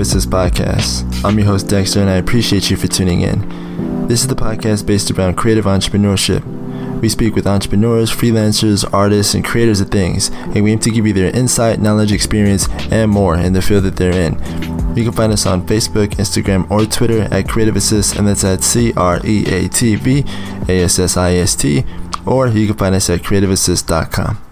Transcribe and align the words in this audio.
Assist 0.00 0.30
Podcast. 0.30 1.24
I'm 1.24 1.38
your 1.38 1.46
host, 1.48 1.68
Dexter, 1.68 2.00
and 2.00 2.08
I 2.08 2.14
appreciate 2.14 2.70
you 2.70 2.76
for 2.76 2.86
tuning 2.86 3.20
in. 3.20 4.08
This 4.08 4.22
is 4.22 4.26
the 4.26 4.34
podcast 4.34 4.86
based 4.86 5.10
around 5.10 5.36
creative 5.36 5.66
entrepreneurship. 5.66 6.42
We 7.00 7.08
speak 7.08 7.34
with 7.34 7.46
entrepreneurs, 7.46 8.10
freelancers, 8.10 8.88
artists, 8.92 9.34
and 9.34 9.44
creators 9.44 9.80
of 9.80 9.90
things, 9.90 10.30
and 10.30 10.62
we 10.62 10.72
aim 10.72 10.78
to 10.80 10.90
give 10.90 11.06
you 11.06 11.12
their 11.12 11.34
insight, 11.36 11.80
knowledge, 11.80 12.12
experience, 12.12 12.68
and 12.90 13.10
more 13.10 13.36
in 13.36 13.52
the 13.52 13.62
field 13.62 13.84
that 13.84 13.96
they're 13.96 14.12
in. 14.12 14.34
You 14.96 15.04
can 15.04 15.12
find 15.12 15.32
us 15.32 15.46
on 15.46 15.66
Facebook, 15.66 16.10
Instagram, 16.16 16.70
or 16.70 16.86
Twitter 16.86 17.22
at 17.32 17.48
Creative 17.48 17.76
Assist, 17.76 18.16
and 18.16 18.28
that's 18.28 18.44
at 18.44 18.62
C 18.62 18.92
R 18.94 19.20
E 19.24 19.44
A 19.46 19.68
T 19.68 19.96
V 19.96 20.24
A 20.68 20.82
S 20.82 20.98
S 20.98 21.16
I 21.16 21.34
S 21.34 21.54
T, 21.54 21.84
or 22.24 22.48
you 22.48 22.66
can 22.66 22.76
find 22.76 22.94
us 22.94 23.10
at 23.10 23.20
creativeassist.com. 23.20 24.51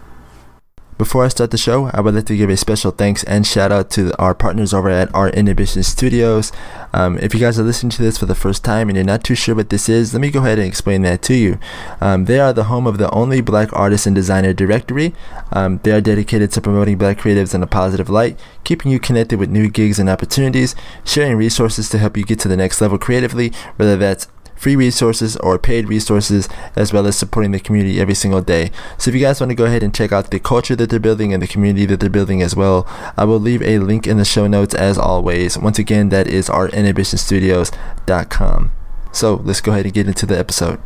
Before 1.01 1.25
I 1.25 1.29
start 1.29 1.51
the 1.51 1.57
show, 1.57 1.87
I 1.95 2.03
would 2.03 2.15
like 2.15 2.27
to 2.27 2.37
give 2.37 2.51
a 2.51 2.59
special 2.59 2.91
thanks 2.91 3.25
and 3.25 3.47
shout 3.47 3.73
out 3.73 3.89
to 3.93 4.15
our 4.21 4.35
partners 4.35 4.75
over 4.75 4.91
at 4.91 5.09
Art 5.15 5.35
and 5.35 5.49
Ambition 5.49 5.83
Studios. 5.83 6.53
Um, 6.93 7.17
if 7.17 7.33
you 7.33 7.41
guys 7.41 7.59
are 7.59 7.63
listening 7.63 7.89
to 7.93 8.03
this 8.03 8.19
for 8.19 8.27
the 8.27 8.35
first 8.35 8.63
time 8.63 8.91
and 8.91 8.97
you're 8.97 9.05
not 9.07 9.25
too 9.25 9.35
sure 9.35 9.55
what 9.55 9.71
this 9.71 9.89
is, 9.89 10.13
let 10.13 10.21
me 10.21 10.31
go 10.31 10.41
ahead 10.41 10.59
and 10.59 10.69
explain 10.69 11.01
that 11.01 11.23
to 11.23 11.35
you. 11.35 11.59
Um, 12.03 12.27
they 12.27 12.39
are 12.39 12.53
the 12.53 12.65
home 12.65 12.87
of 12.87 12.99
the 12.99 13.11
only 13.13 13.41
black 13.41 13.73
artist 13.73 14.07
and 14.07 14.15
designer 14.15 14.53
directory. 14.53 15.15
Um, 15.53 15.81
they 15.85 15.93
are 15.93 16.03
dedicated 16.03 16.53
to 16.53 16.61
promoting 16.61 16.99
black 16.99 17.17
creatives 17.17 17.55
in 17.55 17.63
a 17.63 17.67
positive 17.67 18.11
light, 18.11 18.39
keeping 18.65 18.93
you 18.93 19.01
connected 19.01 19.39
with 19.39 19.49
new 19.49 19.71
gigs 19.71 19.99
and 19.99 20.11
opportunities, 20.11 20.77
sharing 21.03 21.39
resources 21.39 21.89
to 21.89 21.99
help 21.99 22.19
you 22.19 22.25
get 22.25 22.41
to 22.41 22.49
the 22.49 22.59
next 22.59 22.79
level 22.79 22.99
creatively, 22.99 23.55
whether 23.77 23.97
that's 23.97 24.29
free 24.61 24.77
resources 24.77 25.37
or 25.39 25.59
paid 25.59 25.89
resources, 25.89 26.47
as 26.77 26.93
well 26.93 27.07
as 27.07 27.17
supporting 27.17 27.53
the 27.53 27.59
community 27.59 27.99
every 27.99 28.15
single 28.15 28.43
day. 28.43 28.71
So 28.99 29.09
if 29.09 29.15
you 29.15 29.23
guys 29.23 29.41
want 29.41 29.49
to 29.49 29.55
go 29.55 29.65
ahead 29.65 29.83
and 29.83 29.95
check 29.95 30.13
out 30.13 30.31
the 30.31 30.39
culture 30.39 30.77
that 30.77 30.91
they're 30.91 31.01
building 31.01 31.33
and 31.33 31.43
the 31.43 31.47
community 31.47 31.87
that 31.87 32.01
they're 32.01 32.11
building 32.11 32.43
as 32.43 32.55
well, 32.55 32.87
I 33.17 33.25
will 33.25 33.41
leave 33.41 33.63
a 33.63 33.79
link 33.79 34.07
in 34.07 34.19
the 34.19 34.27
show 34.27 34.47
notes 34.47 34.75
as 34.75 34.99
always. 34.99 35.57
Once 35.57 35.79
again, 35.79 36.11
that 36.11 36.27
is 36.27 36.51
artandambitionstudios.com. 36.51 38.73
So 39.13 39.37
let's 39.37 39.63
go 39.63 39.73
ahead 39.73 39.87
and 39.87 39.95
get 39.95 40.07
into 40.07 40.27
the 40.27 40.39
episode. 40.39 40.79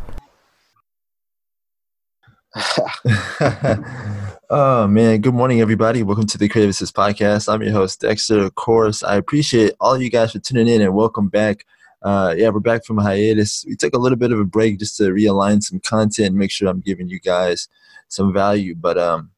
oh 4.49 4.87
man, 4.87 5.19
good 5.19 5.33
morning 5.33 5.59
everybody. 5.59 6.01
Welcome 6.01 6.27
to 6.27 6.37
the 6.37 6.47
Creative 6.47 6.69
Assist 6.69 6.95
Podcast. 6.95 7.53
I'm 7.53 7.61
your 7.61 7.73
host, 7.73 7.99
Dexter. 7.99 8.39
Of 8.39 8.55
course, 8.55 9.03
I 9.03 9.17
appreciate 9.17 9.73
all 9.81 10.01
you 10.01 10.09
guys 10.09 10.31
for 10.31 10.39
tuning 10.39 10.69
in 10.69 10.81
and 10.81 10.95
welcome 10.95 11.27
back 11.27 11.65
uh, 12.03 12.35
yeah, 12.37 12.49
we're 12.49 12.59
back 12.59 12.85
from 12.85 12.97
hiatus. 12.97 13.65
We 13.67 13.75
took 13.75 13.95
a 13.95 13.99
little 13.99 14.17
bit 14.17 14.31
of 14.31 14.39
a 14.39 14.45
break 14.45 14.79
just 14.79 14.97
to 14.97 15.03
realign 15.03 15.63
some 15.63 15.79
content 15.79 16.29
and 16.29 16.37
make 16.37 16.51
sure 16.51 16.67
I'm 16.67 16.81
giving 16.81 17.07
you 17.07 17.19
guys 17.19 17.67
some 18.07 18.33
value. 18.33 18.75
But 18.75 18.97
um, 18.97 19.31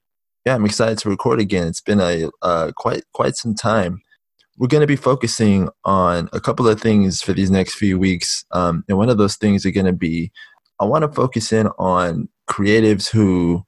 yeah, 0.45 0.55
I'm 0.55 0.66
excited 0.66 0.97
to 0.99 1.09
record 1.09 1.39
again. 1.39 1.67
It's 1.67 1.81
been 1.81 2.02
a 2.02 2.30
uh, 2.41 2.72
quite 2.75 3.03
quite 3.14 3.36
some 3.36 3.55
time. 3.55 4.02
We're 4.58 4.67
going 4.67 4.81
to 4.81 4.88
be 4.88 4.95
focusing 4.95 5.69
on 5.86 6.30
a 6.33 6.39
couple 6.39 6.67
of 6.67 6.81
things 6.81 7.22
for 7.22 7.33
these 7.33 7.52
next 7.52 7.75
few 7.75 7.99
weeks, 7.99 8.44
um, 8.52 8.83
and 8.89 8.97
one 8.97 9.09
of 9.09 9.17
those 9.17 9.36
things 9.36 9.66
are 9.66 9.71
going 9.71 9.86
to 9.86 9.94
be 9.94 10.31
I 10.80 10.86
want 10.86 11.03
to 11.03 11.11
focus 11.11 11.52
in 11.52 11.67
on 11.80 12.30
creatives 12.49 13.09
who 13.09 13.64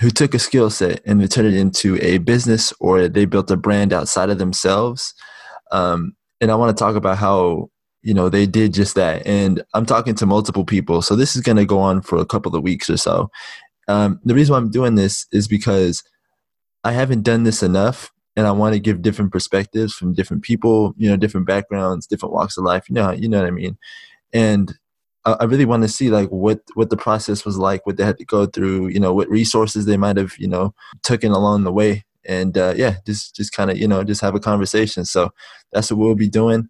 who 0.00 0.10
took 0.10 0.34
a 0.34 0.38
skill 0.38 0.70
set 0.70 1.00
and 1.06 1.20
they 1.20 1.26
turned 1.26 1.46
it 1.46 1.54
into 1.54 1.98
a 2.02 2.18
business 2.18 2.72
or 2.80 3.08
they 3.08 3.24
built 3.24 3.50
a 3.50 3.56
brand 3.56 3.92
outside 3.92 4.28
of 4.28 4.38
themselves. 4.38 5.14
Um, 5.70 6.16
and 6.40 6.50
I 6.50 6.56
want 6.56 6.76
to 6.76 6.82
talk 6.82 6.96
about 6.96 7.18
how 7.18 7.70
you 8.04 8.14
know 8.14 8.28
they 8.28 8.46
did 8.46 8.72
just 8.72 8.94
that 8.94 9.26
and 9.26 9.62
i'm 9.74 9.86
talking 9.86 10.14
to 10.14 10.26
multiple 10.26 10.64
people 10.64 11.02
so 11.02 11.16
this 11.16 11.34
is 11.34 11.42
going 11.42 11.56
to 11.56 11.64
go 11.64 11.78
on 11.78 12.00
for 12.02 12.18
a 12.18 12.26
couple 12.26 12.54
of 12.54 12.62
weeks 12.62 12.88
or 12.88 12.96
so 12.96 13.30
um, 13.88 14.20
the 14.24 14.34
reason 14.34 14.52
why 14.52 14.58
i'm 14.58 14.70
doing 14.70 14.94
this 14.94 15.26
is 15.32 15.48
because 15.48 16.04
i 16.84 16.92
haven't 16.92 17.22
done 17.22 17.42
this 17.42 17.62
enough 17.62 18.12
and 18.36 18.46
i 18.46 18.52
want 18.52 18.74
to 18.74 18.80
give 18.80 19.02
different 19.02 19.32
perspectives 19.32 19.94
from 19.94 20.14
different 20.14 20.42
people 20.42 20.94
you 20.96 21.08
know 21.08 21.16
different 21.16 21.46
backgrounds 21.46 22.06
different 22.06 22.32
walks 22.32 22.56
of 22.56 22.64
life 22.64 22.88
you 22.88 22.94
know 22.94 23.10
you 23.10 23.28
know 23.28 23.40
what 23.40 23.48
i 23.48 23.50
mean 23.50 23.76
and 24.32 24.74
I 25.26 25.44
really 25.44 25.64
want 25.64 25.82
to 25.84 25.88
see 25.88 26.10
like 26.10 26.28
what 26.28 26.60
what 26.74 26.90
the 26.90 26.98
process 26.98 27.46
was 27.46 27.56
like, 27.56 27.86
what 27.86 27.96
they 27.96 28.04
had 28.04 28.18
to 28.18 28.26
go 28.26 28.44
through, 28.44 28.88
you 28.88 29.00
know, 29.00 29.14
what 29.14 29.30
resources 29.30 29.86
they 29.86 29.96
might 29.96 30.18
have, 30.18 30.34
you 30.38 30.46
know, 30.46 30.74
taken 31.02 31.32
along 31.32 31.64
the 31.64 31.72
way, 31.72 32.04
and 32.26 32.56
uh, 32.58 32.74
yeah, 32.76 32.96
just 33.06 33.34
just 33.34 33.52
kind 33.52 33.70
of 33.70 33.78
you 33.78 33.88
know 33.88 34.04
just 34.04 34.20
have 34.20 34.34
a 34.34 34.40
conversation. 34.40 35.06
So 35.06 35.32
that's 35.72 35.90
what 35.90 35.98
we'll 35.98 36.14
be 36.14 36.28
doing. 36.28 36.68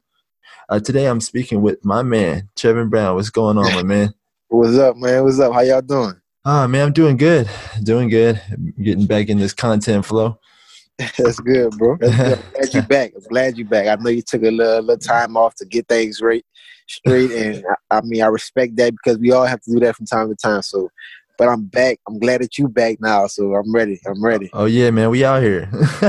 Uh, 0.69 0.81
today 0.81 1.07
I'm 1.07 1.21
speaking 1.21 1.61
with 1.61 1.85
my 1.85 2.03
man, 2.03 2.49
Trevin 2.57 2.89
Brown. 2.89 3.17
What's 3.17 3.31
going 3.31 3.59
on, 3.59 3.75
my 3.75 3.83
man? 3.85 4.15
What's 4.49 4.79
up, 4.79 4.97
man? 4.97 5.23
What's 5.23 5.39
up? 5.39 5.53
How 5.53 5.61
y'all 5.61 5.83
doing? 5.83 6.15
Ah, 6.45 6.67
man, 6.67 6.87
I'm 6.87 6.93
doing 6.93 7.17
good. 7.17 7.49
Doing 7.83 8.09
good. 8.09 8.41
Getting 8.83 9.07
back 9.07 9.29
in 9.29 9.39
this 9.39 9.53
content 9.53 10.07
flow. 10.07 10.39
That's 11.19 11.41
good, 11.41 11.77
bro. 11.77 11.97
That's 11.99 12.17
good. 12.17 12.39
I'm 12.39 12.53
glad 12.53 12.75
you 12.75 12.83
back. 12.83 13.13
I'm 13.15 13.23
glad 13.29 13.59
you 13.59 13.65
back. 13.65 13.87
I 13.89 14.03
know 14.03 14.11
you 14.11 14.23
took 14.23 14.43
a 14.43 14.51
little, 14.51 14.81
little 14.81 14.99
time 14.99 15.37
off 15.37 15.55
to 15.57 15.67
get 15.67 15.89
things 15.89 16.21
right, 16.23 16.45
straight, 16.87 17.31
and 17.33 17.65
I, 17.91 17.99
I 17.99 18.01
mean 18.03 18.23
I 18.23 18.27
respect 18.27 18.77
that 18.77 18.93
because 18.93 19.19
we 19.19 19.33
all 19.33 19.45
have 19.45 19.61
to 19.63 19.71
do 19.71 19.81
that 19.81 19.97
from 19.97 20.07
time 20.07 20.29
to 20.29 20.37
time. 20.37 20.63
So 20.63 20.89
but 21.37 21.49
I'm 21.49 21.65
back. 21.65 21.99
I'm 22.07 22.19
glad 22.19 22.43
that 22.43 22.59
you 22.59 22.69
back 22.69 23.01
now, 23.01 23.27
so 23.27 23.55
I'm 23.55 23.73
ready. 23.73 24.01
I'm 24.07 24.23
ready. 24.23 24.51
Oh 24.53 24.67
yeah, 24.67 24.91
man, 24.91 25.11
we 25.11 25.25
out 25.25 25.43
here. 25.43 25.69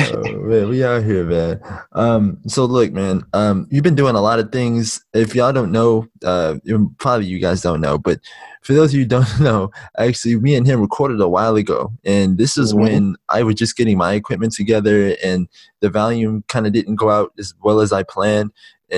oh, 0.00 0.22
man, 0.42 0.68
we 0.68 0.84
out 0.84 1.04
here, 1.04 1.24
man. 1.24 1.60
Um, 1.92 2.38
so 2.46 2.64
look, 2.64 2.92
man, 2.92 3.22
um, 3.32 3.66
you've 3.70 3.84
been 3.84 3.94
doing 3.94 4.16
a 4.16 4.20
lot 4.20 4.38
of 4.38 4.52
things. 4.52 5.04
If 5.14 5.34
y'all 5.34 5.52
don't 5.52 5.72
know, 5.72 6.08
uh, 6.24 6.56
probably 6.98 7.26
you 7.26 7.38
guys 7.38 7.62
don't 7.62 7.80
know, 7.80 7.98
but 7.98 8.20
for 8.62 8.74
those 8.74 8.90
of 8.90 8.94
you 8.94 9.00
who 9.00 9.08
don't 9.08 9.40
know, 9.40 9.70
actually, 9.98 10.36
me 10.36 10.54
and 10.54 10.66
him 10.66 10.80
recorded 10.80 11.20
a 11.20 11.28
while 11.28 11.56
ago, 11.56 11.92
and 12.04 12.38
this 12.38 12.56
is 12.56 12.72
mm-hmm. 12.72 12.82
when 12.82 13.16
I 13.28 13.42
was 13.42 13.54
just 13.54 13.76
getting 13.76 13.98
my 13.98 14.14
equipment 14.14 14.52
together, 14.52 15.16
and 15.22 15.48
the 15.80 15.90
volume 15.90 16.44
kind 16.48 16.66
of 16.66 16.72
didn't 16.72 16.96
go 16.96 17.10
out 17.10 17.32
as 17.38 17.54
well 17.62 17.80
as 17.80 17.92
I 17.92 18.02
planned. 18.02 18.52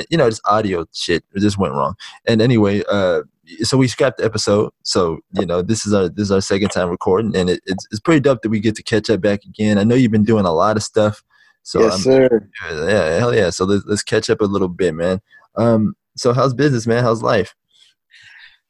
You 0.09 0.17
know, 0.17 0.29
just 0.29 0.41
audio 0.47 0.87
shit. 0.93 1.23
It 1.35 1.41
just 1.41 1.59
went 1.59 1.75
wrong. 1.75 1.97
And 2.27 2.41
anyway, 2.41 2.83
uh, 2.91 3.23
so 3.63 3.77
we 3.77 3.89
scrapped 3.89 4.19
the 4.19 4.25
episode. 4.25 4.73
So 4.83 5.21
you 5.33 5.47
know, 5.47 5.63
this 5.63 5.87
is 5.87 5.93
our 5.93 6.09
this 6.09 6.25
is 6.25 6.33
our 6.33 6.41
second 6.41 6.71
time 6.71 6.89
recording, 6.89 7.37
and 7.37 7.51
it, 7.51 7.61
it's 7.67 7.87
it's 7.91 8.01
pretty 8.01 8.21
dope 8.21 8.43
that 8.43 8.51
we 8.51 8.61
get 8.61 8.77
to 8.77 8.83
catch 8.83 9.11
up 9.11 9.21
back 9.21 9.45
again. 9.45 9.79
I 9.79 9.85
know 9.85 9.95
you've 9.95 10.13
been 10.13 10.25
doing 10.25 10.45
a 10.45 10.53
lot 10.53 10.77
of 10.77 10.83
stuff. 10.83 11.23
So 11.63 11.81
yes, 11.81 12.03
sir. 12.03 12.49
Yeah, 12.71 13.19
hell 13.19 13.35
yeah. 13.35 13.51
So 13.51 13.65
let's 13.65 13.85
let's 13.87 14.03
catch 14.03 14.31
up 14.31 14.41
a 14.41 14.45
little 14.45 14.69
bit, 14.69 14.95
man. 14.95 15.21
Um, 15.57 15.95
so 16.17 16.33
how's 16.33 16.55
business, 16.55 16.87
man? 16.87 17.05
How's 17.05 17.23
life? 17.23 17.55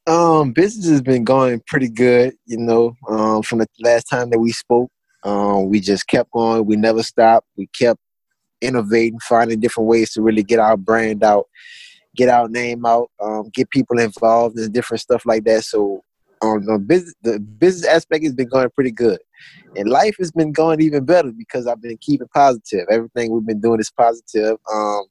Um, 0.06 0.52
business 0.52 0.88
has 0.88 1.02
been 1.02 1.24
going 1.24 1.62
pretty 1.66 1.88
good. 1.88 2.34
You 2.46 2.58
know, 2.58 2.96
um, 3.08 3.42
from 3.42 3.58
the 3.58 3.66
last 3.80 4.04
time 4.04 4.30
that 4.30 4.38
we 4.38 4.52
spoke, 4.52 4.90
um, 5.22 5.68
we 5.68 5.80
just 5.80 6.06
kept 6.06 6.30
going. 6.32 6.66
We 6.66 6.76
never 6.76 7.02
stopped. 7.02 7.46
We 7.56 7.66
kept 7.68 8.00
innovating, 8.60 9.18
finding 9.20 9.60
different 9.60 9.88
ways 9.88 10.12
to 10.12 10.22
really 10.22 10.42
get 10.42 10.58
our 10.58 10.76
brand 10.76 11.24
out 11.24 11.46
get 12.16 12.28
our 12.28 12.48
name 12.48 12.84
out, 12.84 13.10
um, 13.20 13.50
get 13.52 13.70
people 13.70 13.98
involved 13.98 14.58
and 14.58 14.72
different 14.72 15.00
stuff 15.00 15.24
like 15.26 15.44
that. 15.44 15.64
So 15.64 16.02
um, 16.42 16.64
the 16.64 16.78
business 16.78 17.14
the 17.22 17.38
business 17.38 17.86
aspect 17.86 18.24
has 18.24 18.34
been 18.34 18.48
going 18.48 18.68
pretty 18.70 18.90
good, 18.90 19.20
and 19.76 19.88
life 19.88 20.16
has 20.18 20.32
been 20.32 20.52
going 20.52 20.80
even 20.80 21.04
better 21.04 21.30
because 21.30 21.66
I've 21.66 21.80
been 21.80 21.98
keeping 21.98 22.28
positive. 22.34 22.86
Everything 22.90 23.32
we've 23.32 23.46
been 23.46 23.60
doing 23.60 23.80
is 23.80 23.90
positive. 23.90 24.56
Um, 24.72 25.04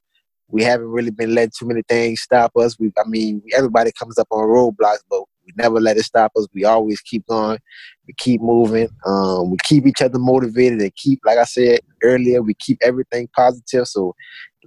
we 0.48 0.62
haven't 0.62 0.88
really 0.88 1.10
been 1.10 1.34
letting 1.34 1.52
too 1.58 1.66
many 1.66 1.82
things 1.88 2.20
stop 2.20 2.52
us. 2.56 2.78
We, 2.78 2.92
I 2.98 3.08
mean, 3.08 3.42
everybody 3.56 3.90
comes 3.98 4.18
up 4.18 4.28
on 4.30 4.46
roadblocks, 4.46 4.98
but 5.08 5.22
we 5.46 5.52
never 5.56 5.80
let 5.80 5.96
it 5.96 6.04
stop 6.04 6.32
us. 6.36 6.46
We 6.54 6.64
always 6.64 7.00
keep 7.00 7.26
going. 7.26 7.58
We 8.06 8.14
keep 8.18 8.40
moving. 8.40 8.88
Um, 9.06 9.50
we 9.50 9.56
keep 9.64 9.86
each 9.86 10.02
other 10.02 10.18
motivated 10.18 10.80
and 10.80 10.94
keep, 10.94 11.20
like 11.24 11.38
I 11.38 11.44
said 11.44 11.80
earlier, 12.02 12.42
we 12.42 12.54
keep 12.54 12.78
everything 12.82 13.28
positive. 13.34 13.86
So 13.86 14.14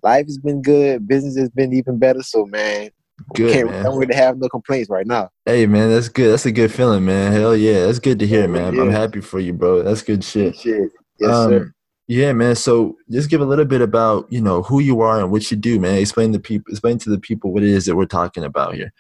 life 0.04 0.26
has 0.26 0.38
been 0.38 0.62
good. 0.62 1.08
Business 1.08 1.38
has 1.38 1.50
been 1.50 1.74
even 1.74 1.98
better. 1.98 2.22
So 2.22 2.46
man, 2.46 2.90
good. 3.34 3.54
Can't, 3.54 3.72
man. 3.72 3.84
Don't 3.84 3.98
really 3.98 4.16
have 4.16 4.38
no 4.38 4.48
complaints 4.48 4.90
right 4.90 5.08
now. 5.08 5.30
Hey 5.46 5.66
man, 5.66 5.90
that's 5.90 6.10
good. 6.10 6.32
That's 6.32 6.46
a 6.46 6.52
good 6.52 6.72
feeling, 6.72 7.06
man. 7.06 7.32
Hell 7.32 7.56
yeah, 7.56 7.86
that's 7.86 8.00
good 8.00 8.20
to 8.20 8.28
hear, 8.28 8.48
man. 8.48 8.76
Yeah. 8.76 8.82
I'm 8.82 8.92
happy 8.92 9.22
for 9.22 9.40
you, 9.40 9.54
bro. 9.54 9.84
That's 9.84 10.02
good 10.02 10.24
shit. 10.24 10.56
shit. 10.56 10.92
Yes, 11.20 11.32
um, 11.32 11.50
sir. 11.50 11.72
Yeah, 12.08 12.34
man. 12.34 12.56
So 12.56 12.98
just 13.10 13.32
give 13.32 13.42
a 13.42 13.46
little 13.46 13.66
bit 13.66 13.82
about 13.82 14.32
you 14.32 14.42
know 14.42 14.62
who 14.62 14.80
you 14.80 15.02
are 15.02 15.20
and 15.20 15.32
what 15.32 15.50
you 15.50 15.58
do, 15.58 15.80
man. 15.80 15.98
Explain 15.98 16.32
the 16.32 16.40
people, 16.40 16.72
explain 16.72 17.00
to 17.00 17.10
the 17.10 17.20
people 17.20 17.52
what 17.52 17.64
it 17.64 17.70
is 17.70 17.86
that 17.86 17.96
we're 17.96 18.06
talking 18.06 18.44
about 18.44 18.76
here. 18.76 18.94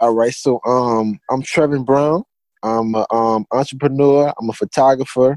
All 0.00 0.14
right. 0.14 0.32
So 0.32 0.60
um, 0.64 1.18
I'm 1.28 1.42
Trevin 1.42 1.84
Brown. 1.84 2.22
I'm 2.62 2.94
an 2.94 3.04
um, 3.10 3.46
entrepreneur. 3.50 4.32
I'm 4.40 4.48
a 4.48 4.52
photographer. 4.52 5.36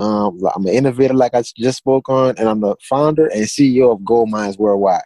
Um, 0.00 0.40
I'm 0.54 0.66
an 0.66 0.72
innovator, 0.72 1.14
like 1.14 1.34
I 1.34 1.42
just 1.56 1.78
spoke 1.78 2.08
on, 2.08 2.34
and 2.38 2.48
I'm 2.48 2.60
the 2.60 2.74
founder 2.88 3.26
and 3.26 3.42
CEO 3.44 3.92
of 3.92 4.00
Goldminds 4.00 4.58
Worldwide. 4.58 5.02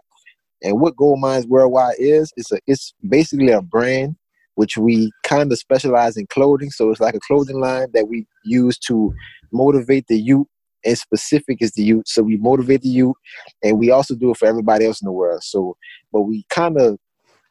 And 0.63 0.81
what 0.81 0.97
Goldminds 0.97 1.47
Worldwide 1.47 1.97
is, 1.99 2.33
it's 2.37 2.51
a 2.53 2.59
it's 2.67 2.95
basically 3.07 3.51
a 3.51 3.61
brand 3.61 4.17
which 4.55 4.77
we 4.77 5.11
kind 5.25 5.51
of 5.51 5.59
specialize 5.59 6.17
in 6.17 6.27
clothing. 6.29 6.71
So 6.71 6.91
it's 6.91 7.01
like 7.01 7.15
a 7.15 7.21
clothing 7.27 7.61
line 7.61 7.89
that 7.93 8.09
we 8.09 8.25
use 8.45 8.79
to 8.87 9.13
motivate 9.53 10.07
the 10.07 10.19
youth, 10.19 10.47
and 10.85 10.97
specific 10.97 11.59
is 11.61 11.73
the 11.73 11.83
youth. 11.83 12.05
So 12.07 12.23
we 12.23 12.37
motivate 12.39 12.83
the 12.83 12.89
youth, 12.89 13.17
and 13.63 13.79
we 13.79 13.91
also 13.91 14.15
do 14.15 14.31
it 14.31 14.39
for 14.39 14.47
everybody 14.47 14.87
else 14.87 15.03
in 15.03 15.07
the 15.07 15.13
world. 15.13 15.43
So, 15.43 15.77
but 16.13 16.23
we 16.23 16.47
kind 16.49 16.79
of 16.81 16.99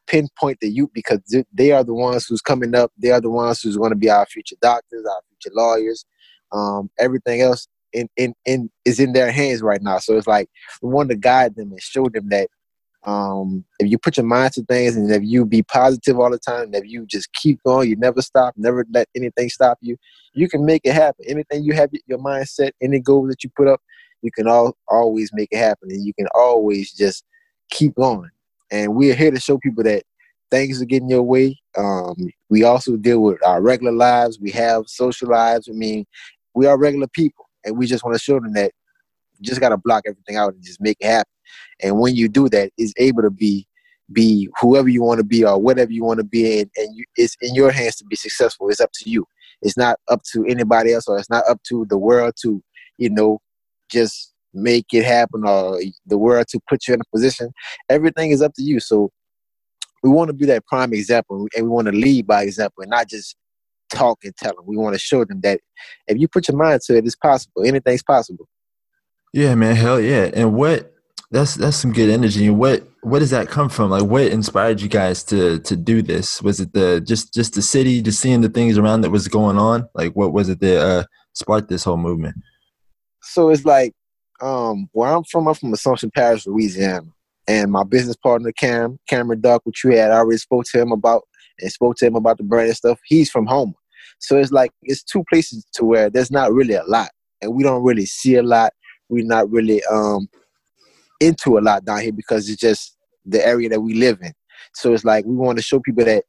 pinpoint 0.07 0.59
the 0.59 0.69
youth 0.69 0.89
because 0.93 1.19
they 1.53 1.71
are 1.71 1.83
the 1.83 1.93
ones 1.93 2.25
who's 2.25 2.41
coming 2.41 2.75
up. 2.75 2.91
They 2.97 3.11
are 3.11 3.21
the 3.21 3.29
ones 3.29 3.61
who's 3.61 3.77
going 3.77 3.91
to 3.91 3.97
be 3.97 4.09
our 4.09 4.25
future 4.25 4.55
doctors, 4.61 5.05
our 5.05 5.21
future 5.29 5.53
lawyers, 5.55 6.05
um, 6.51 6.89
everything 6.99 7.41
else 7.41 7.67
in, 7.93 8.09
in, 8.17 8.33
in 8.45 8.69
is 8.85 8.99
in 8.99 9.13
their 9.13 9.31
hands 9.31 9.61
right 9.61 9.81
now. 9.81 9.99
So 9.99 10.17
it's 10.17 10.27
like 10.27 10.49
we 10.81 10.89
want 10.89 11.09
to 11.09 11.15
guide 11.15 11.55
them 11.55 11.71
and 11.71 11.81
show 11.81 12.07
them 12.09 12.29
that 12.29 12.49
um, 13.05 13.65
if 13.79 13.89
you 13.89 13.97
put 13.97 14.17
your 14.17 14.25
mind 14.25 14.53
to 14.53 14.63
things 14.63 14.95
and 14.95 15.11
if 15.11 15.23
you 15.23 15.45
be 15.45 15.61
positive 15.61 16.19
all 16.19 16.31
the 16.31 16.39
time, 16.39 16.63
and 16.63 16.75
if 16.75 16.85
you 16.85 17.05
just 17.05 17.31
keep 17.33 17.61
going, 17.63 17.89
you 17.89 17.95
never 17.97 18.21
stop, 18.21 18.53
never 18.55 18.85
let 18.91 19.09
anything 19.15 19.49
stop 19.49 19.77
you, 19.81 19.97
you 20.33 20.47
can 20.47 20.65
make 20.65 20.81
it 20.85 20.93
happen. 20.93 21.25
Anything 21.27 21.63
you 21.63 21.73
have 21.73 21.89
your 22.07 22.19
mindset, 22.19 22.71
any 22.81 22.99
goal 22.99 23.27
that 23.27 23.43
you 23.43 23.49
put 23.55 23.67
up, 23.67 23.81
you 24.21 24.31
can 24.31 24.47
all, 24.47 24.77
always 24.87 25.31
make 25.33 25.49
it 25.51 25.57
happen, 25.57 25.89
and 25.91 26.05
you 26.05 26.13
can 26.13 26.27
always 26.33 26.93
just 26.93 27.25
keep 27.69 27.95
going. 27.95 28.29
And 28.73 28.95
we're 28.95 29.13
here 29.13 29.29
to 29.29 29.39
show 29.39 29.59
people 29.59 29.83
that 29.83 30.01
things 30.49 30.81
are 30.81 30.85
getting 30.85 31.07
your 31.07 31.21
way. 31.21 31.59
Um, 31.77 32.15
we 32.49 32.63
also 32.63 32.97
deal 32.97 33.21
with 33.21 33.37
our 33.45 33.61
regular 33.61 33.91
lives. 33.91 34.39
We 34.39 34.49
have 34.51 34.87
social 34.87 35.29
lives. 35.29 35.69
I 35.69 35.73
mean, 35.73 36.05
we 36.55 36.65
are 36.65 36.77
regular 36.77 37.07
people, 37.07 37.45
and 37.63 37.77
we 37.77 37.85
just 37.85 38.03
want 38.03 38.15
to 38.15 38.19
show 38.19 38.39
them 38.39 38.53
that 38.53 38.71
you 39.37 39.45
just 39.45 39.61
got 39.61 39.69
to 39.69 39.77
block 39.77 40.05
everything 40.07 40.37
out 40.37 40.55
and 40.55 40.63
just 40.63 40.81
make 40.81 40.97
it 40.99 41.05
happen. 41.05 41.31
And 41.83 41.99
when 41.99 42.15
you 42.15 42.27
do 42.27 42.49
that, 42.49 42.71
it's 42.77 42.93
able 42.97 43.21
to 43.21 43.29
be 43.29 43.67
be 44.11 44.49
whoever 44.59 44.89
you 44.89 45.01
want 45.01 45.19
to 45.19 45.23
be 45.23 45.45
or 45.45 45.57
whatever 45.59 45.91
you 45.91 46.03
want 46.03 46.17
to 46.19 46.25
be, 46.25 46.61
and, 46.61 46.71
and 46.75 46.95
you, 46.95 47.05
it's 47.15 47.37
in 47.41 47.53
your 47.53 47.71
hands 47.71 47.95
to 47.97 48.05
be 48.05 48.15
successful. 48.15 48.69
It's 48.69 48.81
up 48.81 48.91
to 48.95 49.09
you. 49.09 49.25
It's 49.61 49.77
not 49.77 49.99
up 50.09 50.23
to 50.33 50.45
anybody 50.45 50.93
else, 50.93 51.07
or 51.07 51.19
it's 51.19 51.29
not 51.29 51.47
up 51.47 51.61
to 51.69 51.85
the 51.89 51.97
world 51.97 52.33
to, 52.41 52.61
you 52.97 53.11
know, 53.11 53.39
just 53.89 54.32
make 54.53 54.87
it 54.93 55.03
happen, 55.03 55.43
or 55.45 55.79
the 56.05 56.17
world 56.17 56.47
to 56.49 56.59
put 56.69 56.87
you 56.87 56.93
in 56.93 57.01
a 57.01 57.15
position. 57.15 57.51
Everything 57.89 58.31
is 58.31 58.41
up 58.41 58.53
to 58.55 58.63
you. 58.63 58.79
So 58.79 59.11
we 60.03 60.09
want 60.09 60.29
to 60.29 60.33
be 60.33 60.45
that 60.47 60.65
prime 60.65 60.93
example, 60.93 61.47
and 61.55 61.65
we 61.65 61.69
want 61.69 61.87
to 61.87 61.93
lead 61.93 62.27
by 62.27 62.43
example, 62.43 62.81
and 62.81 62.89
not 62.89 63.09
just 63.09 63.35
talk 63.89 64.19
and 64.23 64.35
tell 64.35 64.55
them. 64.55 64.65
We 64.65 64.77
want 64.77 64.95
to 64.95 64.99
show 64.99 65.23
them 65.23 65.41
that 65.41 65.59
if 66.07 66.17
you 66.17 66.27
put 66.27 66.47
your 66.47 66.57
mind 66.57 66.81
to 66.81 66.97
it, 66.97 67.05
it's 67.05 67.15
possible. 67.15 67.63
Anything's 67.63 68.03
possible. 68.03 68.47
Yeah, 69.33 69.55
man. 69.55 69.75
Hell 69.75 69.99
yeah. 69.99 70.29
And 70.33 70.53
what 70.53 70.93
that's 71.31 71.55
that's 71.55 71.77
some 71.77 71.93
good 71.93 72.09
energy. 72.09 72.47
And 72.47 72.59
what 72.59 72.83
what 73.01 73.19
does 73.19 73.31
that 73.31 73.49
come 73.49 73.69
from? 73.69 73.89
Like, 73.89 74.03
what 74.03 74.27
inspired 74.27 74.81
you 74.81 74.87
guys 74.87 75.23
to 75.25 75.59
to 75.59 75.75
do 75.75 76.01
this? 76.01 76.41
Was 76.41 76.59
it 76.59 76.73
the 76.73 77.01
just 77.01 77.33
just 77.33 77.55
the 77.55 77.61
city, 77.61 78.01
just 78.01 78.19
seeing 78.19 78.41
the 78.41 78.49
things 78.49 78.77
around 78.77 79.01
that 79.01 79.09
was 79.09 79.27
going 79.27 79.57
on? 79.57 79.89
Like, 79.95 80.13
what 80.13 80.33
was 80.33 80.49
it 80.49 80.59
that 80.59 80.79
uh, 80.79 81.03
sparked 81.33 81.69
this 81.69 81.83
whole 81.83 81.97
movement? 81.97 82.35
So 83.21 83.49
it's 83.49 83.65
like 83.65 83.93
um, 84.43 84.89
where 84.91 85.09
I'm 85.09 85.23
from. 85.23 85.47
I'm 85.47 85.53
from 85.53 85.73
Assumption 85.73 86.11
Parish, 86.11 86.45
Louisiana, 86.45 87.07
and 87.47 87.71
my 87.71 87.83
business 87.83 88.17
partner 88.17 88.51
Cam 88.51 88.99
Cameron 89.07 89.41
Duck, 89.41 89.61
which 89.63 89.83
you 89.83 89.91
had 89.91 90.11
I 90.11 90.17
already 90.17 90.37
spoke 90.37 90.65
to 90.71 90.81
him 90.81 90.91
about 90.91 91.23
and 91.59 91.71
spoke 91.71 91.95
to 91.97 92.05
him 92.05 92.15
about 92.15 92.37
the 92.37 92.43
brand 92.43 92.67
and 92.67 92.77
stuff. 92.77 92.99
He's 93.05 93.29
from 93.29 93.47
Houma, 93.47 93.73
so 94.19 94.37
it's 94.37 94.51
like 94.51 94.71
it's 94.83 95.03
two 95.03 95.23
places 95.29 95.65
to 95.73 95.85
where 95.85 96.09
there's 96.09 96.31
not 96.31 96.51
really 96.51 96.73
a 96.73 96.83
lot, 96.83 97.09
and 97.41 97.55
we 97.55 97.63
don't 97.63 97.83
really 97.83 98.05
see 98.05 98.35
a 98.35 98.43
lot. 98.43 98.73
We're 99.09 99.25
not 99.25 99.49
really 99.49 99.81
um, 99.85 100.27
into 101.19 101.57
a 101.57 101.61
lot 101.61 101.85
down 101.85 102.01
here 102.01 102.13
because 102.13 102.49
it's 102.49 102.61
just 102.61 102.97
the 103.25 103.45
area 103.45 103.69
that 103.69 103.81
we 103.81 103.93
live 103.93 104.19
in. 104.21 104.33
So 104.73 104.93
it's 104.93 105.05
like 105.05 105.25
we 105.25 105.35
want 105.35 105.57
to 105.57 105.63
show 105.63 105.79
people 105.79 106.03
that 106.03 106.25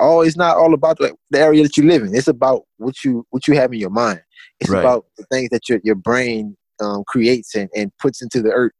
oh, 0.00 0.22
it's 0.22 0.36
not 0.36 0.56
all 0.56 0.72
about 0.72 0.98
the, 0.98 1.14
the 1.30 1.38
area 1.38 1.62
that 1.62 1.76
you 1.76 1.84
live 1.84 2.02
in. 2.02 2.14
It's 2.14 2.28
about 2.28 2.62
what 2.76 3.04
you 3.04 3.26
what 3.30 3.48
you 3.48 3.54
have 3.54 3.72
in 3.72 3.78
your 3.78 3.90
mind. 3.90 4.20
It's 4.58 4.68
right. 4.68 4.80
about 4.80 5.06
the 5.16 5.24
things 5.30 5.48
that 5.50 5.66
your 5.68 5.80
your 5.82 5.94
brain 5.94 6.56
um, 6.80 7.04
creates 7.06 7.54
and, 7.54 7.68
and 7.74 7.92
puts 7.98 8.22
into 8.22 8.42
the 8.42 8.50
earth. 8.50 8.72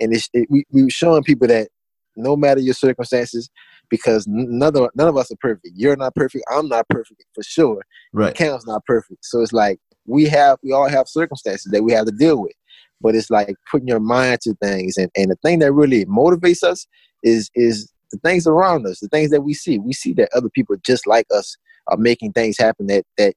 And 0.00 0.14
it's, 0.14 0.28
it, 0.32 0.48
we 0.50 0.64
we're 0.70 0.90
showing 0.90 1.22
people 1.22 1.48
that 1.48 1.68
no 2.16 2.36
matter 2.36 2.60
your 2.60 2.74
circumstances, 2.74 3.50
because 3.90 4.26
none 4.26 4.76
of, 4.76 4.88
none 4.94 5.08
of 5.08 5.16
us 5.16 5.30
are 5.30 5.36
perfect. 5.40 5.68
You're 5.74 5.96
not 5.96 6.14
perfect. 6.14 6.44
I'm 6.50 6.68
not 6.68 6.88
perfect 6.88 7.24
for 7.34 7.42
sure. 7.42 7.84
Right. 8.12 8.34
Cam's 8.34 8.66
not 8.66 8.84
perfect. 8.86 9.24
So 9.24 9.40
it's 9.40 9.52
like 9.52 9.78
we 10.06 10.24
have 10.24 10.58
we 10.62 10.72
all 10.72 10.88
have 10.88 11.08
circumstances 11.08 11.70
that 11.72 11.82
we 11.82 11.92
have 11.92 12.06
to 12.06 12.12
deal 12.12 12.40
with 12.40 12.52
but 13.00 13.14
it's 13.14 13.30
like 13.30 13.54
putting 13.70 13.88
your 13.88 14.00
mind 14.00 14.40
to 14.42 14.54
things 14.54 14.96
and, 14.96 15.10
and 15.16 15.30
the 15.30 15.36
thing 15.36 15.58
that 15.60 15.72
really 15.72 16.04
motivates 16.06 16.62
us 16.62 16.86
is 17.22 17.50
is 17.54 17.92
the 18.10 18.18
things 18.18 18.46
around 18.46 18.86
us 18.86 19.00
the 19.00 19.08
things 19.08 19.30
that 19.30 19.42
we 19.42 19.54
see 19.54 19.78
we 19.78 19.92
see 19.92 20.12
that 20.12 20.28
other 20.34 20.48
people 20.48 20.76
just 20.84 21.06
like 21.06 21.26
us 21.34 21.56
are 21.88 21.96
making 21.96 22.32
things 22.32 22.58
happen 22.58 22.86
that 22.86 23.04
that 23.18 23.34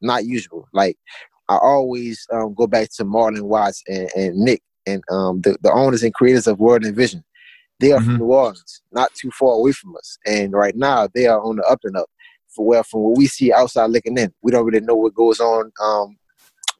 not 0.00 0.24
usual 0.24 0.68
like 0.72 0.96
i 1.48 1.56
always 1.56 2.26
um, 2.32 2.54
go 2.54 2.66
back 2.66 2.88
to 2.90 3.04
marlon 3.04 3.42
watts 3.42 3.82
and, 3.88 4.08
and 4.16 4.36
nick 4.36 4.62
and 4.86 5.02
um, 5.10 5.40
the, 5.42 5.56
the 5.62 5.72
owners 5.72 6.02
and 6.02 6.14
creators 6.14 6.46
of 6.46 6.60
world 6.60 6.84
and 6.84 6.96
vision 6.96 7.24
they 7.80 7.92
are 7.92 7.98
mm-hmm. 7.98 8.16
from 8.16 8.18
new 8.18 8.32
orleans 8.32 8.82
not 8.92 9.12
too 9.14 9.30
far 9.30 9.54
away 9.54 9.72
from 9.72 9.96
us 9.96 10.18
and 10.26 10.52
right 10.52 10.76
now 10.76 11.08
they 11.14 11.26
are 11.26 11.40
on 11.40 11.56
the 11.56 11.62
up 11.64 11.80
and 11.84 11.96
up 11.96 12.08
for 12.48 12.64
well 12.64 12.82
from 12.82 13.00
what 13.00 13.18
we 13.18 13.26
see 13.26 13.52
outside 13.52 13.90
looking 13.90 14.16
in 14.16 14.32
we 14.42 14.50
don't 14.50 14.64
really 14.64 14.84
know 14.84 14.94
what 14.94 15.14
goes 15.14 15.40
on 15.40 15.70
um, 15.82 16.16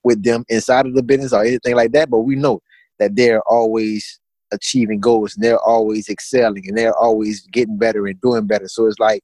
with 0.04 0.22
them 0.22 0.44
inside 0.48 0.86
of 0.86 0.94
the 0.94 1.02
business 1.02 1.32
or 1.32 1.44
anything 1.44 1.76
like 1.76 1.92
that, 1.92 2.10
but 2.10 2.20
we 2.20 2.34
know 2.34 2.60
that 2.98 3.14
they're 3.14 3.42
always 3.42 4.18
achieving 4.50 5.00
goals 5.00 5.34
and 5.34 5.44
they're 5.44 5.58
always 5.58 6.08
excelling 6.08 6.66
and 6.66 6.76
they're 6.76 6.96
always 6.96 7.42
getting 7.48 7.78
better 7.78 8.06
and 8.06 8.20
doing 8.20 8.46
better. 8.46 8.68
So 8.68 8.86
it's 8.86 8.98
like, 8.98 9.22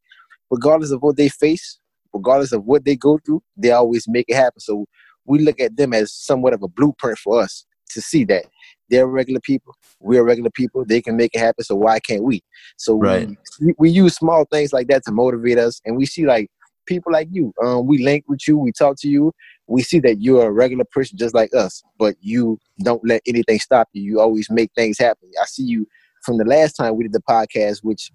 regardless 0.51 0.91
of 0.91 1.03
what 1.03 1.17
they 1.17 1.29
face, 1.29 1.79
regardless 2.13 2.53
of 2.53 2.65
what 2.65 2.85
they 2.85 2.97
go 2.97 3.19
through, 3.19 3.43
they 3.57 3.71
always 3.71 4.07
make 4.07 4.27
it 4.29 4.37
happen. 4.37 4.61
So 4.61 4.87
we 5.27 5.39
look 5.41 5.61
at 5.61 5.77
them 5.77 5.93
as 5.93 6.13
somewhat 6.13 6.55
of 6.55 6.63
a 6.63 6.69
blueprint 6.69 7.19
for 7.19 7.41
us 7.41 7.65
to 7.91 8.01
see 8.01 8.25
that 8.25 8.45
they're 8.91 9.07
regular 9.07 9.41
people, 9.41 9.75
we're 10.01 10.25
regular 10.25 10.51
people, 10.51 10.85
they 10.85 11.01
can 11.01 11.17
make 11.17 11.35
it 11.35 11.39
happen. 11.39 11.65
So 11.65 11.75
why 11.75 12.01
can't 12.01 12.23
we? 12.23 12.43
So 12.77 12.99
right. 12.99 13.29
we, 13.61 13.75
we 13.79 13.91
use 13.91 14.15
small 14.15 14.45
things 14.53 14.73
like 14.73 14.89
that 14.89 15.05
to 15.05 15.13
motivate 15.13 15.59
us, 15.59 15.81
and 15.85 15.97
we 15.97 16.07
see 16.07 16.27
like 16.27 16.51
people 16.87 17.13
like 17.13 17.29
you. 17.31 17.53
Um, 17.63 17.87
we 17.87 18.03
link 18.03 18.25
with 18.29 18.47
you, 18.47 18.59
we 18.59 18.73
talk 18.73 18.97
to 19.01 19.09
you, 19.09 19.33
we 19.67 19.83
see 19.83 20.01
that 20.01 20.21
you're 20.21 20.47
a 20.47 20.53
regular 20.53 20.85
person 20.85 21.17
just 21.19 21.35
like 21.35 21.55
us, 21.55 21.83
but 21.99 22.17
you 22.21 22.59
don't 22.81 23.07
let 23.07 23.23
anything 23.27 23.59
stop 23.59 23.89
you. 23.93 24.03
You 24.03 24.21
always 24.21 24.51
make 24.51 24.71
things 24.75 24.99
happen. 24.99 25.31
I 25.41 25.47
see 25.47 25.65
you 25.65 25.87
from 26.23 26.39
the 26.39 26.45
last 26.45 26.75
time 26.75 26.97
we 26.97 27.05
did 27.05 27.13
the 27.13 27.23
podcast, 27.29 27.79
which 27.83 28.11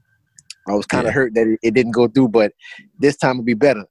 I 0.67 0.73
was 0.73 0.85
kind 0.85 1.07
of 1.07 1.11
yeah. 1.11 1.15
hurt 1.15 1.33
that 1.33 1.47
it, 1.47 1.59
it, 1.63 1.73
didn't 1.73 1.93
go 1.93 2.07
through, 2.07 2.29
but 2.29 2.51
this 2.99 3.15
time 3.15 3.37
will 3.37 3.43
be 3.43 3.53
better. 3.55 3.85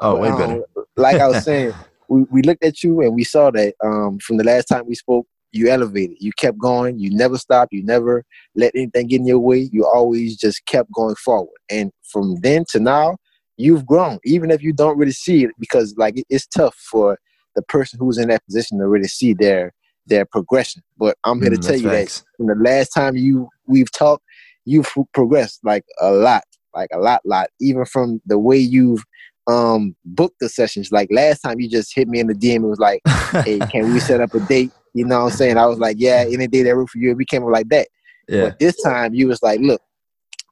Oh, 0.00 0.16
way 0.20 0.28
um, 0.28 0.38
better. 0.38 0.62
like 0.96 1.20
I 1.20 1.28
was 1.28 1.44
saying, 1.44 1.72
we, 2.12 2.24
we 2.30 2.42
looked 2.42 2.64
at 2.64 2.82
you 2.82 3.00
and 3.00 3.14
we 3.14 3.24
saw 3.24 3.50
that 3.50 3.74
um, 3.82 4.18
from 4.18 4.36
the 4.36 4.44
last 4.44 4.66
time 4.66 4.86
we 4.86 4.94
spoke, 4.94 5.26
you 5.52 5.68
elevated. 5.68 6.16
You 6.20 6.32
kept 6.38 6.58
going. 6.58 6.98
You 6.98 7.10
never 7.10 7.38
stopped. 7.38 7.72
You 7.72 7.82
never 7.84 8.24
let 8.54 8.74
anything 8.74 9.06
get 9.08 9.20
in 9.20 9.26
your 9.26 9.38
way. 9.38 9.68
You 9.72 9.86
always 9.86 10.36
just 10.36 10.64
kept 10.66 10.92
going 10.92 11.14
forward. 11.16 11.56
And 11.70 11.90
from 12.10 12.36
then 12.36 12.64
to 12.70 12.80
now, 12.80 13.16
you've 13.56 13.86
grown, 13.86 14.18
even 14.24 14.50
if 14.50 14.62
you 14.62 14.72
don't 14.72 14.98
really 14.98 15.12
see 15.12 15.44
it, 15.44 15.50
because 15.58 15.94
like 15.96 16.22
it's 16.28 16.46
tough 16.46 16.74
for 16.90 17.18
the 17.54 17.62
person 17.62 17.98
who's 17.98 18.18
in 18.18 18.28
that 18.28 18.44
position 18.44 18.78
to 18.78 18.88
really 18.88 19.08
see 19.08 19.34
their 19.34 19.72
their 20.06 20.24
progression. 20.24 20.82
But 20.98 21.16
I'm 21.24 21.40
here 21.40 21.50
to 21.50 21.56
mm, 21.56 21.66
tell 21.66 21.76
you 21.76 21.90
facts. 21.90 22.20
that 22.20 22.26
from 22.36 22.46
the 22.46 22.68
last 22.68 22.90
time 22.90 23.16
you 23.16 23.48
we've 23.66 23.92
talked, 23.92 24.24
you've 24.64 24.90
progressed 25.14 25.60
like 25.64 25.84
a 26.00 26.10
lot, 26.10 26.44
like 26.74 26.90
a 26.92 26.98
lot, 26.98 27.20
lot. 27.24 27.48
Even 27.60 27.84
from 27.84 28.20
the 28.26 28.38
way 28.38 28.58
you've 28.58 29.04
um 29.46 29.96
book 30.04 30.34
the 30.40 30.48
sessions. 30.48 30.92
Like 30.92 31.08
last 31.10 31.40
time, 31.40 31.60
you 31.60 31.68
just 31.68 31.94
hit 31.94 32.08
me 32.08 32.20
in 32.20 32.26
the 32.26 32.34
DM. 32.34 32.56
It 32.56 32.68
was 32.68 32.78
like, 32.78 33.02
"Hey, 33.44 33.58
can 33.58 33.92
we 33.92 34.00
set 34.00 34.20
up 34.20 34.34
a 34.34 34.40
date?" 34.40 34.70
You 34.94 35.06
know 35.06 35.20
what 35.20 35.32
I'm 35.32 35.36
saying? 35.36 35.56
I 35.56 35.66
was 35.66 35.78
like, 35.78 35.96
"Yeah, 35.98 36.24
any 36.28 36.46
day 36.46 36.62
that 36.62 36.76
work 36.76 36.90
for 36.90 36.98
you." 36.98 37.12
It 37.12 37.18
became 37.18 37.44
like 37.44 37.68
that. 37.68 37.88
Yeah. 38.28 38.42
But 38.44 38.58
this 38.58 38.80
time, 38.82 39.14
you 39.14 39.28
was 39.28 39.42
like, 39.42 39.60
"Look, 39.60 39.82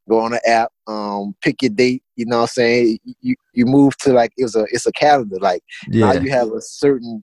go 0.09 0.21
on 0.21 0.33
the 0.33 0.49
app, 0.49 0.73
um, 0.87 1.35
pick 1.41 1.63
your 1.63 1.71
date. 1.71 2.03
You 2.17 2.27
know 2.27 2.39
what 2.39 2.43
I'm 2.43 2.49
saying? 2.49 2.99
You 3.21 3.37
you 3.55 3.67
move 3.67 3.97
to 3.99 4.13
like 4.13 4.33
it 4.37 4.43
was 4.43 4.57
a 4.57 4.67
it's 4.73 4.87
a 4.87 4.93
calendar. 4.93 5.37
Like 5.41 5.63
yeah. 5.89 6.13
now 6.13 6.21
you 6.21 6.31
have 6.31 6.49
a 6.53 6.61
certain 6.61 7.23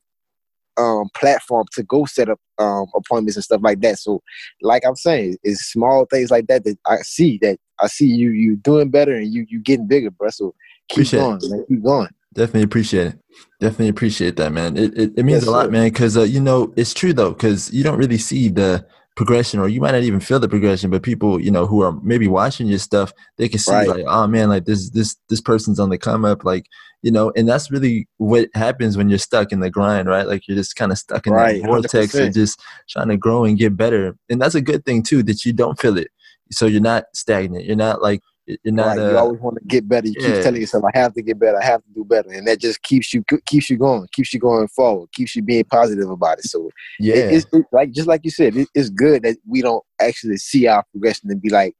um, 0.78 1.10
platform 1.16 1.66
to 1.74 1.84
go 1.84 2.06
set 2.06 2.30
up 2.30 2.40
um, 2.60 2.86
appointments 2.96 3.36
and 3.36 3.44
stuff 3.44 3.62
like 3.64 3.82
that. 3.82 4.00
So, 4.00 4.22
like 4.62 4.84
I'm 4.86 4.96
saying, 4.96 5.38
it's 5.44 5.72
small 5.72 6.06
things 6.06 6.32
like 6.32 6.48
that 6.48 6.64
that 6.64 6.78
I 6.88 6.98
see 6.98 7.40
that 7.42 7.60
I 7.80 7.88
see 7.88 8.08
you 8.08 8.32
you 8.32 8.56
doing 8.56 8.90
better 8.90 9.14
and 9.16 9.32
you 9.32 9.46
you 9.50 9.60
getting 9.60 9.88
bigger, 9.88 10.12
bro. 10.12 10.30
So 10.30 10.56
keep 10.88 10.98
appreciate 10.98 11.20
going, 11.20 11.40
man. 11.44 11.66
Keep 11.68 11.84
going. 11.84 12.10
Definitely 12.34 12.64
appreciate 12.64 13.08
it. 13.08 13.20
Definitely 13.60 13.90
appreciate 13.90 14.36
that, 14.38 14.52
man. 14.52 14.78
It 14.78 14.98
it, 14.98 15.14
it 15.18 15.24
means 15.24 15.42
yes, 15.42 15.48
a 15.48 15.52
lot, 15.52 15.66
sir. 15.66 15.72
man. 15.72 15.90
Because 15.90 16.18
uh, 16.18 16.24
you 16.24 16.40
know 16.40 16.74
it's 16.76 16.94
true 16.94 17.14
though, 17.14 17.32
because 17.32 17.74
you 17.74 17.84
don't 17.84 17.98
really 17.98 18.18
see 18.18 18.50
the 18.50 18.86
progression 19.18 19.60
or 19.60 19.68
you 19.68 19.82
might 19.82 19.92
not 19.92 20.04
even 20.04 20.20
feel 20.20 20.40
the 20.40 20.48
progression 20.48 20.92
but 20.92 21.02
people 21.02 21.42
you 21.42 21.50
know 21.50 21.66
who 21.66 21.82
are 21.82 22.00
maybe 22.04 22.28
watching 22.28 22.68
your 22.68 22.78
stuff 22.78 23.12
they 23.38 23.50
can 23.50 23.58
see 23.58 23.72
right. 23.72 23.88
like 23.88 24.06
oh 24.08 24.28
man 24.28 24.48
like 24.48 24.66
this 24.66 24.92
this 24.92 25.18
this 25.28 25.42
person's 25.42 25.80
on 25.80 25.90
the 25.90 25.98
come 25.98 26.24
up 26.24 26.46
like 26.46 26.68
you 27.02 27.10
know 27.10 27.34
and 27.36 27.50
that's 27.50 27.72
really 27.72 28.08
what 28.18 28.48
happens 28.54 28.96
when 28.96 29.10
you're 29.10 29.18
stuck 29.18 29.52
in 29.52 29.60
the 29.60 29.72
grind 29.72 30.08
right 30.08 30.28
like 30.28 30.48
you're 30.48 30.56
just 30.56 30.76
kind 30.76 30.92
of 30.92 31.00
stuck 31.00 31.26
in 31.26 31.34
right. 31.34 31.64
that 31.64 31.68
vortex 31.68 32.14
100%. 32.14 32.26
and 32.26 32.34
just 32.36 32.62
trying 32.88 33.08
to 33.08 33.18
grow 33.18 33.44
and 33.44 33.58
get 33.58 33.76
better 33.76 34.16
and 34.30 34.40
that's 34.40 34.54
a 34.54 34.62
good 34.62 34.86
thing 34.86 35.02
too 35.02 35.24
that 35.24 35.44
you 35.44 35.52
don't 35.52 35.80
feel 35.80 35.98
it 35.98 36.10
so 36.52 36.68
you're 36.68 36.80
not 36.80 37.06
stagnant 37.16 37.66
you're 37.66 37.76
not 37.76 38.04
like 38.04 38.22
you're 38.48 38.74
not. 38.74 38.98
Right. 38.98 39.00
Uh, 39.00 39.12
you 39.12 39.18
always 39.18 39.42
want 39.42 39.58
to 39.58 39.66
get 39.66 39.88
better. 39.88 40.08
You 40.08 40.16
yeah. 40.18 40.28
keep 40.28 40.44
telling 40.44 40.62
yourself, 40.62 40.84
"I 40.86 40.98
have 40.98 41.14
to 41.14 41.22
get 41.22 41.40
better. 41.40 41.62
I 41.62 41.66
have 41.66 41.84
to 41.84 41.90
do 41.94 42.06
better," 42.06 42.32
and 42.32 42.48
that 42.48 42.60
just 42.60 42.82
keeps 42.84 43.14
you 43.14 43.24
keeps 43.46 43.70
you 43.70 43.78
going, 43.78 44.08
keeps 44.14 44.34
you 44.34 44.40
going 44.40 44.68
forward, 44.70 45.12
keeps 45.14 45.36
you 45.36 45.42
being 45.42 45.66
positive 45.66 46.10
about 46.10 46.40
it. 46.40 46.46
So 46.46 46.70
yeah, 47.00 47.16
it, 47.16 47.34
it's 47.34 47.46
it, 47.52 47.66
like 47.72 47.92
just 47.92 48.08
like 48.08 48.22
you 48.24 48.32
said, 48.32 48.56
it, 48.56 48.68
it's 48.74 48.90
good 48.90 49.24
that 49.24 49.38
we 49.46 49.62
don't 49.62 49.84
actually 50.00 50.38
see 50.38 50.68
our 50.68 50.84
progression 50.92 51.30
and 51.30 51.42
be 51.42 51.50
like, 51.50 51.76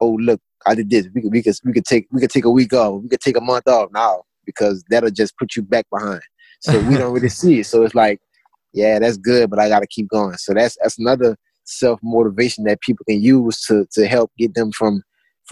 "Oh, 0.00 0.12
look, 0.20 0.40
I 0.64 0.74
did 0.74 0.90
this." 0.90 1.08
We 1.14 1.22
could 1.22 1.32
we 1.32 1.42
could 1.42 1.56
we 1.64 1.72
could 1.72 1.84
take 1.84 2.06
we 2.12 2.20
could 2.20 2.30
take 2.30 2.44
a 2.44 2.50
week 2.50 2.72
off. 2.72 3.02
We 3.02 3.08
could 3.08 3.20
take 3.20 3.36
a 3.36 3.40
month 3.40 3.66
off 3.66 3.90
now 3.92 4.22
because 4.46 4.84
that'll 4.90 5.10
just 5.10 5.36
put 5.38 5.56
you 5.56 5.62
back 5.62 5.86
behind. 5.90 6.22
So 6.60 6.80
we 6.88 6.96
don't 6.96 7.12
really 7.12 7.28
see 7.30 7.60
it. 7.60 7.66
So 7.66 7.82
it's 7.82 7.94
like 7.94 8.20
yeah, 8.72 8.98
that's 8.98 9.16
good, 9.16 9.50
but 9.50 9.58
I 9.58 9.68
got 9.68 9.80
to 9.80 9.86
keep 9.86 10.08
going. 10.08 10.36
So 10.36 10.54
that's 10.54 10.76
that's 10.80 10.98
another 10.98 11.36
self 11.64 12.00
motivation 12.02 12.64
that 12.64 12.80
people 12.80 13.04
can 13.08 13.20
use 13.20 13.60
to 13.66 13.86
to 13.92 14.06
help 14.06 14.30
get 14.38 14.54
them 14.54 14.72
from 14.72 15.02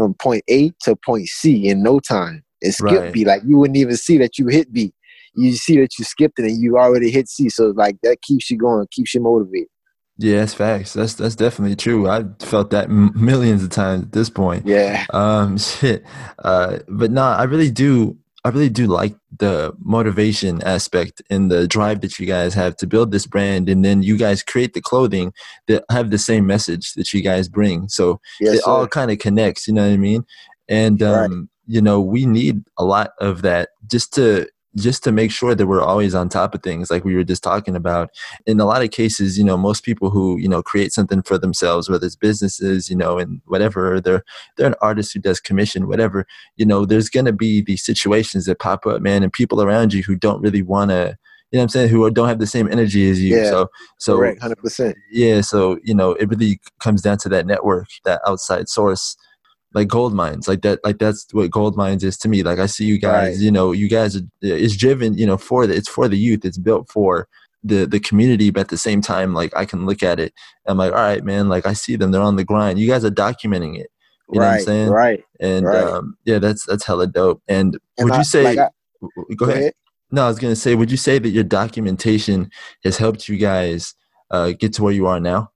from 0.00 0.14
point 0.14 0.42
A 0.48 0.70
to 0.84 0.96
point 0.96 1.28
C 1.28 1.68
in 1.68 1.82
no 1.82 2.00
time. 2.00 2.42
And 2.62 2.74
skip 2.74 2.90
right. 2.90 3.12
B, 3.12 3.24
like 3.24 3.42
you 3.44 3.58
wouldn't 3.58 3.76
even 3.76 3.96
see 3.96 4.16
that 4.18 4.38
you 4.38 4.46
hit 4.48 4.72
B. 4.72 4.92
You 5.34 5.52
see 5.52 5.78
that 5.80 5.98
you 5.98 6.04
skipped 6.04 6.38
it 6.38 6.46
and 6.46 6.62
you 6.62 6.78
already 6.78 7.10
hit 7.10 7.28
C. 7.28 7.50
So 7.50 7.72
like 7.76 7.96
that 8.02 8.22
keeps 8.22 8.50
you 8.50 8.56
going, 8.56 8.86
keeps 8.90 9.14
you 9.14 9.20
motivated. 9.20 9.68
Yeah, 10.16 10.40
that's 10.40 10.54
facts. 10.54 10.94
That's 10.94 11.14
that's 11.14 11.34
definitely 11.34 11.76
true. 11.76 12.08
I 12.08 12.24
felt 12.40 12.70
that 12.70 12.90
millions 12.90 13.62
of 13.62 13.70
times 13.70 14.04
at 14.04 14.12
this 14.12 14.30
point. 14.30 14.66
Yeah. 14.66 15.04
Um. 15.10 15.58
Shit. 15.58 16.04
Uh. 16.38 16.78
But 16.88 17.10
nah, 17.10 17.36
I 17.36 17.44
really 17.44 17.70
do. 17.70 18.16
I 18.44 18.48
really 18.48 18.70
do 18.70 18.86
like 18.86 19.14
the 19.38 19.74
motivation 19.82 20.62
aspect 20.62 21.20
and 21.28 21.50
the 21.50 21.68
drive 21.68 22.00
that 22.00 22.18
you 22.18 22.26
guys 22.26 22.54
have 22.54 22.76
to 22.78 22.86
build 22.86 23.12
this 23.12 23.26
brand, 23.26 23.68
and 23.68 23.84
then 23.84 24.02
you 24.02 24.16
guys 24.16 24.42
create 24.42 24.72
the 24.72 24.80
clothing 24.80 25.32
that 25.68 25.84
have 25.90 26.10
the 26.10 26.18
same 26.18 26.46
message 26.46 26.94
that 26.94 27.12
you 27.12 27.20
guys 27.22 27.48
bring. 27.48 27.88
So 27.88 28.20
yes, 28.40 28.56
it 28.56 28.64
sir. 28.64 28.70
all 28.70 28.86
kind 28.86 29.10
of 29.10 29.18
connects. 29.18 29.68
You 29.68 29.74
know 29.74 29.86
what 29.86 29.92
I 29.92 29.98
mean? 29.98 30.24
And 30.68 31.02
um, 31.02 31.14
right. 31.14 31.48
you 31.66 31.82
know, 31.82 32.00
we 32.00 32.24
need 32.24 32.64
a 32.78 32.84
lot 32.84 33.10
of 33.20 33.42
that 33.42 33.70
just 33.90 34.14
to 34.14 34.48
just 34.76 35.02
to 35.04 35.12
make 35.12 35.30
sure 35.30 35.54
that 35.54 35.66
we're 35.66 35.82
always 35.82 36.14
on 36.14 36.28
top 36.28 36.54
of 36.54 36.62
things 36.62 36.90
like 36.90 37.04
we 37.04 37.14
were 37.14 37.24
just 37.24 37.42
talking 37.42 37.74
about 37.74 38.10
in 38.46 38.60
a 38.60 38.64
lot 38.64 38.82
of 38.82 38.90
cases 38.90 39.36
you 39.36 39.44
know 39.44 39.56
most 39.56 39.84
people 39.84 40.10
who 40.10 40.38
you 40.38 40.48
know 40.48 40.62
create 40.62 40.92
something 40.92 41.22
for 41.22 41.38
themselves 41.38 41.88
whether 41.88 42.06
it's 42.06 42.16
businesses 42.16 42.88
you 42.88 42.96
know 42.96 43.18
and 43.18 43.40
whatever 43.46 44.00
they're 44.00 44.22
they're 44.56 44.68
an 44.68 44.74
artist 44.80 45.12
who 45.12 45.20
does 45.20 45.40
commission 45.40 45.88
whatever 45.88 46.26
you 46.56 46.64
know 46.64 46.84
there's 46.84 47.08
going 47.08 47.26
to 47.26 47.32
be 47.32 47.60
these 47.60 47.84
situations 47.84 48.44
that 48.44 48.58
pop 48.58 48.86
up 48.86 49.02
man 49.02 49.22
and 49.22 49.32
people 49.32 49.60
around 49.60 49.92
you 49.92 50.02
who 50.02 50.14
don't 50.14 50.40
really 50.40 50.62
want 50.62 50.90
to 50.90 51.16
you 51.50 51.56
know 51.56 51.62
what 51.62 51.64
I'm 51.64 51.68
saying, 51.70 51.88
who 51.88 52.08
don't 52.12 52.28
have 52.28 52.38
the 52.38 52.46
same 52.46 52.70
energy 52.70 53.10
as 53.10 53.20
you. 53.20 53.36
Yeah, 53.36 53.50
so, 53.50 53.70
so 53.98 54.16
correct, 54.16 54.40
hundred 54.40 54.58
percent. 54.58 54.96
Yeah, 55.10 55.40
so 55.40 55.80
you 55.82 55.94
know, 55.94 56.12
it 56.12 56.28
really 56.28 56.60
comes 56.78 57.02
down 57.02 57.18
to 57.18 57.28
that 57.30 57.44
network, 57.44 57.88
that 58.04 58.20
outside 58.24 58.68
source 58.68 59.16
like 59.72 59.88
Goldminds 59.88 60.48
like 60.48 60.62
that 60.62 60.80
like 60.84 60.98
that's 60.98 61.32
what 61.32 61.50
Goldminds 61.50 62.02
is 62.02 62.16
to 62.18 62.28
me. 62.28 62.42
Like 62.42 62.58
i 62.58 62.66
see 62.66 62.84
you 62.84 62.98
guys 62.98 63.36
right. 63.36 63.42
you 63.42 63.50
know 63.50 63.72
you 63.72 63.88
guys 63.88 64.16
are, 64.16 64.22
it's 64.40 64.76
driven 64.76 65.16
you 65.16 65.26
know 65.26 65.36
for 65.36 65.66
the 65.66 65.74
it's 65.74 65.88
for 65.88 66.08
the 66.08 66.18
youth. 66.18 66.44
It's 66.44 66.58
built 66.58 66.90
for 66.90 67.28
the 67.62 67.86
the 67.86 68.00
community 68.00 68.50
but 68.50 68.60
at 68.60 68.68
the 68.68 68.76
same 68.78 69.02
time 69.02 69.34
like 69.34 69.54
i 69.54 69.66
can 69.66 69.84
look 69.84 70.02
at 70.02 70.18
it 70.18 70.32
i'm 70.66 70.78
like 70.78 70.92
all 70.92 70.98
right 70.98 71.24
man 71.24 71.48
like 71.48 71.66
i 71.66 71.72
see 71.72 71.96
them. 71.96 72.10
They're 72.10 72.22
on 72.22 72.36
the 72.36 72.44
grind. 72.44 72.78
You 72.78 72.88
guys 72.88 73.04
are 73.04 73.10
documenting 73.10 73.78
it. 73.78 73.90
You 74.32 74.40
right, 74.40 74.46
know 74.46 74.50
what 74.50 74.58
i'm 74.58 74.64
saying? 74.64 74.88
right 74.90 75.24
and 75.40 75.66
right. 75.66 75.84
um 75.84 76.16
yeah 76.24 76.38
that's 76.38 76.64
that's 76.64 76.84
hella 76.84 77.06
dope. 77.06 77.42
And, 77.48 77.78
and 77.98 78.04
would 78.04 78.14
I, 78.14 78.18
you 78.18 78.24
say 78.24 78.44
like 78.44 78.58
I, 78.58 78.68
go, 79.00 79.24
go 79.36 79.44
ahead. 79.46 79.58
ahead. 79.58 79.72
No 80.10 80.24
i 80.24 80.28
was 80.28 80.38
gonna 80.38 80.56
say 80.56 80.74
would 80.74 80.90
you 80.90 80.96
say 80.96 81.18
that 81.18 81.28
your 81.28 81.44
documentation 81.44 82.50
has 82.82 82.96
helped 82.96 83.28
you 83.28 83.36
guys 83.36 83.94
uh 84.30 84.52
get 84.58 84.72
to 84.74 84.82
where 84.82 84.92
you 84.92 85.06
are 85.06 85.20
now? 85.20 85.52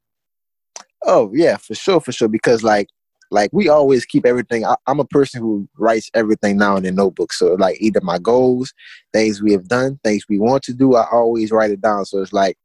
Oh 1.07 1.31
yeah 1.35 1.57
for 1.57 1.75
sure 1.75 2.01
for 2.01 2.13
sure 2.13 2.29
because 2.29 2.63
like 2.63 2.89
like 3.35 3.51
we 3.53 3.69
always 3.69 4.05
keep 4.05 4.25
everything. 4.25 4.65
I, 4.65 4.77
am 4.87 5.01
a 5.01 5.05
person 5.05 5.41
who 5.41 5.69
writes 5.77 6.09
everything 6.15 6.57
down 6.57 6.79
in 6.79 6.87
a 6.87 6.91
notebook. 6.93 7.33
So 7.33 7.55
like 7.55 7.77
either 7.81 8.01
my 8.01 8.19
goals, 8.19 8.73
things 9.13 9.43
we 9.43 9.51
have 9.51 9.67
done, 9.67 9.99
things 10.05 10.25
we 10.29 10.39
want 10.39 10.63
to 10.65 10.73
do, 10.73 10.95
I 10.95 11.05
always 11.11 11.51
write 11.51 11.73
it 11.73 11.81
down. 11.81 12.05
So 12.05 12.23
it's 12.23 12.33
like, 12.33 12.57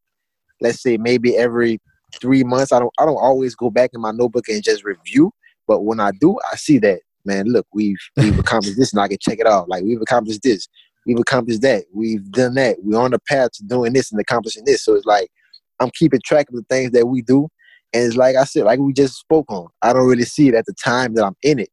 let's 0.62 0.80
say 0.84 0.98
maybe 0.98 1.36
every 1.36 1.82
three 2.22 2.44
months, 2.44 2.72
I 2.72 2.78
don't 2.78 2.94
I 3.00 3.06
don't 3.06 3.18
always 3.18 3.56
go 3.56 3.72
back 3.72 3.90
in 3.94 4.02
my 4.02 4.12
notebook 4.12 4.48
and 4.48 4.64
just 4.64 4.84
review. 4.84 5.32
But 5.68 5.82
when 5.82 6.00
I 6.00 6.12
do, 6.22 6.38
I 6.52 6.56
see 6.56 6.78
that 6.80 7.00
man. 7.26 7.48
Look, 7.48 7.66
we've 7.74 7.98
we've 8.16 8.38
accomplished 8.46 8.78
this, 8.78 8.94
and 8.94 9.02
I 9.02 9.08
can 9.08 9.18
check 9.20 9.40
it 9.40 9.48
off. 9.48 9.66
Like 9.68 9.84
we've 9.84 10.02
accomplished 10.02 10.44
this, 10.44 10.68
we've 11.08 11.20
accomplished 11.20 11.64
that, 11.64 11.86
we've 11.92 12.32
done 12.32 12.54
that. 12.56 12.78
We're 12.84 13.00
on 13.00 13.12
the 13.12 13.20
path 13.28 13.54
to 13.54 13.64
doing 13.64 13.94
this 13.94 14.12
and 14.12 14.22
accomplishing 14.22 14.66
this. 14.66 14.84
So 14.84 14.94
it's 14.94 15.08
like 15.08 15.32
I'm 15.80 15.90
keeping 15.96 16.22
track 16.24 16.48
of 16.50 16.56
the 16.58 16.66
things 16.70 16.92
that 16.92 17.08
we 17.08 17.24
do 17.24 17.50
and 17.93 18.05
it's 18.05 18.15
like 18.15 18.36
I 18.36 18.43
said, 18.43 18.65
like 18.65 18.79
we 18.79 18.93
just 18.93 19.17
spoke 19.17 19.46
on. 19.50 19.67
I 19.81 19.93
don't 19.93 20.08
really 20.08 20.24
see 20.24 20.48
it 20.50 20.55
at 20.55 20.65
the 20.65 20.74
time 20.74 21.13
that 21.15 21.25
I'm 21.25 21.36
in 21.41 21.60
it. 21.60 21.69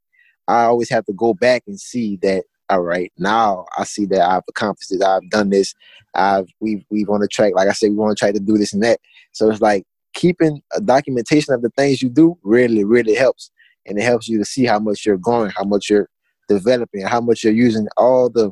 I 0.49 0.65
always 0.65 0.91
have 0.91 1.05
to 1.07 1.13
go 1.13 1.35
back 1.35 1.65
and 1.67 1.79
see 1.79 2.17
that. 2.23 2.45
All 2.69 2.83
right, 2.83 3.13
now 3.17 3.65
I 3.79 3.85
see 3.85 4.07
that 4.07 4.29
I've 4.29 4.43
accomplished 4.49 4.91
this. 4.91 5.01
I've 5.01 5.29
done 5.31 5.51
this. 5.51 5.73
I've 6.15 6.49
we've 6.59 6.85
we've 6.91 7.09
on 7.09 7.21
the 7.21 7.29
track. 7.29 7.53
Like 7.55 7.69
I 7.69 7.73
said, 7.73 7.91
we 7.91 7.97
want 7.97 8.17
to 8.17 8.21
try 8.21 8.33
to 8.33 8.41
do 8.41 8.59
this 8.59 8.73
and 8.73 8.83
that. 8.83 8.99
So 9.33 9.49
it's 9.51 9.61
like 9.61 9.85
keeping 10.15 10.63
a 10.75 10.81
documentation 10.81 11.55
of 11.55 11.63
the 11.63 11.71
things 11.71 12.03
you 12.03 12.09
do 12.09 12.37
really 12.43 12.83
really 12.83 13.15
helps, 13.15 13.51
and 13.87 13.99
it 13.99 14.03
helps 14.03 14.27
you 14.27 14.39
to 14.39 14.45
see 14.45 14.65
how 14.65 14.81
much 14.81 15.07
you're 15.07 15.17
growing, 15.17 15.53
how 15.57 15.63
much 15.63 15.89
you're 15.89 16.09
developing, 16.49 17.03
how 17.03 17.21
much 17.21 17.45
you're 17.45 17.53
using 17.53 17.87
all 17.97 18.31
the 18.31 18.51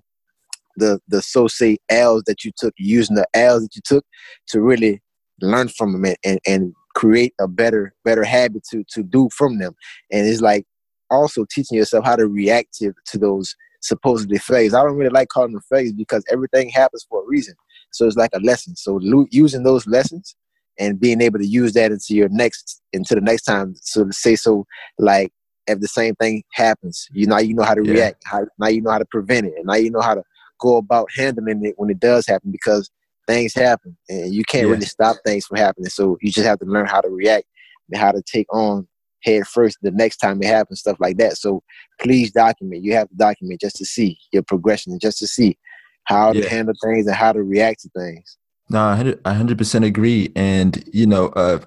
the 0.76 1.00
the 1.08 1.20
so 1.20 1.48
say 1.48 1.78
L's 1.88 2.22
that 2.24 2.44
you 2.44 2.52
took, 2.56 2.74
using 2.76 3.16
the 3.16 3.26
L's 3.34 3.62
that 3.62 3.74
you 3.74 3.82
took 3.84 4.04
to 4.48 4.60
really 4.60 5.02
learn 5.40 5.68
from 5.68 5.92
them 5.92 6.04
and, 6.04 6.16
and, 6.24 6.40
and 6.46 6.74
create 6.94 7.34
a 7.40 7.48
better 7.48 7.94
better 8.04 8.24
habit 8.24 8.64
to 8.70 8.84
to 8.90 9.02
do 9.02 9.28
from 9.36 9.58
them. 9.58 9.74
And 10.10 10.26
it's 10.26 10.40
like 10.40 10.64
also 11.10 11.44
teaching 11.50 11.78
yourself 11.78 12.04
how 12.04 12.16
to 12.16 12.26
react 12.26 12.74
to, 12.74 12.92
to 13.06 13.18
those 13.18 13.54
supposedly 13.80 14.38
failures. 14.38 14.74
I 14.74 14.82
don't 14.82 14.96
really 14.96 15.10
like 15.10 15.28
calling 15.28 15.52
them 15.52 15.62
failures 15.68 15.92
because 15.92 16.24
everything 16.30 16.70
happens 16.70 17.06
for 17.08 17.22
a 17.22 17.26
reason. 17.26 17.54
So 17.92 18.06
it's 18.06 18.16
like 18.16 18.30
a 18.34 18.40
lesson. 18.40 18.76
So 18.76 18.98
lo- 19.02 19.26
using 19.30 19.62
those 19.62 19.86
lessons 19.86 20.34
and 20.78 20.98
being 20.98 21.20
able 21.20 21.38
to 21.38 21.46
use 21.46 21.74
that 21.74 21.92
into 21.92 22.14
your 22.14 22.28
next 22.30 22.82
into 22.92 23.14
the 23.14 23.20
next 23.20 23.42
time. 23.42 23.74
So 23.80 24.04
to 24.04 24.12
say 24.12 24.36
so 24.36 24.66
like 24.98 25.32
if 25.66 25.80
the 25.80 25.88
same 25.88 26.14
thing 26.16 26.42
happens 26.52 27.08
you 27.12 27.26
now 27.26 27.38
you 27.38 27.54
know 27.54 27.62
how 27.62 27.74
to 27.74 27.82
yeah. 27.84 27.92
react 27.92 28.22
how, 28.24 28.44
now 28.58 28.68
you 28.68 28.82
know 28.82 28.90
how 28.90 28.98
to 28.98 29.06
prevent 29.06 29.46
it 29.46 29.54
and 29.56 29.66
now 29.66 29.74
you 29.74 29.90
know 29.90 30.00
how 30.00 30.14
to 30.14 30.22
go 30.60 30.76
about 30.76 31.08
handling 31.16 31.64
it 31.64 31.74
when 31.76 31.90
it 31.90 32.00
does 32.00 32.26
happen 32.26 32.50
because 32.50 32.90
things 33.26 33.54
happen 33.54 33.96
and 34.08 34.34
you 34.34 34.44
can't 34.44 34.66
yeah. 34.66 34.72
really 34.72 34.86
stop 34.86 35.16
things 35.24 35.46
from 35.46 35.58
happening. 35.58 35.90
So 35.90 36.18
you 36.20 36.30
just 36.30 36.46
have 36.46 36.58
to 36.60 36.66
learn 36.66 36.86
how 36.86 37.00
to 37.00 37.08
react 37.08 37.46
and 37.90 38.00
how 38.00 38.12
to 38.12 38.22
take 38.22 38.52
on 38.52 38.86
head 39.22 39.46
first 39.46 39.78
the 39.82 39.90
next 39.90 40.18
time 40.18 40.42
it 40.42 40.46
happens, 40.46 40.80
stuff 40.80 40.98
like 41.00 41.16
that. 41.16 41.36
So 41.38 41.62
please 42.00 42.30
document. 42.30 42.84
You 42.84 42.94
have 42.94 43.08
to 43.08 43.14
document 43.14 43.60
just 43.60 43.76
to 43.76 43.84
see 43.84 44.18
your 44.32 44.42
progression 44.42 44.98
just 44.98 45.18
to 45.18 45.26
see 45.26 45.58
how 46.04 46.32
yeah. 46.32 46.42
to 46.42 46.48
handle 46.48 46.74
things 46.82 47.06
and 47.06 47.16
how 47.16 47.32
to 47.32 47.42
react 47.42 47.82
to 47.82 47.88
things. 47.96 48.36
No, 48.70 48.80
I 48.80 49.32
hundred 49.32 49.58
percent 49.58 49.84
agree. 49.84 50.30
And 50.36 50.82
you 50.92 51.06
know, 51.06 51.28
uh, 51.28 51.60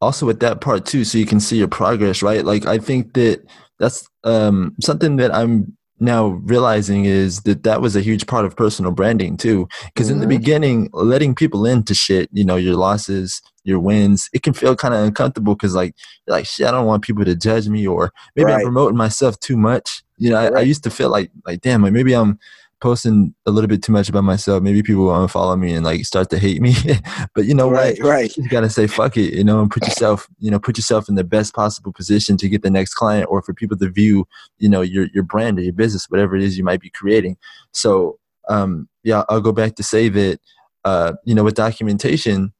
also 0.00 0.26
with 0.26 0.40
that 0.40 0.60
part 0.60 0.86
too, 0.86 1.04
so 1.04 1.18
you 1.18 1.26
can 1.26 1.40
see 1.40 1.58
your 1.58 1.68
progress, 1.68 2.22
right? 2.22 2.44
Like 2.44 2.66
I 2.66 2.78
think 2.78 3.14
that 3.14 3.44
that's 3.78 4.08
um, 4.24 4.74
something 4.80 5.16
that 5.16 5.34
I'm 5.34 5.76
now 6.00 6.26
realizing 6.44 7.04
is 7.04 7.40
that 7.42 7.62
that 7.64 7.80
was 7.80 7.96
a 7.96 8.00
huge 8.00 8.26
part 8.26 8.44
of 8.44 8.56
personal 8.56 8.92
branding 8.92 9.36
too 9.36 9.68
because 9.86 10.06
mm-hmm. 10.06 10.14
in 10.14 10.20
the 10.20 10.26
mm-hmm. 10.26 10.40
beginning 10.40 10.90
letting 10.92 11.34
people 11.34 11.66
into 11.66 11.94
shit 11.94 12.28
you 12.32 12.44
know 12.44 12.56
your 12.56 12.76
losses 12.76 13.42
your 13.64 13.78
wins 13.78 14.30
it 14.32 14.42
can 14.42 14.52
feel 14.52 14.76
kind 14.76 14.94
of 14.94 15.00
uncomfortable 15.00 15.54
because 15.54 15.74
like 15.74 15.94
like 16.26 16.46
shit 16.46 16.66
i 16.66 16.70
don't 16.70 16.86
want 16.86 17.02
people 17.02 17.24
to 17.24 17.34
judge 17.34 17.68
me 17.68 17.86
or 17.86 18.12
maybe 18.36 18.46
right. 18.46 18.56
i'm 18.56 18.62
promoting 18.62 18.96
myself 18.96 19.38
too 19.40 19.56
much 19.56 20.02
you 20.16 20.30
know 20.30 20.36
I, 20.36 20.58
I, 20.58 20.60
used 20.60 20.84
to 20.84 20.90
feel 20.90 21.10
like 21.10 21.30
like 21.44 21.60
damn 21.60 21.82
like 21.82 21.92
maybe 21.92 22.14
i'm 22.14 22.38
posting 22.80 23.34
a 23.46 23.50
little 23.50 23.68
bit 23.68 23.82
too 23.82 23.92
much 23.92 24.08
about 24.08 24.24
myself, 24.24 24.62
maybe 24.62 24.82
people 24.82 25.04
will 25.04 25.12
unfollow 25.12 25.58
me 25.58 25.74
and 25.74 25.84
like 25.84 26.04
start 26.04 26.30
to 26.30 26.38
hate 26.38 26.60
me. 26.62 26.74
but 27.34 27.44
you 27.44 27.54
know 27.54 27.70
right, 27.70 27.98
what? 27.98 28.08
Right. 28.08 28.36
You 28.36 28.48
gotta 28.48 28.70
say 28.70 28.86
fuck 28.86 29.16
it, 29.16 29.34
you 29.34 29.44
know, 29.44 29.60
and 29.60 29.70
put 29.70 29.84
yourself, 29.84 30.28
you 30.38 30.50
know, 30.50 30.58
put 30.58 30.76
yourself 30.76 31.08
in 31.08 31.14
the 31.14 31.24
best 31.24 31.54
possible 31.54 31.92
position 31.92 32.36
to 32.38 32.48
get 32.48 32.62
the 32.62 32.70
next 32.70 32.94
client 32.94 33.26
or 33.30 33.42
for 33.42 33.54
people 33.54 33.76
to 33.78 33.88
view, 33.88 34.26
you 34.58 34.68
know, 34.68 34.80
your 34.80 35.08
your 35.12 35.24
brand 35.24 35.58
or 35.58 35.62
your 35.62 35.72
business, 35.72 36.06
whatever 36.08 36.36
it 36.36 36.42
is 36.42 36.56
you 36.56 36.64
might 36.64 36.80
be 36.80 36.90
creating. 36.90 37.36
So 37.72 38.18
um 38.48 38.88
yeah, 39.02 39.24
I'll 39.28 39.40
go 39.40 39.52
back 39.52 39.74
to 39.76 39.82
say 39.82 40.08
that 40.08 40.40
uh, 40.84 41.14
you 41.24 41.34
know, 41.34 41.44
with 41.44 41.54
documentation, 41.54 42.52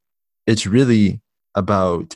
it's 0.46 0.66
really 0.66 1.20
about, 1.54 2.14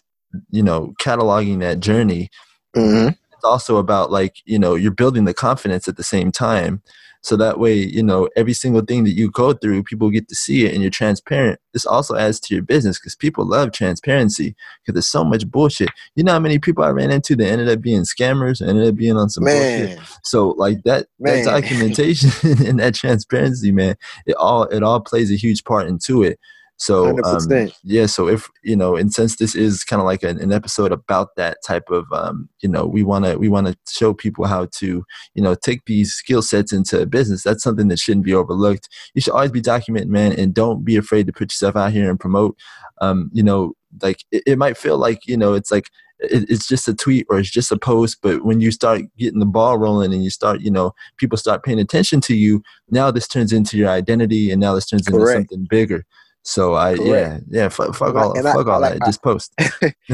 you 0.51 0.63
know, 0.63 0.95
cataloging 1.01 1.61
that 1.61 1.81
journey. 1.81 2.29
Mm-hmm. 2.77 3.09
It's 3.09 3.45
also 3.45 3.79
about 3.79 4.11
like, 4.11 4.37
you 4.45 4.59
know, 4.59 4.75
you're 4.75 4.91
building 4.91 5.25
the 5.25 5.35
confidence 5.35 5.89
at 5.89 5.97
the 5.97 6.03
same 6.03 6.31
time 6.31 6.83
so 7.23 7.37
that 7.37 7.61
way, 7.61 7.75
you 7.75 8.03
know, 8.03 8.29
every 8.35 8.53
single 8.53 8.83
thing 8.83 9.05
that 9.05 9.13
you 9.13 9.31
go 9.31 9.53
through, 9.53 9.85
people 9.85 10.11
get 10.11 10.29
to 10.29 10.35
see 10.35 10.67
it 10.67 10.73
and 10.73 10.83
you're 10.83 10.91
transparent. 10.91 11.61
This 11.73 11.87
also 11.87 12.17
adds 12.17 12.41
to 12.41 12.55
your 12.55 12.65
business 12.65 12.99
because 12.99 13.15
people 13.15 13.47
love 13.47 13.71
transparency 13.71 14.57
because 14.83 14.95
there's 14.95 15.07
so 15.07 15.23
much 15.23 15.49
bullshit. 15.49 15.89
You 16.17 16.25
know 16.25 16.33
how 16.33 16.41
many 16.41 16.59
people 16.59 16.83
I 16.83 16.91
ran 16.91 17.13
into 17.13 17.37
that 17.37 17.47
ended 17.47 17.69
up 17.69 17.81
being 17.81 18.03
scammers 18.03 18.67
ended 18.67 18.89
up 18.89 18.97
being 18.97 19.17
on 19.17 19.31
some 19.31 19.45
man. 19.45 19.87
bullshit. 19.87 19.99
So 20.25 20.51
like 20.51 20.83
that, 20.83 21.07
man. 21.21 21.45
that 21.45 21.63
documentation 21.63 22.31
and 22.67 22.81
that 22.81 22.97
transparency, 22.97 23.71
man, 23.71 23.97
it 24.27 24.35
all 24.35 24.65
it 24.65 24.83
all 24.83 25.01
plays 25.01 25.31
a 25.31 25.37
huge 25.37 25.63
part 25.63 25.87
into 25.87 26.25
it. 26.25 26.41
So 26.83 27.17
um, 27.23 27.71
yeah, 27.85 28.07
so 28.07 28.27
if 28.27 28.51
you 28.65 28.75
know, 28.75 28.97
and 28.97 29.15
since 29.15 29.37
this 29.37 29.55
is 29.55 29.85
kind 29.85 30.03
of 30.03 30.05
like 30.05 30.25
an, 30.25 30.41
an, 30.41 30.53
episode 30.53 30.91
about 30.91 31.37
that 31.37 31.59
type 31.65 31.89
of, 31.91 32.07
um, 32.13 32.49
you 32.61 32.69
know, 32.69 32.87
we 32.87 33.05
want 33.05 33.25
to 33.25 33.37
we 33.37 33.49
want 33.49 33.69
to 33.69 33.77
show 33.89 34.13
people 34.13 34.47
how 34.47 34.67
to, 34.67 35.05
you 35.35 35.43
know, 35.43 35.55
take 35.55 35.85
these 35.85 36.13
skill 36.13 36.43
sets 36.43 36.73
into 36.73 37.07
business. 37.07 37.45
That's 37.45 37.63
something 37.63 37.87
that 37.87 38.01
shouldn't 38.01 38.25
be 38.25 38.35
overlooked. 38.35 38.89
You 39.15 39.21
should 39.21 39.33
always 39.33 39.53
be 39.53 39.63
documenting, 39.63 40.09
man, 40.09 40.33
and 40.33 40.53
don't 40.53 40.85
be 40.85 40.97
afraid 40.97 41.29
to 41.29 41.33
put 41.33 41.53
yourself 41.53 41.77
out 41.77 41.93
here 41.93 42.11
and 42.11 42.19
promote. 42.19 42.57
Um, 43.01 43.31
you 43.33 43.45
know, 43.45 43.75
like 44.03 44.25
it, 44.33 44.43
it 44.45 44.59
might 44.59 44.77
feel 44.77 44.99
like 44.99 45.25
you 45.25 45.37
know, 45.37 45.55
it's 45.55 45.71
like 45.71 45.87
it's 46.19 46.67
just 46.67 46.89
a 46.89 46.95
tweet 46.95 47.27
or 47.31 47.39
it's 47.39 47.51
just 47.51 47.73
a 47.73 47.77
post 47.77 48.19
but 48.23 48.45
when 48.45 48.61
you 48.61 48.71
start 48.71 49.03
getting 49.19 49.41
the 49.41 49.45
ball 49.45 49.77
rolling 49.77 50.15
and 50.15 50.23
you 50.23 50.31
start 50.31 50.61
you 50.61 50.71
know 50.71 50.95
people 51.17 51.37
start 51.37 51.65
paying 51.65 51.81
attention 51.81 52.21
to 52.21 52.37
you 52.37 52.63
now 52.91 53.11
this 53.11 53.27
turns 53.27 53.53
into 53.53 53.77
your 53.77 53.89
identity 53.89 54.53
and 54.53 54.61
now 54.61 54.73
this 54.73 54.87
turns 54.87 55.09
Correct. 55.09 55.21
into 55.21 55.49
something 55.49 55.67
bigger 55.69 56.07
So 56.45 56.75
I 56.75 56.97
Correct. 56.97 57.45
yeah 57.51 57.63
yeah 57.63 57.69
fuck, 57.69 57.95
fuck 57.95 58.15
all 58.17 58.35
fuck 58.35 58.67
I, 58.67 58.71
all 58.71 58.81
like, 58.81 58.95
that. 58.95 59.03
I, 59.03 59.07
Just 59.07 59.23
post. 59.23 59.55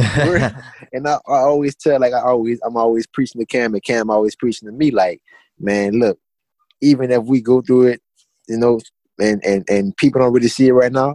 and 0.92 1.08
I, 1.08 1.14
I, 1.14 1.18
always 1.26 1.74
tell 1.74 1.98
like 2.00 2.12
I 2.12 2.20
always 2.20 2.60
I'm 2.64 2.76
always 2.76 3.06
preaching 3.06 3.40
to 3.40 3.46
Cam 3.46 3.72
and 3.72 3.82
Cam 3.82 4.10
always 4.10 4.36
preaching 4.36 4.68
to 4.68 4.72
me 4.72 4.90
like 4.90 5.22
man 5.58 5.98
look 5.98 6.18
even 6.80 7.10
if 7.10 7.24
we 7.24 7.40
go 7.40 7.62
through 7.62 7.88
it 7.88 8.02
you 8.46 8.58
know 8.58 8.78
and 9.18 9.42
and 9.44 9.64
and 9.68 9.96
people 9.96 10.20
don't 10.20 10.32
really 10.32 10.48
see 10.48 10.68
it 10.68 10.72
right 10.72 10.92
now 10.92 11.14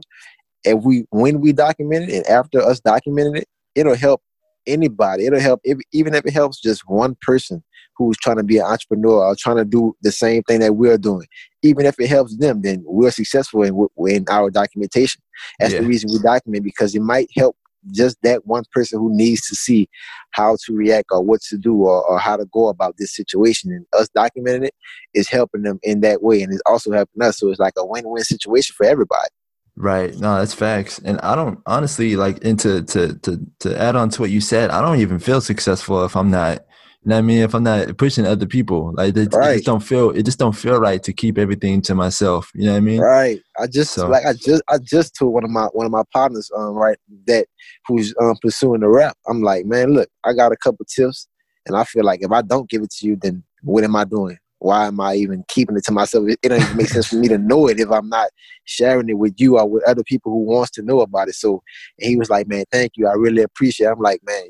if 0.63 0.83
we 0.83 1.05
when 1.11 1.41
we 1.41 1.53
document 1.53 2.09
it 2.09 2.15
and 2.15 2.27
after 2.27 2.59
us 2.61 2.81
documenting 2.81 3.37
it 3.37 3.47
it'll 3.75 3.95
help 3.95 4.21
anybody 4.65 5.25
it'll 5.25 5.39
help 5.39 5.61
if, 5.63 5.77
even 5.91 6.15
if 6.15 6.25
it 6.25 6.33
helps 6.33 6.59
just 6.59 6.87
one 6.87 7.15
person 7.21 7.63
who's 7.97 8.17
trying 8.17 8.37
to 8.37 8.43
be 8.43 8.57
an 8.57 8.65
entrepreneur 8.65 9.25
or 9.25 9.35
trying 9.35 9.57
to 9.57 9.65
do 9.65 9.95
the 10.01 10.11
same 10.11 10.43
thing 10.43 10.59
that 10.59 10.73
we're 10.73 10.97
doing. 10.97 11.27
Even 11.61 11.85
if 11.85 11.99
it 11.99 12.09
helps 12.09 12.35
them, 12.37 12.61
then 12.61 12.83
we're 12.85 13.11
successful 13.11 13.63
in, 13.63 13.87
in 14.07 14.25
our 14.29 14.49
documentation. 14.49 15.21
That's 15.59 15.73
yeah. 15.73 15.81
the 15.81 15.87
reason 15.87 16.09
we 16.11 16.19
document 16.19 16.63
because 16.63 16.95
it 16.95 17.01
might 17.01 17.29
help 17.35 17.55
just 17.91 18.17
that 18.23 18.45
one 18.45 18.63
person 18.71 18.99
who 18.99 19.15
needs 19.15 19.45
to 19.47 19.55
see 19.55 19.89
how 20.31 20.57
to 20.65 20.73
react 20.73 21.09
or 21.11 21.21
what 21.21 21.41
to 21.41 21.57
do 21.57 21.75
or, 21.83 22.03
or 22.05 22.17
how 22.17 22.37
to 22.37 22.45
go 22.45 22.69
about 22.69 22.95
this 22.97 23.15
situation. 23.15 23.71
And 23.71 23.85
us 23.93 24.09
documenting 24.15 24.67
it 24.67 24.75
is 25.13 25.29
helping 25.29 25.63
them 25.63 25.79
in 25.83 26.01
that 26.01 26.23
way. 26.23 26.41
And 26.41 26.53
it's 26.53 26.61
also 26.65 26.91
helping 26.91 27.21
us. 27.21 27.39
So 27.39 27.49
it's 27.49 27.59
like 27.59 27.73
a 27.77 27.85
win 27.85 28.07
win 28.07 28.23
situation 28.23 28.73
for 28.77 28.85
everybody. 28.85 29.29
Right. 29.75 30.15
No, 30.19 30.37
that's 30.37 30.53
facts. 30.53 30.99
And 30.99 31.19
I 31.21 31.35
don't 31.35 31.59
honestly 31.65 32.15
like 32.15 32.39
into 32.39 32.83
to 32.83 33.17
to 33.19 33.39
to 33.61 33.79
add 33.79 33.95
on 33.95 34.09
to 34.09 34.21
what 34.21 34.29
you 34.29 34.39
said, 34.39 34.69
I 34.69 34.81
don't 34.81 34.99
even 34.99 35.17
feel 35.17 35.41
successful 35.41 36.05
if 36.05 36.15
I'm 36.15 36.29
not 36.29 36.63
you 37.03 37.09
know 37.09 37.15
what 37.15 37.19
I 37.19 37.21
mean? 37.23 37.37
If 37.39 37.53
I'm 37.53 37.63
not 37.63 37.97
pushing 37.97 38.25
other 38.25 38.45
people, 38.45 38.93
like 38.95 39.17
it, 39.17 39.33
right. 39.33 39.55
just 39.55 39.65
don't 39.65 39.81
feel 39.81 40.11
it 40.11 40.23
just 40.23 40.39
don't 40.39 40.53
feel 40.53 40.79
right 40.79 41.03
to 41.03 41.11
keep 41.11 41.37
everything 41.37 41.81
to 41.81 41.95
myself. 41.95 42.49
You 42.55 42.67
know 42.67 42.71
what 42.71 42.77
I 42.77 42.79
mean? 42.79 43.01
Right. 43.01 43.41
I 43.59 43.67
just 43.67 43.93
so. 43.93 44.07
like 44.07 44.25
I 44.25 44.31
just 44.31 44.63
I 44.69 44.77
just 44.77 45.13
told 45.13 45.33
one 45.33 45.43
of 45.43 45.49
my 45.49 45.65
one 45.73 45.85
of 45.85 45.91
my 45.91 46.03
partners 46.13 46.49
um 46.55 46.75
right 46.75 46.97
that 47.27 47.47
who's 47.87 48.13
um 48.21 48.35
pursuing 48.41 48.79
the 48.79 48.87
rap. 48.87 49.17
I'm 49.27 49.41
like, 49.41 49.65
man, 49.65 49.93
look, 49.93 50.07
I 50.23 50.31
got 50.31 50.53
a 50.53 50.55
couple 50.55 50.85
tips, 50.85 51.27
and 51.65 51.75
I 51.75 51.83
feel 51.83 52.05
like 52.05 52.21
if 52.23 52.31
I 52.31 52.41
don't 52.41 52.69
give 52.69 52.83
it 52.83 52.91
to 52.91 53.05
you, 53.05 53.17
then 53.21 53.43
what 53.63 53.83
am 53.83 53.97
I 53.97 54.05
doing? 54.05 54.37
Why 54.59 54.87
am 54.87 55.01
I 55.01 55.15
even 55.15 55.43
keeping 55.49 55.75
it 55.75 55.83
to 55.87 55.91
myself? 55.91 56.29
It, 56.29 56.39
it 56.41 56.49
don't 56.49 56.61
even 56.61 56.77
make 56.77 56.87
sense 56.87 57.07
for 57.07 57.17
me 57.17 57.27
to 57.27 57.37
know 57.37 57.67
it 57.67 57.81
if 57.81 57.91
I'm 57.91 58.07
not 58.07 58.29
sharing 58.63 59.09
it 59.09 59.17
with 59.17 59.33
you 59.35 59.59
or 59.59 59.69
with 59.69 59.83
other 59.83 60.03
people 60.05 60.31
who 60.31 60.45
wants 60.45 60.71
to 60.71 60.81
know 60.81 61.01
about 61.01 61.27
it. 61.27 61.35
So 61.35 61.63
he 61.97 62.15
was 62.15 62.29
like, 62.29 62.47
man, 62.47 62.63
thank 62.71 62.93
you. 62.95 63.07
I 63.07 63.13
really 63.15 63.41
appreciate. 63.41 63.87
it. 63.87 63.91
I'm 63.91 63.99
like, 63.99 64.21
man, 64.25 64.47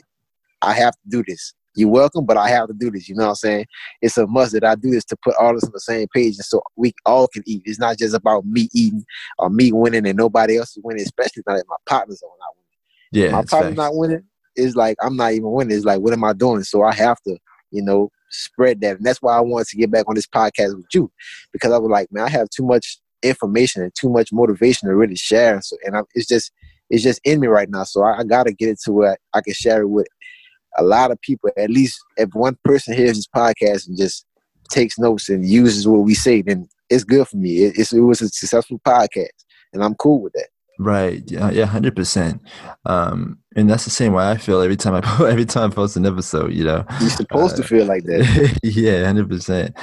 I 0.62 0.74
have 0.74 0.93
to 0.93 1.10
do 1.10 1.24
this 1.27 1.55
you're 1.75 1.89
welcome, 1.89 2.25
but 2.25 2.38
I 2.38 2.50
have 2.50 2.68
to 2.68 2.74
do 2.74 2.92
this. 2.92 3.10
You 3.10 3.15
know 3.15 3.24
what 3.24 3.30
I'm 3.30 3.36
saying? 3.36 3.65
It's 4.01 4.18
a 4.18 4.27
must 4.27 4.53
that 4.53 4.63
I 4.63 4.75
do 4.75 4.92
this 4.92 5.06
to 5.06 5.18
put 5.24 5.36
all 5.39 5.53
this 5.53 5.63
on 5.63 5.72
the 5.74 5.80
same 5.80 6.08
page, 6.13 6.36
and 6.36 6.46
so 6.46 6.62
we 6.75 6.94
all 7.06 7.27
can 7.27 7.44
eat. 7.46 7.63
It's 7.65 7.80
not 7.80 7.98
just 7.98 8.13
about 8.15 8.46
me 8.46 8.70
eating 8.74 9.06
or 9.39 9.50
me 9.50 9.72
winning 9.72 10.08
and 10.08 10.18
nobody 10.18 10.58
else 10.58 10.75
is 10.77 10.84
winning, 10.84 11.03
especially 11.03 11.44
not 11.48 11.58
if 11.58 11.63
my 11.68 11.75
partners 11.88 12.22
are 12.24 12.30
not 12.39 12.56
winning. 12.58 13.25
Yeah, 13.25 13.32
my 13.32 13.44
partner's 13.44 13.77
not 13.77 13.96
winning. 13.96 14.24
It's 14.56 14.75
like 14.75 14.98
I'm 15.01 15.15
not 15.15 15.34
even 15.34 15.51
winning. 15.51 15.75
It's 15.75 15.86
like 15.86 16.01
what 16.01 16.13
am 16.13 16.24
I 16.24 16.34
doing? 16.34 16.63
So 16.63 16.84
I 16.84 16.94
have 16.94 17.22
to, 17.24 17.38
you 17.72 17.82
know, 17.82 18.12
spread 18.30 18.82
that, 18.82 18.98
and 18.98 19.06
that's 19.06 19.22
why 19.22 19.38
I 19.38 19.42
wanted 19.42 19.68
to 19.68 19.77
get 19.77 19.92
back 19.92 20.08
on 20.08 20.15
this 20.15 20.27
podcast 20.27 20.75
with 20.75 20.86
you 20.94 21.12
because 21.51 21.72
I 21.72 21.77
was 21.77 21.89
like, 21.89 22.12
man, 22.12 22.25
I 22.25 22.30
have 22.30 22.50
too 22.50 22.65
much 22.65 23.00
information 23.24 23.82
and 23.82 23.94
too 23.96 24.10
much 24.10 24.32
motivation 24.32 24.89
to 24.89 24.96
really 24.96 25.15
share. 25.15 25.62
So, 25.62 25.77
and 25.86 25.98
I, 25.98 26.01
it's 26.13 26.27
just 26.27 26.51
it's 26.89 27.03
just 27.03 27.22
in 27.24 27.39
me 27.39 27.48
right 27.48 27.70
now. 27.70 27.84
So 27.84 28.03
I, 28.03 28.20
I 28.20 28.24
got 28.24 28.44
to 28.44 28.53
get 28.53 28.70
it 28.70 28.79
to 28.86 28.92
where 28.92 29.18
I 29.33 29.42
can 29.42 29.53
share 29.53 29.81
it 29.81 29.88
with 29.88 30.07
a 30.77 30.83
lot 30.83 31.12
of 31.12 31.22
people, 31.22 31.50
at 31.57 31.70
least 31.70 32.00
if 32.18 32.29
one 32.33 32.57
person 32.64 32.94
hears 32.94 33.18
this 33.18 33.27
podcast 33.27 33.88
and 33.88 33.98
just 33.98 34.25
takes 34.70 34.98
notes 34.98 35.29
and 35.29 35.48
uses 35.48 35.88
what 35.88 36.00
we 36.00 36.14
say, 36.14 36.42
then 36.42 36.68
it's 36.90 37.03
good 37.03 37.27
for 37.27 37.38
me. 37.38 37.64
It, 37.64 37.92
it 37.92 38.00
was 38.00 38.22
a 38.22 38.29
successful 38.29 38.79
podcast, 38.86 39.46
and 39.74 39.83
I'm 39.83 39.96
cool 39.96 40.22
with 40.22 40.33
that. 40.33 40.48
Right. 40.79 41.22
Yeah. 41.27 41.51
Yeah. 41.51 41.66
Hundred 41.66 41.96
percent. 41.96 42.42
Um, 42.86 43.38
and 43.55 43.70
that's 43.70 43.86
the 43.86 43.92
same 43.92 44.14
way 44.14 44.29
I 44.29 44.38
feel 44.38 44.62
every 44.62 44.75
time 44.75 44.96
I 44.96 45.29
every 45.29 45.46
time 45.46 45.72
I 45.72 45.74
post 45.74 45.96
an 45.98 46.05
episode. 46.05 46.53
You 46.53 46.64
know, 46.64 46.86
you're 47.00 47.09
supposed 47.09 47.53
uh, 47.53 47.57
to 47.57 47.64
feel 47.64 47.86
like 47.86 48.03
that. 48.05 48.59
yeah. 48.64 49.05
Hundred 49.05 49.29
percent. 49.29 49.77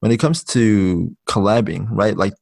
When 0.00 0.10
it 0.10 0.18
comes 0.18 0.44
to 0.44 1.14
collabing, 1.28 1.88
right? 1.90 2.16
Like 2.16 2.34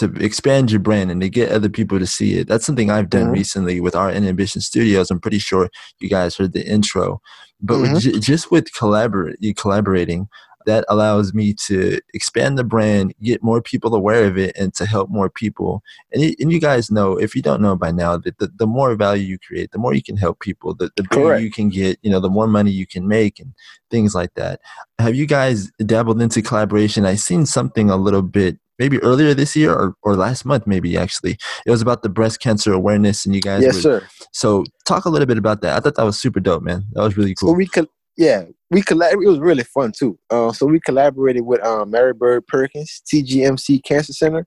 to 0.00 0.12
expand 0.24 0.70
your 0.70 0.80
brand 0.80 1.10
and 1.10 1.20
to 1.20 1.28
get 1.28 1.52
other 1.52 1.68
people 1.68 1.98
to 1.98 2.06
see 2.06 2.38
it. 2.38 2.48
That's 2.48 2.66
something 2.66 2.90
I've 2.90 3.10
done 3.10 3.24
mm-hmm. 3.24 3.32
recently 3.32 3.80
with 3.80 3.94
Art 3.94 4.14
and 4.14 4.26
Ambition 4.26 4.60
Studios. 4.60 5.10
I'm 5.10 5.20
pretty 5.20 5.38
sure 5.38 5.70
you 6.00 6.08
guys 6.08 6.36
heard 6.36 6.52
the 6.52 6.66
intro, 6.66 7.20
but 7.60 7.74
mm-hmm. 7.74 7.94
with, 7.94 8.22
just 8.22 8.50
with 8.50 8.72
collaborate, 8.72 9.38
collaborating, 9.56 10.28
that 10.66 10.84
allows 10.88 11.32
me 11.32 11.54
to 11.54 12.00
expand 12.12 12.58
the 12.58 12.64
brand, 12.64 13.14
get 13.22 13.42
more 13.42 13.62
people 13.62 13.94
aware 13.94 14.24
of 14.24 14.36
it, 14.36 14.54
and 14.58 14.74
to 14.74 14.84
help 14.84 15.08
more 15.08 15.30
people. 15.30 15.82
And, 16.12 16.22
and 16.38 16.52
you 16.52 16.60
guys 16.60 16.90
know, 16.90 17.16
if 17.16 17.34
you 17.34 17.40
don't 17.40 17.62
know 17.62 17.76
by 17.76 17.90
now, 17.90 18.18
that 18.18 18.38
the, 18.38 18.48
the 18.54 18.66
more 18.66 18.94
value 18.94 19.24
you 19.24 19.38
create, 19.38 19.72
the 19.72 19.78
more 19.78 19.94
you 19.94 20.02
can 20.02 20.18
help 20.18 20.40
people, 20.40 20.74
the, 20.74 20.90
the 20.96 21.04
bigger 21.10 21.38
you 21.38 21.50
can 21.50 21.70
get, 21.70 21.98
you 22.02 22.10
know, 22.10 22.20
the 22.20 22.28
more 22.28 22.46
money 22.46 22.70
you 22.70 22.86
can 22.86 23.08
make 23.08 23.40
and 23.40 23.54
things 23.90 24.14
like 24.14 24.34
that. 24.34 24.60
Have 24.98 25.14
you 25.14 25.26
guys 25.26 25.70
dabbled 25.84 26.20
into 26.20 26.42
collaboration? 26.42 27.06
I've 27.06 27.20
seen 27.20 27.46
something 27.46 27.88
a 27.88 27.96
little 27.96 28.22
bit 28.22 28.58
maybe 28.80 28.98
earlier 29.02 29.34
this 29.34 29.54
year 29.54 29.72
or, 29.72 29.94
or 30.02 30.16
last 30.16 30.44
month, 30.44 30.66
maybe 30.66 30.96
actually. 30.96 31.36
It 31.66 31.70
was 31.70 31.82
about 31.82 32.02
the 32.02 32.08
breast 32.08 32.40
cancer 32.40 32.72
awareness, 32.72 33.26
and 33.26 33.34
you 33.34 33.42
guys. 33.42 33.62
Yes, 33.62 33.76
sir. 33.76 34.08
So 34.32 34.64
talk 34.86 35.04
a 35.04 35.10
little 35.10 35.26
bit 35.26 35.38
about 35.38 35.60
that. 35.60 35.76
I 35.76 35.80
thought 35.80 35.94
that 35.96 36.04
was 36.04 36.18
super 36.18 36.40
dope, 36.40 36.62
man. 36.62 36.84
That 36.92 37.02
was 37.02 37.16
really 37.16 37.34
cool. 37.34 37.50
So 37.50 37.54
we 37.54 37.66
could, 37.66 37.88
yeah, 38.16 38.44
we 38.70 38.82
collab. 38.82 39.12
It 39.12 39.28
was 39.28 39.38
really 39.38 39.64
fun 39.64 39.92
too. 39.96 40.18
Uh, 40.30 40.52
so 40.52 40.66
we 40.66 40.80
collaborated 40.80 41.44
with 41.44 41.64
um, 41.64 41.90
Mary 41.90 42.14
Bird 42.14 42.46
Perkins, 42.48 43.02
TGMC 43.12 43.84
Cancer 43.84 44.14
Center, 44.14 44.46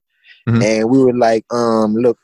mm-hmm. 0.50 0.62
and 0.62 0.89
we 0.89 0.98
were 0.98 1.13
like, 1.13 1.46
um, 1.54 1.93
look, 1.96 2.17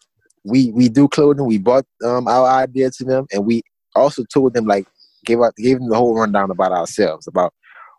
we 0.43 0.72
we 0.72 0.89
do 0.89 1.08
clothing. 1.08 1.45
We 1.45 1.60
bought 1.60 1.86
um, 2.04 2.28
our 2.28 2.48
idea 2.48 2.89
to 2.89 3.04
them, 3.06 3.28
and 3.32 3.45
we 3.45 3.62
also 3.95 4.24
told 4.34 4.56
them 4.56 4.65
like 4.65 4.88
gave 5.26 5.39
out 5.41 5.56
gave 5.58 5.78
them 5.78 5.89
the 5.89 5.95
whole 5.95 6.15
rundown 6.15 6.50
about 6.50 6.72
ourselves, 6.72 7.28
about 7.28 7.54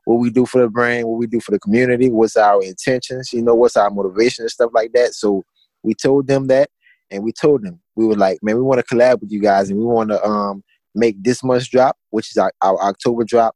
what 0.04 0.16
we 0.16 0.30
do 0.30 0.46
for 0.46 0.60
the 0.60 0.68
brand, 0.68 1.06
what 1.06 1.18
we 1.18 1.26
do 1.26 1.40
for 1.40 1.50
the 1.50 1.58
community, 1.58 2.10
what's 2.10 2.36
our 2.36 2.62
intentions, 2.62 3.32
you 3.32 3.42
know, 3.42 3.54
what's 3.54 3.76
our 3.76 3.90
motivation 3.90 4.42
and 4.42 4.50
stuff 4.50 4.70
like 4.74 4.92
that. 4.92 5.14
So 5.14 5.44
we 5.82 5.94
told 5.94 6.26
them 6.26 6.46
that 6.48 6.70
and 7.10 7.22
we 7.22 7.32
told 7.32 7.62
them, 7.62 7.80
we 7.96 8.06
were 8.06 8.16
like, 8.16 8.38
man, 8.42 8.56
we 8.56 8.62
want 8.62 8.80
to 8.84 8.94
collab 8.94 9.20
with 9.20 9.30
you 9.30 9.40
guys 9.40 9.70
and 9.70 9.78
we 9.78 9.84
want 9.84 10.10
to 10.10 10.22
um, 10.24 10.62
make 10.94 11.22
this 11.22 11.42
month's 11.42 11.68
drop, 11.68 11.96
which 12.10 12.30
is 12.30 12.36
our, 12.36 12.52
our 12.62 12.80
October 12.82 13.24
drop, 13.24 13.54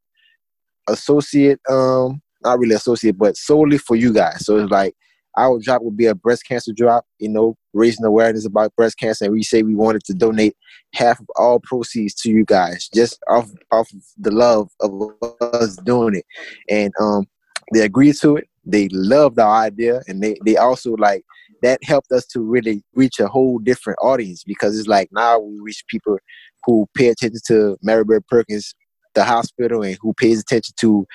associate, 0.88 1.60
um, 1.68 2.20
not 2.42 2.58
really 2.58 2.74
associate, 2.74 3.16
but 3.16 3.36
solely 3.36 3.78
for 3.78 3.96
you 3.96 4.12
guys. 4.12 4.44
So 4.44 4.58
it's 4.58 4.70
like 4.70 4.94
our 5.36 5.58
drop 5.60 5.82
would 5.82 5.96
be 5.96 6.06
a 6.06 6.14
breast 6.14 6.46
cancer 6.46 6.72
drop, 6.72 7.04
you 7.18 7.28
know, 7.28 7.56
raising 7.74 8.04
awareness 8.04 8.46
about 8.46 8.74
breast 8.76 8.98
cancer. 8.98 9.26
And 9.26 9.34
we 9.34 9.42
say 9.42 9.62
we 9.62 9.74
wanted 9.74 10.04
to 10.04 10.14
donate 10.14 10.56
half 10.94 11.20
of 11.20 11.26
all 11.36 11.60
proceeds 11.60 12.14
to 12.14 12.30
you 12.30 12.44
guys, 12.44 12.88
just 12.92 13.22
off 13.28 13.50
off 13.70 13.92
of 13.92 14.02
the 14.16 14.30
love 14.30 14.70
of 14.80 15.12
us 15.42 15.76
doing 15.76 16.16
it. 16.16 16.24
And 16.70 16.92
um, 17.00 17.26
they 17.72 17.80
agreed 17.80 18.16
to 18.16 18.36
it. 18.36 18.48
They 18.64 18.88
loved 18.88 19.38
our 19.38 19.64
idea, 19.64 20.00
and 20.06 20.22
they 20.22 20.36
they 20.44 20.56
also 20.56 20.92
like 20.92 21.24
that 21.62 21.82
helped 21.82 22.12
us 22.12 22.26
to 22.26 22.40
really 22.40 22.82
reach 22.94 23.18
a 23.20 23.26
whole 23.26 23.58
different 23.58 23.98
audience 24.02 24.44
because 24.44 24.78
it's 24.78 24.88
like 24.88 25.08
now 25.12 25.38
we 25.38 25.58
reach 25.60 25.84
people 25.88 26.18
who 26.64 26.86
pay 26.94 27.08
attention 27.08 27.40
to 27.46 27.76
Mary 27.82 28.04
Bird 28.04 28.26
Perkins 28.26 28.74
the 29.14 29.24
hospital 29.24 29.82
and 29.82 29.96
who 30.00 30.12
pays 30.14 30.40
attention 30.40 30.74
to 30.78 31.06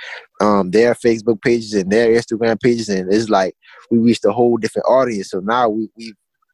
um, 0.41 0.72
their 0.72 0.95
Facebook 0.95 1.41
pages 1.41 1.74
and 1.74 1.91
their 1.91 2.12
Instagram 2.12 2.60
pages, 2.60 2.89
and 2.89 3.13
it's 3.13 3.30
like 3.30 3.56
we 3.91 3.98
reached 4.00 4.26
a 4.26 4.32
whole 4.32 4.58
different 4.58 4.88
audience. 4.88 5.30
So 5.30 5.39
now 5.39 5.69
we 5.69 5.89
we 5.95 6.13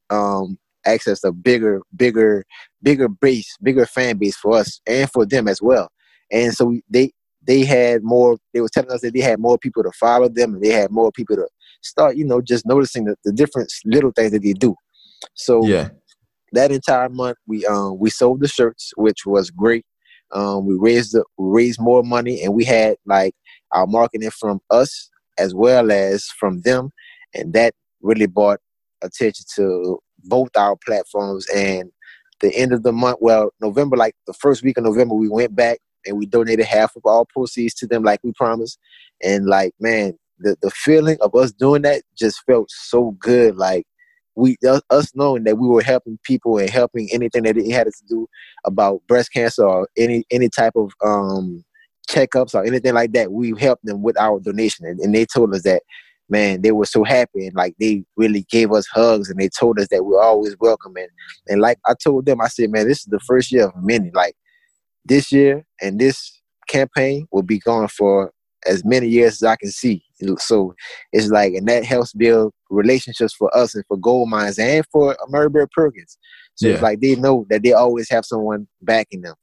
um, 0.09 0.57
access 0.85 1.23
a 1.23 1.31
bigger, 1.31 1.81
bigger, 1.95 2.45
bigger 2.81 3.09
base, 3.09 3.55
bigger 3.61 3.85
fan 3.85 4.17
base 4.17 4.35
for 4.37 4.57
us 4.57 4.79
and 4.87 5.09
for 5.11 5.25
them 5.25 5.47
as 5.47 5.61
well. 5.61 5.89
And 6.31 6.53
so 6.53 6.65
we, 6.65 6.83
they 6.89 7.11
they 7.45 7.63
had 7.63 8.03
more. 8.03 8.37
They 8.53 8.61
were 8.61 8.69
telling 8.69 8.91
us 8.91 9.01
that 9.01 9.13
they 9.13 9.21
had 9.21 9.39
more 9.39 9.57
people 9.57 9.83
to 9.83 9.91
follow 9.91 10.29
them, 10.29 10.55
and 10.55 10.63
they 10.63 10.69
had 10.69 10.91
more 10.91 11.11
people 11.11 11.35
to 11.35 11.47
start, 11.81 12.17
you 12.17 12.25
know, 12.25 12.41
just 12.41 12.65
noticing 12.65 13.05
the, 13.05 13.15
the 13.23 13.31
different 13.31 13.71
little 13.85 14.11
things 14.11 14.31
that 14.31 14.41
they 14.41 14.53
do. 14.53 14.75
So 15.33 15.65
yeah. 15.65 15.89
That 16.51 16.71
entire 16.71 17.09
month, 17.09 17.37
we 17.47 17.65
um 17.65 17.99
we 17.99 18.09
sold 18.09 18.39
the 18.39 18.47
shirts, 18.47 18.93
which 18.95 19.25
was 19.25 19.49
great. 19.51 19.85
Um, 20.31 20.65
we 20.65 20.75
raised 20.75 21.11
the, 21.11 21.25
we 21.37 21.63
raised 21.63 21.81
more 21.81 22.01
money, 22.01 22.43
and 22.43 22.53
we 22.53 22.63
had 22.63 22.95
like 23.05 23.33
our 23.71 23.85
marketing 23.87 24.29
from 24.31 24.61
us 24.69 25.09
as 25.37 25.53
well 25.53 25.91
as 25.91 26.25
from 26.39 26.61
them, 26.61 26.91
and 27.33 27.51
that 27.53 27.73
really 28.01 28.27
brought 28.27 28.59
attention 29.05 29.45
to 29.55 29.99
both 30.23 30.49
our 30.57 30.75
platforms. 30.85 31.45
And 31.55 31.91
the 32.41 32.55
end 32.55 32.73
of 32.73 32.83
the 32.83 32.91
month, 32.91 33.17
well, 33.21 33.51
November, 33.61 33.95
like 33.95 34.15
the 34.27 34.33
first 34.33 34.63
week 34.63 34.77
of 34.77 34.83
November, 34.83 35.15
we 35.15 35.29
went 35.29 35.55
back 35.55 35.79
and 36.05 36.17
we 36.17 36.25
donated 36.25 36.65
half 36.65 36.95
of 36.95 37.03
all 37.05 37.25
proceeds 37.25 37.73
to 37.75 37.87
them, 37.87 38.03
like 38.03 38.19
we 38.23 38.31
promised. 38.33 38.77
And 39.23 39.45
like, 39.45 39.73
man, 39.79 40.17
the 40.39 40.57
the 40.61 40.71
feeling 40.71 41.17
of 41.21 41.33
us 41.35 41.51
doing 41.51 41.83
that 41.83 42.03
just 42.17 42.43
felt 42.45 42.69
so 42.69 43.11
good. 43.19 43.55
Like 43.55 43.85
we 44.35 44.57
us 44.89 45.11
knowing 45.15 45.43
that 45.45 45.57
we 45.57 45.67
were 45.67 45.81
helping 45.81 46.19
people 46.23 46.57
and 46.57 46.69
helping 46.69 47.09
anything 47.11 47.43
that 47.43 47.57
it 47.57 47.71
had 47.71 47.87
to 47.87 48.03
do 48.07 48.27
about 48.65 49.01
breast 49.07 49.31
cancer 49.31 49.65
or 49.65 49.87
any 49.97 50.25
any 50.29 50.49
type 50.49 50.73
of 50.75 50.91
um 51.03 51.63
checkups 52.09 52.53
or 52.53 52.63
anything 52.65 52.93
like 52.93 53.13
that 53.13 53.31
we 53.31 53.53
helped 53.57 53.83
them 53.85 54.03
with 54.03 54.19
our 54.19 54.39
donation 54.39 54.85
and, 54.85 54.99
and 54.99 55.15
they 55.15 55.25
told 55.25 55.53
us 55.55 55.63
that 55.63 55.81
man, 56.29 56.61
they 56.61 56.71
were 56.71 56.85
so 56.85 57.03
happy 57.03 57.45
and 57.45 57.55
like 57.55 57.75
they 57.79 58.03
really 58.17 58.45
gave 58.49 58.71
us 58.71 58.87
hugs 58.87 59.29
and 59.29 59.39
they 59.39 59.49
told 59.49 59.79
us 59.79 59.87
that 59.91 60.05
we're 60.05 60.21
always 60.21 60.55
welcome. 60.59 60.95
And, 60.97 61.09
and 61.47 61.61
like 61.61 61.77
I 61.85 61.93
told 61.93 62.25
them, 62.25 62.41
I 62.41 62.47
said, 62.47 62.71
man, 62.71 62.87
this 62.87 62.99
is 62.99 63.05
the 63.05 63.19
first 63.19 63.51
year 63.51 63.67
of 63.67 63.73
many. 63.83 64.11
Like 64.13 64.35
this 65.05 65.31
year 65.31 65.65
and 65.81 65.99
this 65.99 66.41
campaign 66.67 67.27
will 67.31 67.43
be 67.43 67.59
going 67.59 67.87
for 67.89 68.31
as 68.65 68.83
many 68.83 69.07
years 69.07 69.33
as 69.33 69.43
I 69.43 69.55
can 69.55 69.69
see. 69.69 70.03
So 70.39 70.73
it's 71.13 71.29
like, 71.29 71.53
and 71.53 71.67
that 71.67 71.85
helps 71.85 72.13
build 72.13 72.53
relationships 72.69 73.33
for 73.33 73.55
us 73.55 73.75
and 73.75 73.83
for 73.87 73.97
Goldminds 73.97 74.57
and 74.57 74.83
for 74.91 75.15
Mary 75.29 75.49
Bird 75.49 75.69
Perkins. 75.71 76.17
So 76.55 76.67
yeah. 76.67 76.73
it's 76.73 76.81
like 76.81 77.01
they 77.01 77.15
know 77.15 77.45
that 77.49 77.63
they 77.63 77.73
always 77.73 78.09
have 78.09 78.25
someone 78.25 78.67
backing 78.81 79.21
them. 79.21 79.35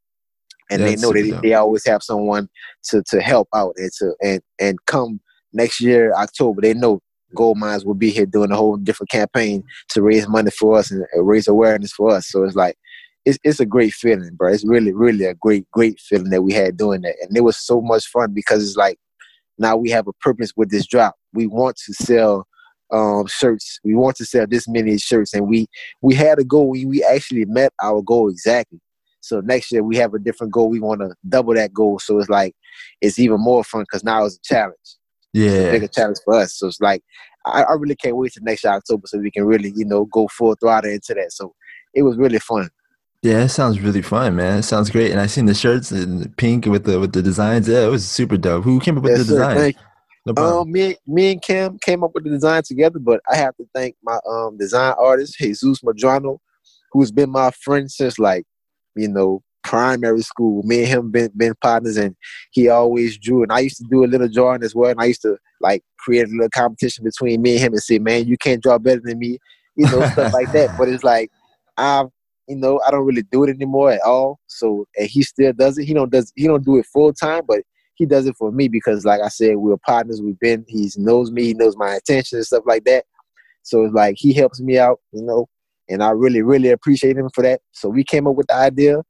And 0.70 0.82
That's 0.82 1.00
they 1.00 1.06
know 1.06 1.12
that 1.12 1.40
they, 1.42 1.48
they 1.48 1.54
always 1.54 1.84
have 1.86 2.02
someone 2.02 2.48
to, 2.84 3.02
to 3.08 3.20
help 3.20 3.48
out 3.54 3.74
and 3.76 3.92
to 3.98 4.14
and, 4.22 4.40
and 4.58 4.78
come 4.86 5.20
next 5.52 5.80
year, 5.80 6.12
October, 6.14 6.62
they 6.62 6.74
know 6.74 7.00
Goldminds 7.36 7.84
will 7.84 7.94
be 7.94 8.10
here 8.10 8.26
doing 8.26 8.50
a 8.50 8.56
whole 8.56 8.76
different 8.76 9.10
campaign 9.10 9.64
to 9.90 10.02
raise 10.02 10.28
money 10.28 10.50
for 10.50 10.76
us 10.76 10.90
and 10.90 11.04
raise 11.14 11.48
awareness 11.48 11.92
for 11.92 12.10
us. 12.10 12.28
So 12.28 12.44
it's 12.44 12.56
like 12.56 12.76
it's 13.24 13.38
it's 13.44 13.60
a 13.60 13.66
great 13.66 13.92
feeling, 13.94 14.34
bro. 14.34 14.52
It's 14.52 14.66
really, 14.66 14.92
really 14.92 15.24
a 15.24 15.34
great, 15.34 15.70
great 15.70 16.00
feeling 16.00 16.30
that 16.30 16.42
we 16.42 16.52
had 16.52 16.76
doing 16.76 17.02
that. 17.02 17.14
And 17.22 17.36
it 17.36 17.42
was 17.42 17.56
so 17.56 17.80
much 17.80 18.06
fun 18.06 18.32
because 18.32 18.66
it's 18.66 18.76
like 18.76 18.98
now 19.58 19.76
we 19.76 19.90
have 19.90 20.08
a 20.08 20.12
purpose 20.14 20.52
with 20.56 20.70
this 20.70 20.86
drop. 20.86 21.14
We 21.32 21.46
want 21.46 21.76
to 21.86 21.94
sell 21.94 22.46
um, 22.92 23.26
shirts. 23.26 23.78
We 23.84 23.94
want 23.94 24.16
to 24.16 24.26
sell 24.26 24.46
this 24.46 24.68
many 24.68 24.98
shirts, 24.98 25.32
and 25.34 25.48
we 25.48 25.66
we 26.00 26.14
had 26.14 26.38
a 26.38 26.44
goal. 26.44 26.68
We 26.68 26.84
we 26.84 27.04
actually 27.04 27.44
met 27.46 27.72
our 27.82 28.02
goal 28.02 28.28
exactly. 28.28 28.80
So 29.20 29.40
next 29.40 29.70
year 29.70 29.84
we 29.84 29.96
have 29.96 30.14
a 30.14 30.18
different 30.18 30.52
goal. 30.52 30.68
We 30.68 30.80
want 30.80 31.00
to 31.00 31.14
double 31.28 31.54
that 31.54 31.72
goal. 31.72 32.00
So 32.00 32.18
it's 32.18 32.28
like 32.28 32.54
it's 33.00 33.18
even 33.18 33.40
more 33.40 33.62
fun 33.62 33.82
because 33.82 34.02
now 34.02 34.24
it's 34.24 34.36
a 34.36 34.42
challenge. 34.42 34.96
Yeah, 35.32 35.50
it's 35.50 35.68
a 35.68 35.72
bigger 35.72 35.88
challenge 35.88 36.18
for 36.24 36.34
us. 36.34 36.54
So 36.54 36.66
it's 36.68 36.80
like 36.80 37.02
I, 37.46 37.62
I 37.62 37.72
really 37.74 37.96
can't 37.96 38.16
wait 38.16 38.32
to 38.34 38.40
next 38.42 38.64
year 38.64 38.72
October 38.72 39.06
so 39.06 39.18
we 39.18 39.30
can 39.30 39.44
really 39.44 39.72
you 39.74 39.84
know 39.84 40.06
go 40.06 40.28
full 40.28 40.54
throttle 40.54 40.90
into 40.90 41.14
that. 41.14 41.32
So 41.32 41.54
it 41.94 42.02
was 42.02 42.16
really 42.16 42.38
fun. 42.38 42.70
Yeah, 43.22 43.44
it 43.44 43.50
sounds 43.50 43.80
really 43.80 44.02
fun, 44.02 44.34
man. 44.34 44.58
It 44.58 44.64
sounds 44.64 44.90
great. 44.90 45.12
And 45.12 45.20
I 45.20 45.26
seen 45.26 45.46
the 45.46 45.54
shirts 45.54 45.92
in 45.92 46.28
pink 46.32 46.66
with 46.66 46.84
the 46.84 46.98
with 46.98 47.12
the 47.12 47.22
designs. 47.22 47.68
Yeah, 47.68 47.86
it 47.86 47.90
was 47.90 48.06
super 48.08 48.36
dope. 48.36 48.64
Who 48.64 48.80
came 48.80 48.96
up 48.96 49.04
with 49.04 49.12
yes, 49.12 49.26
the 49.26 49.34
design? 49.34 49.74
No 50.24 50.60
um, 50.60 50.70
me, 50.70 50.96
me 51.06 51.32
and 51.32 51.42
Cam 51.42 51.78
came 51.78 52.04
up 52.04 52.12
with 52.14 52.24
the 52.24 52.30
design 52.30 52.62
together, 52.62 53.00
but 53.00 53.20
I 53.28 53.36
have 53.36 53.56
to 53.56 53.66
thank 53.74 53.96
my 54.02 54.18
um 54.28 54.56
design 54.56 54.94
artist 54.98 55.36
Jesus 55.36 55.80
Madrano, 55.80 56.38
who's 56.92 57.10
been 57.10 57.30
my 57.30 57.50
friend 57.50 57.90
since 57.90 58.18
like, 58.18 58.44
you 58.94 59.08
know, 59.08 59.42
primary 59.62 60.22
school. 60.22 60.62
Me 60.64 60.80
and 60.80 60.88
him 60.88 61.10
been 61.10 61.30
been 61.36 61.54
partners, 61.60 61.96
and 61.96 62.16
he 62.50 62.68
always 62.68 63.18
drew. 63.18 63.42
And 63.42 63.52
I 63.52 63.60
used 63.60 63.78
to 63.78 63.86
do 63.90 64.04
a 64.04 64.06
little 64.06 64.28
drawing 64.28 64.62
as 64.62 64.74
well. 64.74 64.90
And 64.90 65.00
I 65.00 65.06
used 65.06 65.22
to 65.22 65.36
like 65.60 65.82
create 65.98 66.26
a 66.26 66.30
little 66.30 66.48
competition 66.50 67.04
between 67.04 67.42
me 67.42 67.52
and 67.52 67.60
him 67.60 67.72
and 67.72 67.82
say, 67.82 67.98
"Man, 67.98 68.26
you 68.26 68.36
can't 68.36 68.62
draw 68.62 68.78
better 68.78 69.00
than 69.02 69.18
me," 69.18 69.38
you 69.76 69.86
know, 69.86 70.06
stuff 70.08 70.32
like 70.32 70.52
that. 70.52 70.70
But 70.78 70.88
it's 70.88 71.04
like 71.04 71.30
I've 71.76 72.08
you 72.48 72.56
know 72.56 72.80
I 72.86 72.90
don't 72.90 73.06
really 73.06 73.22
do 73.22 73.44
it 73.44 73.50
anymore 73.50 73.92
at 73.92 74.02
all. 74.02 74.40
So 74.46 74.86
and 74.96 75.08
he 75.08 75.22
still 75.22 75.52
does 75.52 75.78
it. 75.78 75.84
He 75.84 75.94
don't 75.94 76.10
does 76.10 76.32
he 76.36 76.46
don't 76.46 76.64
do 76.64 76.78
it 76.78 76.86
full 76.86 77.12
time, 77.12 77.42
but 77.46 77.62
he 77.94 78.06
does 78.06 78.26
it 78.26 78.36
for 78.36 78.50
me 78.50 78.68
because, 78.68 79.04
like 79.04 79.20
I 79.20 79.28
said, 79.28 79.56
we're 79.56 79.76
partners. 79.76 80.20
We've 80.22 80.38
been. 80.38 80.64
He 80.66 80.90
knows 80.96 81.30
me. 81.30 81.44
He 81.44 81.54
knows 81.54 81.76
my 81.76 81.94
intentions 81.94 82.32
and 82.32 82.46
stuff 82.46 82.64
like 82.66 82.84
that. 82.84 83.04
So 83.62 83.84
it's 83.84 83.94
like 83.94 84.16
he 84.18 84.32
helps 84.32 84.60
me 84.60 84.78
out, 84.78 84.98
you 85.12 85.22
know, 85.22 85.48
and 85.88 86.02
I 86.02 86.10
really, 86.10 86.42
really 86.42 86.70
appreciate 86.70 87.16
him 87.16 87.30
for 87.34 87.42
that. 87.42 87.60
So 87.72 87.88
we 87.88 88.02
came 88.02 88.26
up 88.26 88.34
with 88.34 88.48
the 88.48 88.56
idea, 88.56 89.02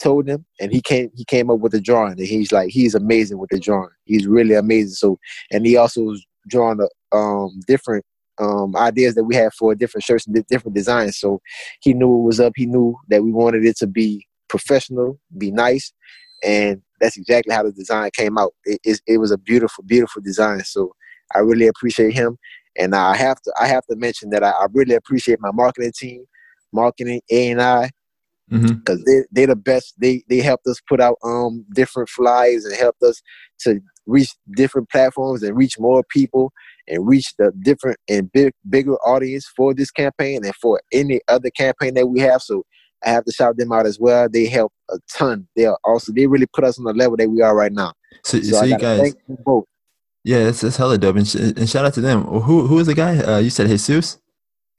told 0.00 0.28
him, 0.28 0.44
and 0.60 0.72
he 0.72 0.80
came. 0.80 1.10
He 1.14 1.24
came 1.24 1.50
up 1.50 1.60
with 1.60 1.72
the 1.72 1.80
drawing, 1.80 2.12
and 2.12 2.20
he's 2.20 2.52
like, 2.52 2.70
he's 2.70 2.94
amazing 2.94 3.38
with 3.38 3.50
the 3.50 3.58
drawing. 3.58 3.90
He's 4.04 4.26
really 4.26 4.54
amazing. 4.54 4.94
So, 4.94 5.18
and 5.50 5.66
he 5.66 5.76
also 5.76 6.02
was 6.02 6.24
drawing 6.48 6.80
a, 6.80 7.16
um, 7.16 7.60
different 7.66 8.04
um, 8.38 8.74
ideas 8.76 9.14
that 9.14 9.24
we 9.24 9.34
had 9.34 9.52
for 9.52 9.74
different 9.74 10.04
shirts 10.04 10.26
and 10.26 10.46
different 10.46 10.74
designs. 10.74 11.18
So 11.18 11.40
he 11.80 11.92
knew 11.92 12.20
it 12.20 12.22
was 12.24 12.40
up. 12.40 12.52
He 12.56 12.66
knew 12.66 12.96
that 13.08 13.22
we 13.22 13.32
wanted 13.32 13.64
it 13.64 13.76
to 13.78 13.86
be 13.86 14.26
professional, 14.48 15.20
be 15.36 15.50
nice, 15.50 15.92
and 16.42 16.82
that's 17.00 17.16
exactly 17.16 17.54
how 17.54 17.62
the 17.62 17.72
design 17.72 18.10
came 18.14 18.38
out. 18.38 18.52
It, 18.64 18.80
it, 18.84 19.00
it 19.06 19.18
was 19.18 19.30
a 19.30 19.38
beautiful, 19.38 19.84
beautiful 19.84 20.22
design. 20.22 20.62
So 20.64 20.94
I 21.34 21.40
really 21.40 21.66
appreciate 21.66 22.14
him. 22.14 22.38
And 22.78 22.94
I 22.94 23.16
have 23.16 23.40
to 23.42 23.52
I 23.60 23.66
have 23.66 23.84
to 23.86 23.96
mention 23.96 24.30
that 24.30 24.44
I, 24.44 24.50
I 24.50 24.66
really 24.72 24.94
appreciate 24.94 25.40
my 25.40 25.50
marketing 25.52 25.92
team, 25.94 26.24
marketing 26.72 27.20
A 27.30 27.50
and 27.50 27.60
I, 27.60 27.90
because 28.50 28.98
mm-hmm. 28.98 29.20
they 29.20 29.22
they're 29.30 29.46
the 29.48 29.56
best. 29.56 29.94
They 29.98 30.22
they 30.28 30.40
helped 30.40 30.66
us 30.66 30.80
put 30.88 31.00
out 31.00 31.16
um 31.24 31.64
different 31.74 32.08
flyers 32.08 32.64
and 32.64 32.76
helped 32.76 33.02
us 33.02 33.22
to 33.60 33.80
reach 34.06 34.30
different 34.56 34.90
platforms 34.90 35.42
and 35.42 35.56
reach 35.56 35.78
more 35.78 36.02
people 36.10 36.52
and 36.88 37.06
reach 37.06 37.34
the 37.38 37.52
different 37.62 37.98
and 38.08 38.30
big 38.32 38.52
bigger 38.68 38.96
audience 39.06 39.46
for 39.56 39.72
this 39.72 39.90
campaign 39.90 40.44
and 40.44 40.54
for 40.56 40.80
any 40.92 41.20
other 41.28 41.50
campaign 41.50 41.94
that 41.94 42.06
we 42.06 42.20
have. 42.20 42.42
So 42.42 42.64
I 43.04 43.10
have 43.10 43.24
to 43.24 43.32
shout 43.32 43.56
them 43.56 43.72
out 43.72 43.86
as 43.86 43.98
well. 43.98 44.28
They 44.28 44.46
help 44.46 44.72
a 44.90 44.98
ton. 45.12 45.46
They 45.56 45.66
are 45.66 45.78
also 45.84 46.12
they 46.12 46.26
really 46.26 46.46
put 46.46 46.64
us 46.64 46.78
on 46.78 46.84
the 46.84 46.92
level 46.92 47.16
that 47.16 47.30
we 47.30 47.40
are 47.42 47.54
right 47.54 47.72
now. 47.72 47.94
So, 48.24 48.40
so, 48.40 48.58
so 48.58 48.64
you 48.64 48.78
guys, 48.78 49.14
both. 49.28 49.64
Yeah, 50.22 50.48
it's, 50.48 50.60
that's 50.60 50.76
hella 50.76 50.98
dope. 50.98 51.16
And, 51.16 51.26
sh- 51.26 51.36
and, 51.36 51.68
shout 51.68 51.86
out 51.86 51.94
to 51.94 52.02
them. 52.02 52.24
Who 52.24 52.66
who 52.66 52.78
is 52.78 52.86
the 52.86 52.94
guy? 52.94 53.18
Uh, 53.18 53.38
you 53.38 53.48
said 53.48 53.68
Jesus. 53.68 54.18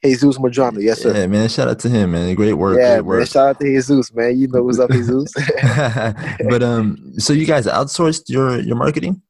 Jesus 0.03 0.37
Madrano, 0.37 0.81
yes 0.81 1.01
sir. 1.01 1.15
Yeah, 1.15 1.27
man. 1.27 1.47
Shout 1.47 1.67
out 1.67 1.79
to 1.79 1.89
him, 1.89 2.11
man. 2.11 2.33
Great 2.35 2.53
work. 2.53 2.79
Yeah, 2.79 2.95
great 2.95 3.05
work. 3.05 3.17
Man, 3.19 3.27
shout 3.27 3.47
out 3.49 3.59
to 3.59 3.65
Jesus, 3.65 4.13
man. 4.13 4.39
You 4.39 4.47
know 4.47 4.63
what's 4.63 4.79
up, 4.79 4.89
Jesus. 4.91 5.31
but 6.49 6.63
um, 6.63 7.13
so 7.19 7.33
you 7.33 7.45
guys 7.45 7.67
outsourced 7.67 8.23
your 8.27 8.59
your 8.59 8.75
marketing? 8.75 9.21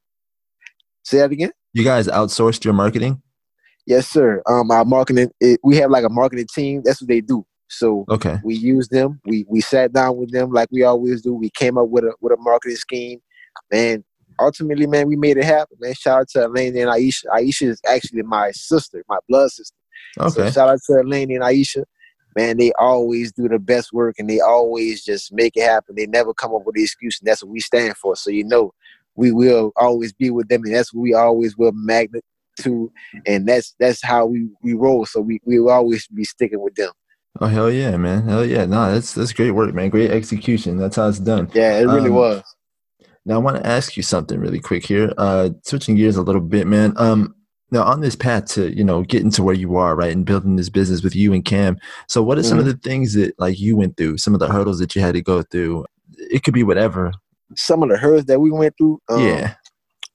Say 1.03 1.17
that 1.17 1.31
again. 1.31 1.51
You 1.73 1.83
guys 1.83 2.07
outsourced 2.07 2.63
your 2.63 2.73
marketing? 2.73 3.21
Yes, 3.85 4.07
sir. 4.07 4.41
Um, 4.47 4.71
our 4.71 4.85
marketing, 4.85 5.29
it, 5.39 5.59
we 5.63 5.75
have 5.77 5.91
like 5.91 6.05
a 6.05 6.09
marketing 6.09 6.47
team. 6.53 6.81
That's 6.85 7.01
what 7.01 7.09
they 7.09 7.21
do. 7.21 7.45
So 7.67 8.05
okay, 8.09 8.37
we 8.43 8.55
use 8.55 8.87
them. 8.89 9.19
We 9.25 9.45
we 9.49 9.61
sat 9.61 9.93
down 9.93 10.17
with 10.17 10.31
them 10.31 10.51
like 10.51 10.69
we 10.71 10.83
always 10.83 11.21
do. 11.21 11.33
We 11.33 11.49
came 11.49 11.77
up 11.77 11.89
with 11.89 12.03
a 12.03 12.13
with 12.21 12.33
a 12.33 12.37
marketing 12.37 12.77
scheme, 12.77 13.19
and 13.71 14.03
ultimately, 14.39 14.87
man, 14.87 15.07
we 15.07 15.15
made 15.15 15.37
it 15.37 15.45
happen. 15.45 15.77
Man, 15.79 15.93
shout 15.93 16.21
out 16.21 16.29
to 16.29 16.45
Elaine 16.45 16.77
and 16.77 16.89
Aisha. 16.89 17.25
Aisha 17.33 17.67
is 17.67 17.81
actually 17.87 18.23
my 18.23 18.51
sister, 18.51 19.03
my 19.07 19.17
blood 19.27 19.49
sister. 19.51 19.75
Okay. 20.19 20.29
So 20.29 20.51
shout 20.51 20.69
out 20.69 20.79
to 20.87 20.99
Elaine 21.01 21.31
and 21.31 21.43
Aisha. 21.43 21.83
Man, 22.35 22.57
they 22.57 22.71
always 22.79 23.33
do 23.33 23.49
the 23.49 23.59
best 23.59 23.91
work 23.91 24.15
and 24.17 24.29
they 24.29 24.39
always 24.39 25.03
just 25.03 25.33
make 25.33 25.57
it 25.57 25.63
happen. 25.63 25.95
They 25.95 26.05
never 26.05 26.33
come 26.33 26.53
up 26.53 26.63
with 26.65 26.77
an 26.77 26.83
excuse, 26.83 27.19
and 27.19 27.27
that's 27.27 27.43
what 27.43 27.51
we 27.51 27.59
stand 27.59 27.97
for. 27.97 28.15
So 28.15 28.29
you 28.29 28.45
know, 28.45 28.73
we 29.15 29.31
will 29.31 29.73
always 29.75 30.13
be 30.13 30.29
with 30.29 30.47
them, 30.47 30.63
and 30.63 30.73
that's 30.73 30.93
what 30.93 31.01
we 31.01 31.13
always 31.13 31.57
will 31.57 31.73
magnet 31.73 32.23
to, 32.61 32.91
and 33.25 33.47
that's 33.47 33.75
that's 33.79 34.01
how 34.01 34.25
we 34.25 34.49
we 34.61 34.73
roll. 34.73 35.05
So 35.05 35.21
we 35.21 35.41
we 35.45 35.59
will 35.59 35.71
always 35.71 36.07
be 36.07 36.23
sticking 36.23 36.61
with 36.61 36.75
them. 36.75 36.91
Oh 37.39 37.47
hell 37.47 37.71
yeah, 37.71 37.95
man! 37.97 38.27
Hell 38.27 38.45
yeah! 38.45 38.65
No, 38.65 38.93
that's 38.93 39.13
that's 39.13 39.33
great 39.33 39.51
work, 39.51 39.73
man. 39.73 39.89
Great 39.89 40.11
execution. 40.11 40.77
That's 40.77 40.95
how 40.95 41.07
it's 41.07 41.19
done. 41.19 41.49
Yeah, 41.53 41.79
it 41.79 41.85
really 41.85 42.09
um, 42.09 42.15
was. 42.15 42.43
Now 43.25 43.35
I 43.35 43.37
want 43.37 43.57
to 43.57 43.67
ask 43.67 43.95
you 43.95 44.03
something 44.03 44.39
really 44.39 44.59
quick 44.59 44.85
here. 44.85 45.13
Uh, 45.17 45.51
switching 45.63 45.95
gears 45.95 46.17
a 46.17 46.23
little 46.23 46.41
bit, 46.41 46.67
man. 46.67 46.93
Um, 46.97 47.35
now 47.71 47.83
on 47.83 48.01
this 48.01 48.15
path 48.15 48.45
to 48.53 48.75
you 48.75 48.83
know 48.83 49.03
getting 49.03 49.31
to 49.31 49.43
where 49.43 49.55
you 49.55 49.75
are, 49.77 49.95
right, 49.95 50.11
and 50.11 50.25
building 50.25 50.55
this 50.55 50.69
business 50.69 51.03
with 51.03 51.15
you 51.15 51.33
and 51.33 51.45
Cam. 51.45 51.77
So, 52.07 52.21
what 52.21 52.37
are 52.37 52.41
mm-hmm. 52.41 52.49
some 52.49 52.59
of 52.59 52.65
mm-hmm. 52.65 52.71
the 52.71 52.89
things 52.89 53.13
that 53.13 53.39
like 53.39 53.59
you 53.59 53.77
went 53.77 53.97
through? 53.97 54.17
Some 54.17 54.33
of 54.33 54.39
the 54.39 54.51
hurdles 54.51 54.79
that 54.79 54.95
you 54.95 55.01
had 55.01 55.13
to 55.13 55.21
go 55.21 55.41
through. 55.41 55.85
It 56.17 56.43
could 56.43 56.53
be 56.53 56.63
whatever. 56.63 57.11
Some 57.55 57.83
of 57.83 57.89
the 57.89 57.97
hurdles 57.97 58.25
that 58.25 58.39
we 58.39 58.51
went 58.51 58.75
through. 58.77 59.01
Um, 59.09 59.25
yeah. 59.25 59.55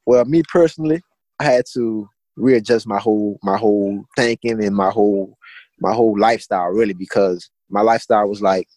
Well, 0.04 0.24
me 0.24 0.42
personally, 0.50 1.02
I 1.40 1.44
had 1.44 1.64
to 1.74 2.08
readjust 2.36 2.86
my 2.86 2.98
whole 2.98 3.38
my 3.42 3.56
whole 3.56 4.04
thinking 4.14 4.62
and 4.62 4.76
my 4.76 4.90
whole 4.90 5.36
my 5.80 5.92
whole 5.92 6.18
lifestyle 6.18 6.68
really 6.68 6.92
because 6.92 7.50
my 7.70 7.80
lifestyle 7.80 8.28
was 8.28 8.42
like 8.42 8.68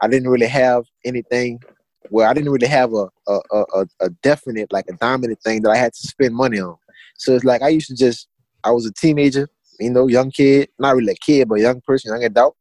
I 0.00 0.08
didn't 0.08 0.30
really 0.30 0.46
have 0.46 0.84
anything. 1.04 1.60
Well, 2.10 2.28
I 2.28 2.34
didn't 2.34 2.50
really 2.50 2.66
have 2.66 2.92
a 2.92 3.08
a, 3.28 3.40
a, 3.52 3.86
a 4.00 4.10
definite 4.22 4.72
like 4.72 4.86
a 4.88 4.94
dominant 4.94 5.40
thing 5.42 5.62
that 5.62 5.70
I 5.70 5.76
had 5.76 5.92
to 5.92 6.06
spend 6.06 6.34
money 6.34 6.58
on. 6.58 6.76
So 7.22 7.34
it's 7.34 7.44
like 7.44 7.62
I 7.62 7.68
used 7.68 7.88
to 7.88 7.94
just 7.94 8.28
I 8.64 8.70
was 8.70 8.86
a 8.86 8.92
teenager, 8.92 9.48
you 9.80 9.90
know, 9.90 10.06
young 10.06 10.30
kid, 10.30 10.68
not 10.78 10.96
really 10.96 11.12
a 11.12 11.24
kid, 11.26 11.48
but 11.48 11.60
young 11.60 11.80
person, 11.80 12.12
young 12.12 12.24
adult, 12.24 12.56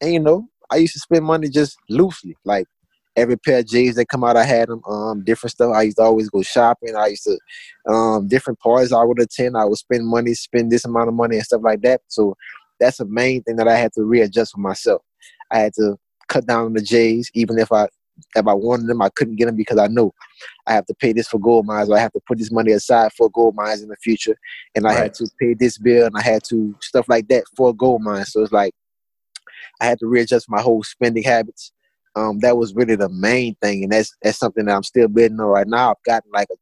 and 0.00 0.12
you 0.12 0.20
know 0.20 0.48
I 0.70 0.76
used 0.76 0.94
to 0.94 1.00
spend 1.00 1.24
money 1.24 1.48
just 1.48 1.76
loosely, 1.88 2.36
like 2.44 2.66
every 3.16 3.36
pair 3.36 3.60
of 3.60 3.66
J's 3.66 3.94
that 3.94 4.08
come 4.08 4.24
out, 4.24 4.36
I 4.36 4.44
had 4.44 4.68
them. 4.68 4.82
Um, 4.84 5.24
different 5.24 5.52
stuff. 5.52 5.74
I 5.74 5.82
used 5.82 5.98
to 5.98 6.02
always 6.02 6.28
go 6.28 6.42
shopping. 6.42 6.96
I 6.96 7.08
used 7.08 7.24
to 7.24 7.38
um, 7.92 8.28
different 8.28 8.58
parties 8.58 8.92
I 8.92 9.04
would 9.04 9.20
attend. 9.20 9.56
I 9.56 9.64
would 9.64 9.78
spend 9.78 10.06
money, 10.06 10.34
spend 10.34 10.70
this 10.70 10.84
amount 10.84 11.08
of 11.08 11.14
money 11.14 11.36
and 11.36 11.44
stuff 11.44 11.62
like 11.62 11.82
that. 11.82 12.00
So 12.08 12.36
that's 12.80 12.98
the 12.98 13.06
main 13.06 13.42
thing 13.42 13.56
that 13.56 13.68
I 13.68 13.76
had 13.76 13.92
to 13.94 14.02
readjust 14.02 14.52
for 14.52 14.60
myself. 14.60 15.02
I 15.50 15.60
had 15.60 15.74
to 15.74 15.96
cut 16.28 16.46
down 16.46 16.66
on 16.66 16.72
the 16.72 16.82
J's, 16.82 17.30
even 17.34 17.58
if 17.58 17.70
I 17.72 17.88
if 18.36 18.46
I 18.46 18.54
wanted 18.54 18.86
them, 18.86 19.02
I 19.02 19.08
couldn't 19.10 19.36
get 19.36 19.46
them 19.46 19.56
because 19.56 19.78
I 19.78 19.86
know 19.88 20.12
I 20.66 20.72
have 20.74 20.86
to 20.86 20.94
pay 20.94 21.12
this 21.12 21.28
for 21.28 21.38
Goldminds, 21.38 21.88
or 21.88 21.96
I 21.96 22.00
have 22.00 22.12
to 22.12 22.20
put 22.26 22.38
this 22.38 22.52
money 22.52 22.72
aside 22.72 23.12
for 23.12 23.30
Goldminds 23.30 23.82
in 23.82 23.88
the 23.88 23.96
future, 23.96 24.36
and 24.74 24.86
I 24.86 24.90
right. 24.90 25.02
had 25.04 25.14
to 25.14 25.28
pay 25.40 25.54
this 25.54 25.78
bill, 25.78 26.06
and 26.06 26.16
I 26.16 26.22
had 26.22 26.42
to 26.50 26.74
stuff 26.80 27.08
like 27.08 27.28
that 27.28 27.44
for 27.56 27.74
Goldminds. 27.74 28.28
So 28.28 28.42
it's 28.42 28.52
like 28.52 28.74
I 29.80 29.86
had 29.86 29.98
to 30.00 30.06
readjust 30.06 30.50
my 30.50 30.60
whole 30.60 30.82
spending 30.82 31.22
habits. 31.22 31.72
Um, 32.16 32.38
that 32.40 32.56
was 32.56 32.74
really 32.74 32.96
the 32.96 33.08
main 33.08 33.56
thing, 33.60 33.82
and 33.82 33.92
that's 33.92 34.16
that's 34.22 34.38
something 34.38 34.66
that 34.66 34.76
I'm 34.76 34.84
still 34.84 35.08
building 35.08 35.40
on 35.40 35.46
right 35.46 35.66
now. 35.66 35.90
I've 35.90 36.04
gotten 36.04 36.30
like 36.32 36.48
a, 36.50 36.54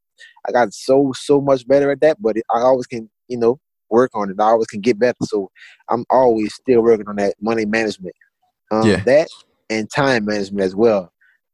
I 0.49 0.53
got 0.53 0.73
so 0.73 1.13
so 1.15 1.41
much 1.41 1.67
better 1.67 1.91
at 1.91 2.01
that, 2.01 2.21
but 2.21 2.37
it, 2.37 2.45
I 2.51 2.61
always 2.61 2.87
can, 2.87 3.11
you 3.29 3.39
know, 3.39 3.61
work 3.91 4.11
on 4.15 4.31
it. 4.31 4.37
I 4.41 4.45
always 4.45 4.67
can 4.67 4.81
get 4.81 4.99
better. 4.99 5.19
So 5.25 5.51
I'm 5.91 6.05
always 6.11 6.55
still 6.55 6.81
working 6.83 7.07
on 7.07 7.17
that 7.17 7.35
money 7.41 7.67
management. 7.67 8.15
Um, 8.71 8.89
yeah. 8.89 9.03
That 9.05 9.29
and 9.69 9.91
time 9.91 10.25
management 10.25 10.65
as 10.65 10.75
well. 10.75 11.12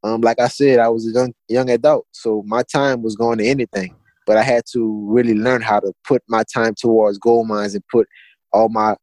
Um, 0.09 0.21
like 0.23 0.41
I 0.41 0.49
said, 0.49 0.79
I 0.79 0.89
was 0.89 1.07
a 1.07 1.13
young 1.13 1.35
young 1.49 1.71
adult, 1.71 2.07
so 2.13 2.43
my 2.47 2.63
time 2.63 3.03
was 3.03 3.17
going 3.17 3.39
to 3.39 3.47
anything. 3.47 3.95
But 4.27 4.37
I 4.37 4.43
had 4.43 4.65
to 4.73 5.07
really 5.09 5.35
learn 5.35 5.63
how 5.63 5.81
to 5.81 5.93
put 6.07 6.23
my 6.29 6.45
time 6.55 6.75
towards 6.75 7.19
Goldminds 7.19 7.75
and 7.75 7.83
put 7.91 8.07
all 8.53 8.69
my 8.69 8.97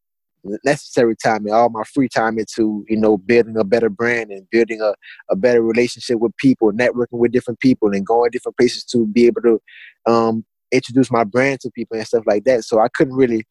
necessary 0.63 1.15
time 1.15 1.45
and 1.45 1.55
all 1.55 1.69
my 1.69 1.83
free 1.83 2.07
time 2.07 2.37
into 2.37 2.85
you 2.87 2.97
know 2.97 3.17
building 3.17 3.57
a 3.57 3.63
better 3.63 3.89
brand 3.89 4.31
and 4.31 4.47
building 4.51 4.81
a, 4.81 4.93
a 5.29 5.35
better 5.35 5.61
relationship 5.61 6.19
with 6.19 6.35
people 6.37 6.71
networking 6.71 7.17
with 7.19 7.31
different 7.31 7.59
people 7.59 7.93
and 7.93 8.05
going 8.05 8.29
different 8.31 8.57
places 8.57 8.83
to 8.83 9.07
be 9.07 9.25
able 9.25 9.41
to 9.41 9.59
um, 10.05 10.45
introduce 10.71 11.11
my 11.11 11.23
brand 11.23 11.59
to 11.59 11.71
people 11.71 11.97
and 11.97 12.05
stuff 12.05 12.23
like 12.27 12.43
that 12.43 12.63
so 12.63 12.79
i 12.79 12.87
couldn't 12.89 13.15
really 13.15 13.43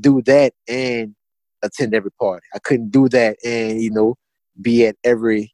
do 0.00 0.22
that 0.22 0.52
and 0.66 1.14
attend 1.62 1.94
every 1.94 2.12
party 2.12 2.46
i 2.54 2.58
couldn't 2.58 2.90
do 2.90 3.08
that 3.08 3.36
and 3.44 3.82
you 3.82 3.90
know 3.90 4.16
be 4.62 4.86
at 4.86 4.96
every 5.04 5.52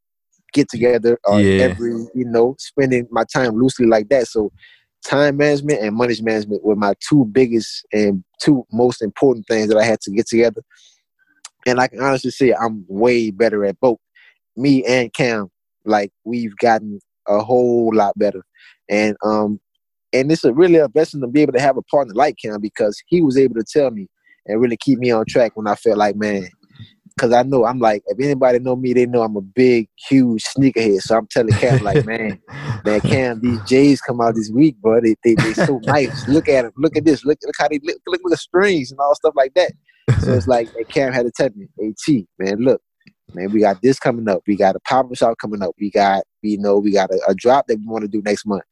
get 0.52 0.68
together 0.68 1.18
or 1.24 1.40
yeah. 1.40 1.64
every 1.64 1.92
you 2.14 2.24
know 2.24 2.54
spending 2.58 3.06
my 3.10 3.24
time 3.32 3.54
loosely 3.54 3.86
like 3.86 4.08
that 4.08 4.26
so 4.26 4.50
time 5.06 5.36
management 5.36 5.80
and 5.80 5.94
money 5.94 6.14
management 6.20 6.64
were 6.64 6.76
my 6.76 6.94
two 7.08 7.24
biggest 7.26 7.86
and 7.92 8.24
two 8.40 8.66
most 8.72 9.02
important 9.02 9.46
things 9.46 9.68
that 9.68 9.78
I 9.78 9.84
had 9.84 10.00
to 10.02 10.10
get 10.10 10.26
together. 10.26 10.62
And 11.66 11.80
I 11.80 11.88
can 11.88 12.00
honestly 12.00 12.30
say 12.30 12.52
I'm 12.52 12.84
way 12.88 13.30
better 13.30 13.64
at 13.64 13.78
both. 13.80 13.98
Me 14.56 14.84
and 14.84 15.12
Cam, 15.12 15.48
like 15.84 16.10
we've 16.24 16.56
gotten 16.56 17.00
a 17.28 17.38
whole 17.38 17.90
lot 17.94 18.18
better. 18.18 18.44
And 18.88 19.16
um 19.24 19.60
and 20.12 20.30
it's 20.30 20.44
a 20.44 20.52
really 20.52 20.76
a 20.76 20.88
blessing 20.88 21.20
to 21.20 21.26
be 21.26 21.42
able 21.42 21.52
to 21.52 21.60
have 21.60 21.76
a 21.76 21.82
partner 21.82 22.14
like 22.14 22.36
Cam 22.42 22.60
because 22.60 23.00
he 23.06 23.20
was 23.20 23.36
able 23.36 23.54
to 23.56 23.64
tell 23.64 23.90
me 23.90 24.08
and 24.46 24.60
really 24.60 24.76
keep 24.76 24.98
me 24.98 25.10
on 25.10 25.24
track 25.28 25.52
when 25.56 25.66
I 25.66 25.74
felt 25.74 25.98
like, 25.98 26.16
man, 26.16 26.48
because 27.16 27.32
I 27.32 27.42
know 27.44 27.64
I'm 27.64 27.78
like, 27.78 28.02
if 28.06 28.20
anybody 28.20 28.58
know 28.58 28.76
me, 28.76 28.92
they 28.92 29.06
know 29.06 29.22
I'm 29.22 29.36
a 29.36 29.40
big, 29.40 29.88
huge 30.08 30.44
sneakerhead. 30.44 31.00
So 31.00 31.16
I'm 31.16 31.26
telling 31.26 31.54
Cam, 31.54 31.82
like, 31.82 32.04
man, 32.06 32.38
man, 32.84 33.00
Cam, 33.00 33.40
these 33.40 33.58
J's 33.66 34.00
come 34.02 34.20
out 34.20 34.34
this 34.34 34.50
week, 34.50 34.76
bro. 34.82 35.00
They 35.00 35.16
they, 35.24 35.34
they 35.34 35.54
so 35.54 35.78
nice. 35.84 36.28
Look 36.28 36.48
at 36.48 36.62
them. 36.62 36.72
Look 36.76 36.96
at 36.96 37.04
this. 37.04 37.24
Look 37.24 37.38
look 37.42 37.54
how 37.58 37.68
they 37.68 37.80
look. 37.82 37.96
Look 38.06 38.20
at 38.24 38.30
the 38.30 38.36
strings 38.36 38.90
and 38.90 39.00
all 39.00 39.14
stuff 39.14 39.34
like 39.34 39.54
that. 39.54 39.72
So 40.20 40.34
it's 40.34 40.46
like, 40.46 40.68
hey, 40.76 40.84
Cam 40.84 41.12
had 41.12 41.24
to 41.24 41.32
tell 41.32 41.48
me, 41.56 41.68
hey 41.78 41.94
T, 42.04 42.26
man, 42.38 42.58
look, 42.58 42.82
man, 43.32 43.50
we 43.50 43.60
got 43.60 43.80
this 43.82 43.98
coming 43.98 44.28
up. 44.28 44.42
We 44.46 44.56
got 44.56 44.76
a 44.76 44.80
pop 44.80 45.14
shop 45.16 45.38
coming 45.40 45.62
up. 45.62 45.74
We 45.80 45.90
got, 45.90 46.24
you 46.42 46.58
know, 46.58 46.78
we 46.78 46.92
got 46.92 47.10
a, 47.10 47.20
a 47.28 47.34
drop 47.34 47.66
that 47.68 47.78
we 47.78 47.86
want 47.86 48.02
to 48.02 48.08
do 48.08 48.22
next 48.24 48.46
month. 48.46 48.62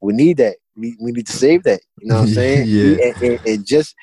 We 0.00 0.12
need 0.12 0.36
that. 0.38 0.56
We, 0.76 0.96
we 1.00 1.12
need 1.12 1.26
to 1.26 1.32
save 1.32 1.64
that. 1.64 1.80
You 1.98 2.08
know 2.08 2.16
what 2.16 2.28
I'm 2.28 2.34
saying? 2.34 2.66
yeah. 2.68 3.06
And, 3.06 3.22
and, 3.22 3.40
and 3.46 3.66
just 3.66 3.94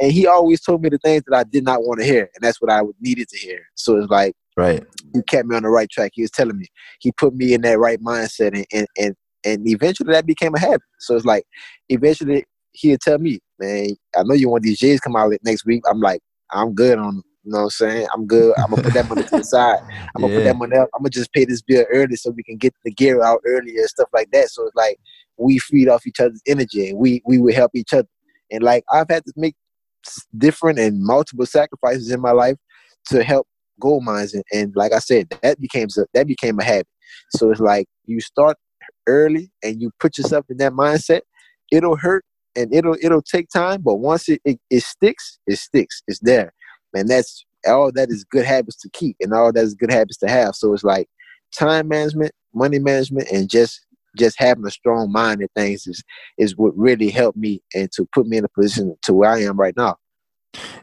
and 0.00 0.12
he 0.12 0.26
always 0.26 0.60
told 0.60 0.82
me 0.82 0.88
the 0.88 0.98
things 0.98 1.22
that 1.26 1.36
I 1.36 1.44
did 1.44 1.64
not 1.64 1.82
want 1.82 2.00
to 2.00 2.06
hear, 2.06 2.30
and 2.34 2.42
that's 2.42 2.60
what 2.60 2.70
I 2.70 2.80
needed 3.00 3.28
to 3.28 3.38
hear. 3.38 3.66
So 3.74 3.96
it's 3.96 4.10
like, 4.10 4.34
right, 4.56 4.84
he 5.14 5.22
kept 5.22 5.46
me 5.46 5.56
on 5.56 5.62
the 5.62 5.68
right 5.68 5.88
track. 5.90 6.12
He 6.14 6.22
was 6.22 6.30
telling 6.30 6.58
me, 6.58 6.66
he 7.00 7.12
put 7.12 7.34
me 7.34 7.54
in 7.54 7.62
that 7.62 7.78
right 7.78 8.00
mindset, 8.00 8.54
and 8.54 8.66
and 8.72 8.86
and, 8.98 9.16
and 9.44 9.68
eventually 9.68 10.12
that 10.12 10.26
became 10.26 10.54
a 10.54 10.60
habit. 10.60 10.82
So 10.98 11.16
it's 11.16 11.24
like, 11.24 11.44
eventually 11.88 12.44
he'd 12.72 13.00
tell 13.00 13.18
me, 13.18 13.40
man, 13.58 13.90
I 14.16 14.22
know 14.22 14.34
you 14.34 14.48
want 14.48 14.64
these 14.64 14.78
J's 14.78 15.00
come 15.00 15.16
out 15.16 15.32
next 15.42 15.66
week. 15.66 15.82
I'm 15.88 16.00
like, 16.00 16.20
I'm 16.50 16.74
good 16.74 16.98
on. 16.98 17.22
You 17.44 17.52
know 17.52 17.58
what 17.58 17.64
I'm 17.64 17.70
saying? 17.70 18.06
I'm 18.12 18.26
good. 18.26 18.54
I'm 18.58 18.70
gonna 18.70 18.82
put 18.82 18.92
that 18.94 19.08
money 19.08 19.22
to 19.22 19.36
the 19.36 19.44
side. 19.44 19.78
I'm 20.14 20.22
gonna 20.22 20.32
yeah. 20.32 20.38
put 20.38 20.44
that 20.44 20.56
money 20.56 20.76
up. 20.76 20.88
I'm 20.94 21.00
gonna 21.00 21.10
just 21.10 21.32
pay 21.32 21.44
this 21.44 21.62
bill 21.62 21.86
early 21.90 22.16
so 22.16 22.30
we 22.30 22.42
can 22.42 22.56
get 22.56 22.74
the 22.84 22.90
gear 22.90 23.22
out 23.22 23.40
earlier 23.46 23.80
and 23.80 23.88
stuff 23.88 24.08
like 24.12 24.30
that. 24.32 24.50
So 24.50 24.66
it's 24.66 24.76
like 24.76 24.98
we 25.38 25.58
feed 25.58 25.88
off 25.88 26.06
each 26.06 26.20
other's 26.20 26.42
energy 26.46 26.90
and 26.90 26.98
we 26.98 27.22
we 27.24 27.38
would 27.38 27.54
help 27.54 27.70
each 27.74 27.94
other. 27.94 28.08
And 28.50 28.62
like 28.62 28.84
I've 28.92 29.08
had 29.08 29.24
to 29.24 29.32
make 29.36 29.54
different 30.36 30.78
and 30.78 31.02
multiple 31.02 31.46
sacrifices 31.46 32.10
in 32.10 32.20
my 32.20 32.32
life 32.32 32.56
to 33.06 33.22
help 33.22 33.46
Goldminds. 33.82 34.34
And, 34.34 34.44
and 34.52 34.76
like 34.76 34.92
I 34.92 34.98
said 34.98 35.28
that 35.42 35.60
became 35.60 35.88
a, 35.96 36.04
that 36.14 36.26
became 36.26 36.58
a 36.58 36.64
habit. 36.64 36.88
So 37.30 37.50
it's 37.50 37.60
like 37.60 37.86
you 38.04 38.20
start 38.20 38.56
early 39.06 39.50
and 39.62 39.80
you 39.80 39.90
put 40.00 40.18
yourself 40.18 40.46
in 40.50 40.56
that 40.58 40.72
mindset. 40.72 41.20
It'll 41.70 41.96
hurt 41.96 42.24
and 42.56 42.74
it'll 42.74 42.96
it'll 43.02 43.22
take 43.22 43.48
time 43.50 43.82
but 43.82 43.96
once 43.96 44.28
it, 44.28 44.40
it, 44.44 44.58
it 44.70 44.82
sticks 44.82 45.38
it 45.46 45.58
sticks. 45.58 46.02
It's 46.08 46.20
there. 46.20 46.52
And 46.94 47.08
that's 47.08 47.44
all 47.66 47.92
that 47.92 48.08
is 48.10 48.24
good 48.24 48.44
habits 48.44 48.80
to 48.80 48.90
keep 48.92 49.16
and 49.20 49.32
all 49.32 49.52
that 49.52 49.62
is 49.62 49.74
good 49.74 49.92
habits 49.92 50.18
to 50.18 50.28
have. 50.28 50.54
So 50.54 50.72
it's 50.72 50.84
like 50.84 51.08
time 51.56 51.88
management 51.88 52.32
money 52.54 52.78
management 52.78 53.28
and 53.30 53.48
just 53.48 53.80
just 54.18 54.38
having 54.38 54.66
a 54.66 54.70
strong 54.70 55.10
mind 55.12 55.40
and 55.40 55.50
things 55.54 55.86
is 55.86 56.02
is 56.36 56.56
what 56.56 56.76
really 56.76 57.10
helped 57.10 57.38
me 57.38 57.62
and 57.74 57.90
to 57.92 58.06
put 58.12 58.26
me 58.26 58.36
in 58.36 58.44
a 58.44 58.48
position 58.48 58.96
to 59.02 59.12
where 59.12 59.30
I 59.30 59.42
am 59.42 59.58
right 59.58 59.76
now. 59.76 59.96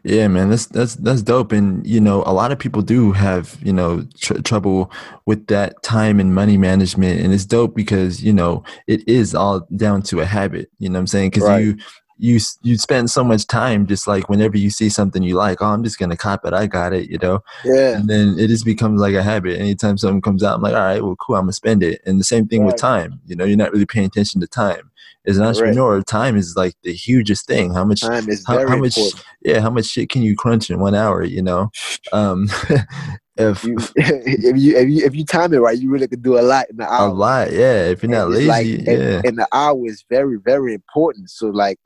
Yeah, 0.03 0.27
man, 0.27 0.49
that's 0.49 0.67
that's 0.67 0.95
that's 0.95 1.23
dope. 1.23 1.51
And 1.51 1.85
you 1.85 1.99
know, 1.99 2.23
a 2.25 2.33
lot 2.33 2.51
of 2.51 2.59
people 2.59 2.81
do 2.83 3.11
have 3.11 3.57
you 3.63 3.73
know 3.73 4.05
tr- 4.19 4.41
trouble 4.41 4.91
with 5.25 5.47
that 5.47 5.81
time 5.81 6.19
and 6.19 6.35
money 6.35 6.57
management, 6.57 7.21
and 7.21 7.33
it's 7.33 7.45
dope 7.45 7.75
because 7.75 8.23
you 8.23 8.31
know 8.31 8.63
it 8.87 9.07
is 9.07 9.33
all 9.33 9.67
down 9.75 10.03
to 10.03 10.21
a 10.21 10.25
habit. 10.25 10.69
You 10.77 10.89
know 10.89 10.93
what 10.93 11.01
I'm 11.01 11.07
saying? 11.07 11.31
Because 11.31 11.43
right. 11.49 11.63
you 11.63 11.77
you 12.17 12.39
you 12.61 12.77
spend 12.77 13.09
so 13.09 13.23
much 13.23 13.45
time 13.47 13.85
just 13.87 14.07
like 14.07 14.29
whenever 14.29 14.57
you 14.57 14.69
see 14.69 14.89
something 14.89 15.21
you 15.21 15.35
like, 15.35 15.61
oh, 15.61 15.67
I'm 15.67 15.83
just 15.83 15.99
gonna 15.99 16.15
cop 16.15 16.45
it. 16.45 16.53
I 16.53 16.67
got 16.67 16.93
it, 16.93 17.09
you 17.09 17.17
know. 17.17 17.41
Yeah. 17.63 17.97
And 17.97 18.09
then 18.09 18.35
it 18.39 18.47
just 18.47 18.65
becomes 18.65 19.01
like 19.01 19.15
a 19.15 19.23
habit. 19.23 19.59
Anytime 19.59 19.97
something 19.97 20.21
comes 20.21 20.43
out, 20.43 20.55
I'm 20.55 20.61
like, 20.61 20.73
all 20.73 20.79
right, 20.79 21.03
well, 21.03 21.15
cool, 21.17 21.35
I'm 21.35 21.43
gonna 21.43 21.53
spend 21.53 21.83
it. 21.83 22.01
And 22.05 22.19
the 22.19 22.23
same 22.23 22.47
thing 22.47 22.61
right. 22.61 22.67
with 22.67 22.77
time. 22.77 23.19
You 23.25 23.35
know, 23.35 23.45
you're 23.45 23.57
not 23.57 23.73
really 23.73 23.85
paying 23.85 24.05
attention 24.05 24.41
to 24.41 24.47
time. 24.47 24.91
As 25.27 25.37
an 25.37 25.43
entrepreneur, 25.43 25.97
right. 25.97 26.05
time 26.05 26.37
is 26.37 26.55
like 26.55 26.75
the 26.83 26.93
hugest 26.93 27.47
thing. 27.47 27.73
How 27.73 27.83
much 27.83 28.01
time 28.01 28.29
is 28.29 28.45
how, 28.45 28.59
how 28.67 28.77
much 28.77 28.95
important. 28.95 29.25
yeah, 29.41 29.59
how 29.59 29.71
much 29.71 29.85
shit 29.85 30.09
can 30.09 30.21
you 30.21 30.35
crunch 30.35 30.69
in 30.69 30.79
one 30.79 30.93
hour? 30.93 31.23
You 31.23 31.41
know. 31.41 31.71
Um, 32.13 32.47
if 33.37 33.63
you, 33.63 33.77
if 33.95 34.57
you 34.57 34.77
if 34.77 34.87
you 34.89 35.05
if 35.05 35.15
you 35.15 35.25
time 35.25 35.53
it 35.53 35.57
right, 35.57 35.77
you 35.77 35.89
really 35.89 36.07
could 36.07 36.21
do 36.21 36.37
a 36.37 36.41
lot 36.41 36.69
in 36.69 36.77
the 36.77 36.91
hour. 36.91 37.09
A 37.09 37.13
lot, 37.13 37.51
yeah. 37.51 37.85
If 37.85 38.03
you're 38.03 38.11
not 38.11 38.29
lazy, 38.29 38.47
like, 38.47 38.67
yeah. 38.67 38.93
And, 38.93 39.25
and, 39.25 39.37
the 39.39 39.47
hour 39.51 39.85
is 39.85 40.05
very 40.09 40.37
very 40.37 40.73
important. 40.73 41.29
So 41.29 41.47
like 41.47 41.79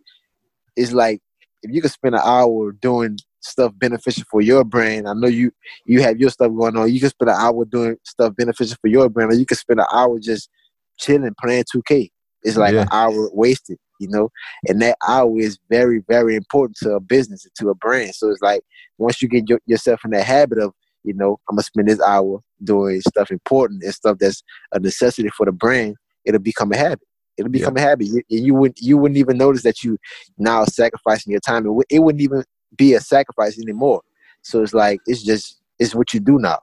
it's 0.79 0.93
like 0.93 1.19
if 1.61 1.71
you 1.73 1.81
could 1.81 1.91
spend 1.91 2.15
an 2.15 2.21
hour 2.23 2.71
doing 2.71 3.17
stuff 3.41 3.73
beneficial 3.77 4.23
for 4.31 4.41
your 4.41 4.63
brand, 4.63 5.07
I 5.07 5.13
know 5.13 5.27
you 5.27 5.51
you 5.85 6.01
have 6.01 6.17
your 6.17 6.29
stuff 6.29 6.51
going 6.55 6.77
on. 6.77 6.91
You 6.91 6.99
can 6.99 7.09
spend 7.09 7.29
an 7.29 7.37
hour 7.37 7.65
doing 7.65 7.97
stuff 8.05 8.33
beneficial 8.37 8.77
for 8.81 8.87
your 8.87 9.09
brand, 9.09 9.31
or 9.31 9.35
you 9.35 9.45
can 9.45 9.57
spend 9.57 9.79
an 9.79 9.87
hour 9.93 10.19
just 10.19 10.49
chilling 10.97 11.35
playing 11.41 11.65
2K. 11.75 12.09
It's 12.43 12.55
like 12.55 12.73
yeah. 12.73 12.83
an 12.83 12.87
hour 12.91 13.29
wasted, 13.33 13.77
you 13.99 14.07
know. 14.07 14.29
And 14.67 14.81
that 14.81 14.97
hour 15.05 15.37
is 15.37 15.59
very, 15.69 16.01
very 16.07 16.35
important 16.35 16.77
to 16.83 16.95
a 16.95 17.01
business 17.01 17.43
and 17.43 17.53
to 17.59 17.69
a 17.69 17.75
brand. 17.75 18.15
So 18.15 18.29
it's 18.29 18.41
like 18.41 18.61
once 18.97 19.21
you 19.21 19.27
get 19.27 19.49
your, 19.49 19.59
yourself 19.65 19.99
in 20.05 20.11
that 20.11 20.25
habit 20.25 20.59
of, 20.59 20.71
you 21.03 21.13
know, 21.13 21.39
I'm 21.49 21.57
gonna 21.57 21.63
spend 21.63 21.89
this 21.89 22.01
hour 22.01 22.39
doing 22.63 23.01
stuff 23.01 23.31
important 23.31 23.83
and 23.83 23.93
stuff 23.93 24.17
that's 24.19 24.41
a 24.71 24.79
necessity 24.79 25.29
for 25.35 25.45
the 25.45 25.51
brand, 25.51 25.95
it'll 26.25 26.39
become 26.39 26.71
a 26.71 26.77
habit. 26.77 27.08
It'll 27.39 27.51
become 27.51 27.77
yeah. 27.77 27.83
a 27.83 27.87
habit. 27.87 28.07
You, 28.07 28.21
you 28.27 28.53
wouldn't 28.53 28.79
you 28.81 28.97
wouldn't 28.97 29.17
even 29.17 29.37
notice 29.37 29.63
that 29.63 29.83
you 29.83 29.97
now 30.37 30.65
sacrificing 30.65 31.31
your 31.31 31.39
time. 31.39 31.65
It, 31.65 31.85
it 31.89 31.99
wouldn't 31.99 32.21
even 32.21 32.43
be 32.77 32.93
a 32.93 32.99
sacrifice 32.99 33.59
anymore. 33.59 34.01
So 34.41 34.61
it's 34.61 34.73
like 34.73 34.99
it's 35.05 35.23
just 35.23 35.59
it's 35.79 35.95
what 35.95 36.13
you 36.13 36.19
do 36.19 36.37
now. 36.37 36.59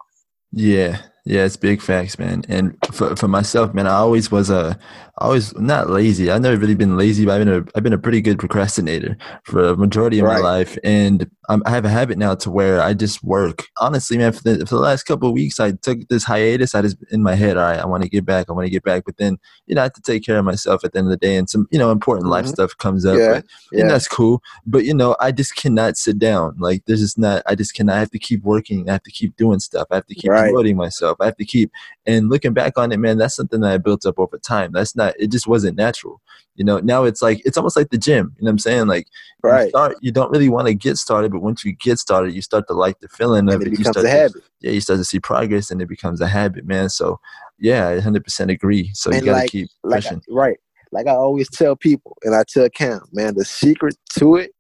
Yeah, 0.53 1.01
yeah, 1.27 1.45
it's 1.45 1.57
big 1.57 1.83
facts, 1.83 2.21
man. 2.21 2.45
And 2.49 2.79
for 2.93 3.17
for 3.17 3.27
myself, 3.27 3.75
man, 3.75 3.89
I 3.89 3.95
always 3.95 4.31
was 4.31 4.49
a, 4.49 4.79
always 5.19 5.53
not 5.59 5.91
lazy. 5.91 6.31
I've 6.31 6.43
never 6.43 6.57
really 6.57 6.77
been 6.77 6.97
lazy, 6.97 7.25
but 7.25 7.33
I've 7.33 7.45
been 7.45 7.55
a, 7.55 7.67
I've 7.75 7.83
been 7.83 7.93
a 7.93 7.99
pretty 7.99 8.21
good 8.21 8.39
procrastinator 8.39 9.17
for 9.43 9.69
a 9.69 9.77
majority 9.77 10.21
of 10.21 10.27
right. 10.27 10.35
my 10.35 10.41
life. 10.41 10.79
And 10.85 11.29
I'm, 11.49 11.63
i 11.67 11.71
have 11.71 11.85
a 11.85 11.89
habit 11.89 12.19
now 12.19 12.37
to 12.37 12.51
where 12.51 12.81
I 12.81 12.95
just 12.95 13.25
work. 13.25 13.67
Honestly, 13.79 14.19
man, 14.19 14.33
for 14.33 14.43
the, 14.43 14.67
for 14.67 14.77
the 14.77 14.81
last 14.81 15.03
couple 15.03 15.29
of 15.29 15.35
weeks, 15.35 15.59
I 15.59 15.73
took 15.73 16.07
this 16.09 16.23
hiatus. 16.23 16.77
I 16.77 16.83
just 16.83 16.97
in 17.11 17.25
my 17.25 17.35
head, 17.35 17.57
all 17.57 17.65
right, 17.65 17.81
I 17.81 17.87
want 17.87 18.05
to 18.05 18.09
get 18.09 18.25
back. 18.25 18.47
I 18.49 18.53
want 18.53 18.67
to 18.67 18.71
get 18.71 18.85
back. 18.85 19.05
But 19.05 19.17
then, 19.17 19.39
you 19.67 19.75
know, 19.75 19.81
I 19.81 19.85
have 19.85 19.95
to 19.95 20.03
take 20.03 20.25
care 20.25 20.39
of 20.39 20.45
myself 20.45 20.85
at 20.85 20.93
the 20.93 20.99
end 20.99 21.09
of 21.09 21.11
the 21.11 21.17
day, 21.17 21.37
and 21.37 21.51
some, 21.51 21.67
you 21.73 21.79
know, 21.79 21.91
important 21.91 22.27
mm-hmm. 22.27 22.33
life 22.33 22.47
stuff 22.47 22.77
comes 22.79 23.05
up. 23.05 23.19
Yeah. 23.19 23.35
But, 23.35 23.47
yeah. 23.73 23.81
And 23.81 23.91
that's 23.91 24.07
cool. 24.07 24.43
But 24.65 24.85
you 24.85 24.95
know, 24.95 25.17
I 25.19 25.33
just 25.33 25.57
cannot 25.57 25.97
sit 25.97 26.21
down. 26.21 26.55
Like 26.59 26.85
there's 26.87 27.01
just 27.01 27.19
not. 27.19 27.43
I 27.47 27.57
just 27.57 27.75
cannot. 27.75 27.97
I 27.97 28.01
have 28.01 28.11
to 28.13 28.19
keep 28.19 28.45
working. 28.45 28.89
I 28.89 28.93
have 28.93 29.03
to 29.05 29.11
keep 29.11 29.37
doing 29.37 29.59
stuff. 29.59 29.89
I 29.91 29.97
have 29.97 30.07
to 30.07 30.15
keep 30.15 30.31
right. 30.31 30.45
promoting 30.45 30.77
myself 30.77 31.16
myself. 31.19 31.27
I 31.27 31.27
have 31.27 31.37
to 31.37 31.45
keep 31.45 31.71
and 32.07 32.29
looking 32.29 32.53
back 32.53 32.79
on 32.79 32.93
it, 32.93 32.99
man, 32.99 33.19
that's 33.19 33.37
something 33.37 33.61
that 33.61 33.73
I 33.73 33.79
built 33.79 34.07
up 34.07 34.19
over 34.19 34.39
time. 34.39 34.73
That's 34.73 34.97
not 34.97 35.15
it 35.19 35.31
just 35.31 35.47
wasn't 35.47 35.77
natural. 35.77 36.21
You 36.55 36.65
know, 36.65 36.79
now 36.79 37.05
it's 37.05 37.23
like 37.23 37.43
it's 37.45 37.57
almost 37.57 37.77
like 37.77 37.91
the 37.91 37.99
gym. 37.99 38.35
You 38.39 38.45
know 38.45 38.49
what 38.49 38.53
I'm 38.53 38.59
saying? 38.59 38.87
Like 38.87 39.09
right. 39.43 39.65
you, 39.65 39.69
start, 39.71 39.97
you 40.01 40.13
don't 40.13 40.31
really 40.31 40.49
want 40.49 40.69
to 40.69 40.75
get 40.75 40.97
started, 40.97 41.33
but 41.33 41.43
once 41.43 41.65
you 41.65 41.73
get 41.73 41.99
started, 41.99 42.35
you 42.35 42.43
start 42.43 42.67
to 42.69 42.75
like 42.75 43.01
the 43.01 43.09
feeling 43.09 43.53
of 43.53 43.61
it. 43.61 43.69
it 43.69 43.79
you 43.79 43.85
start 43.85 44.05
a 44.05 44.09
habit. 44.09 44.33
To, 44.33 44.43
yeah, 44.61 44.71
you 44.71 44.81
start 44.81 44.99
to 44.99 45.05
see 45.05 45.21
progress 45.21 45.71
and 45.71 45.83
it 45.83 45.89
becomes 45.89 46.21
a 46.21 46.29
habit, 46.29 46.67
man. 46.67 46.89
So 46.89 47.21
yeah, 47.59 47.89
I 47.89 47.99
100% 47.99 48.51
agree. 48.51 48.91
So 48.95 49.11
and 49.11 49.21
you 49.21 49.27
got 49.27 49.33
to 49.33 49.39
like, 49.41 49.51
keep 49.51 49.69
pushing. 49.83 50.15
Like 50.15 50.23
right. 50.31 50.57
Like 50.93 51.09
I 51.09 51.15
always 51.15 51.51
tell 51.51 51.77
people, 51.77 52.17
and 52.23 52.35
I 52.35 52.45
tell 52.49 52.69
Cam, 52.71 53.01
man, 53.13 53.35
the 53.35 53.45
secret 53.45 53.97
to 54.19 54.37
it, 54.37 54.53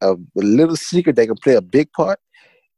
a 0.00 0.16
little 0.34 0.76
secret 0.76 1.16
that 1.16 1.26
can 1.26 1.36
play 1.36 1.54
a 1.54 1.62
big 1.62 1.90
part, 1.92 2.18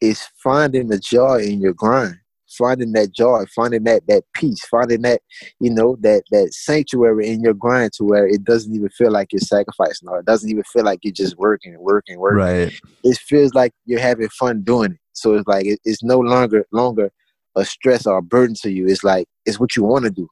is 0.01 0.23
finding 0.43 0.89
the 0.89 0.99
joy 0.99 1.41
in 1.41 1.61
your 1.61 1.73
grind 1.73 2.20
finding 2.57 2.93
that 2.93 3.13
joy, 3.13 3.45
finding 3.55 3.85
that 3.85 4.07
that 4.09 4.25
peace, 4.35 4.65
finding 4.67 5.03
that 5.03 5.23
you 5.61 5.71
know 5.71 5.97
that 6.01 6.25
that 6.31 6.53
sanctuary 6.53 7.29
in 7.29 7.43
your 7.43 7.55
grind 7.55 7.93
to 7.95 8.05
where 8.05 8.27
it 8.27 8.45
doesn't 8.45 8.75
even 8.75 8.89
feel 8.91 9.11
like 9.11 9.33
you're 9.33 9.41
sacrificing 9.41 10.09
or 10.09 10.21
it 10.21 10.27
doesn't 10.27 10.51
even 10.51 10.65
feel 10.65 10.85
like 10.85 11.01
you're 11.03 11.13
just 11.13 11.37
working 11.39 11.75
and 11.75 11.83
working 11.83 12.19
working. 12.19 12.39
Right. 12.39 12.81
It 13.05 13.19
feels 13.19 13.55
like 13.55 13.73
you're 13.87 14.01
having 14.01 14.29
fun 14.29 14.63
doing 14.63 14.93
it. 14.93 15.01
So 15.13 15.35
it's 15.35 15.47
like 15.47 15.67
it, 15.67 15.81
it's 15.85 16.03
no 16.03 16.19
longer 16.19 16.67
longer 16.73 17.11
a 17.57 17.65
stress 17.65 18.07
or 18.07 18.19
a 18.19 18.23
burden 18.23 18.55
to 18.63 18.71
you. 18.71 18.87
It's 18.87 19.05
like 19.05 19.27
it's 19.47 19.61
what 19.61 19.77
you 19.77 19.85
want 19.85 20.05
to 20.05 20.11
do. 20.11 20.29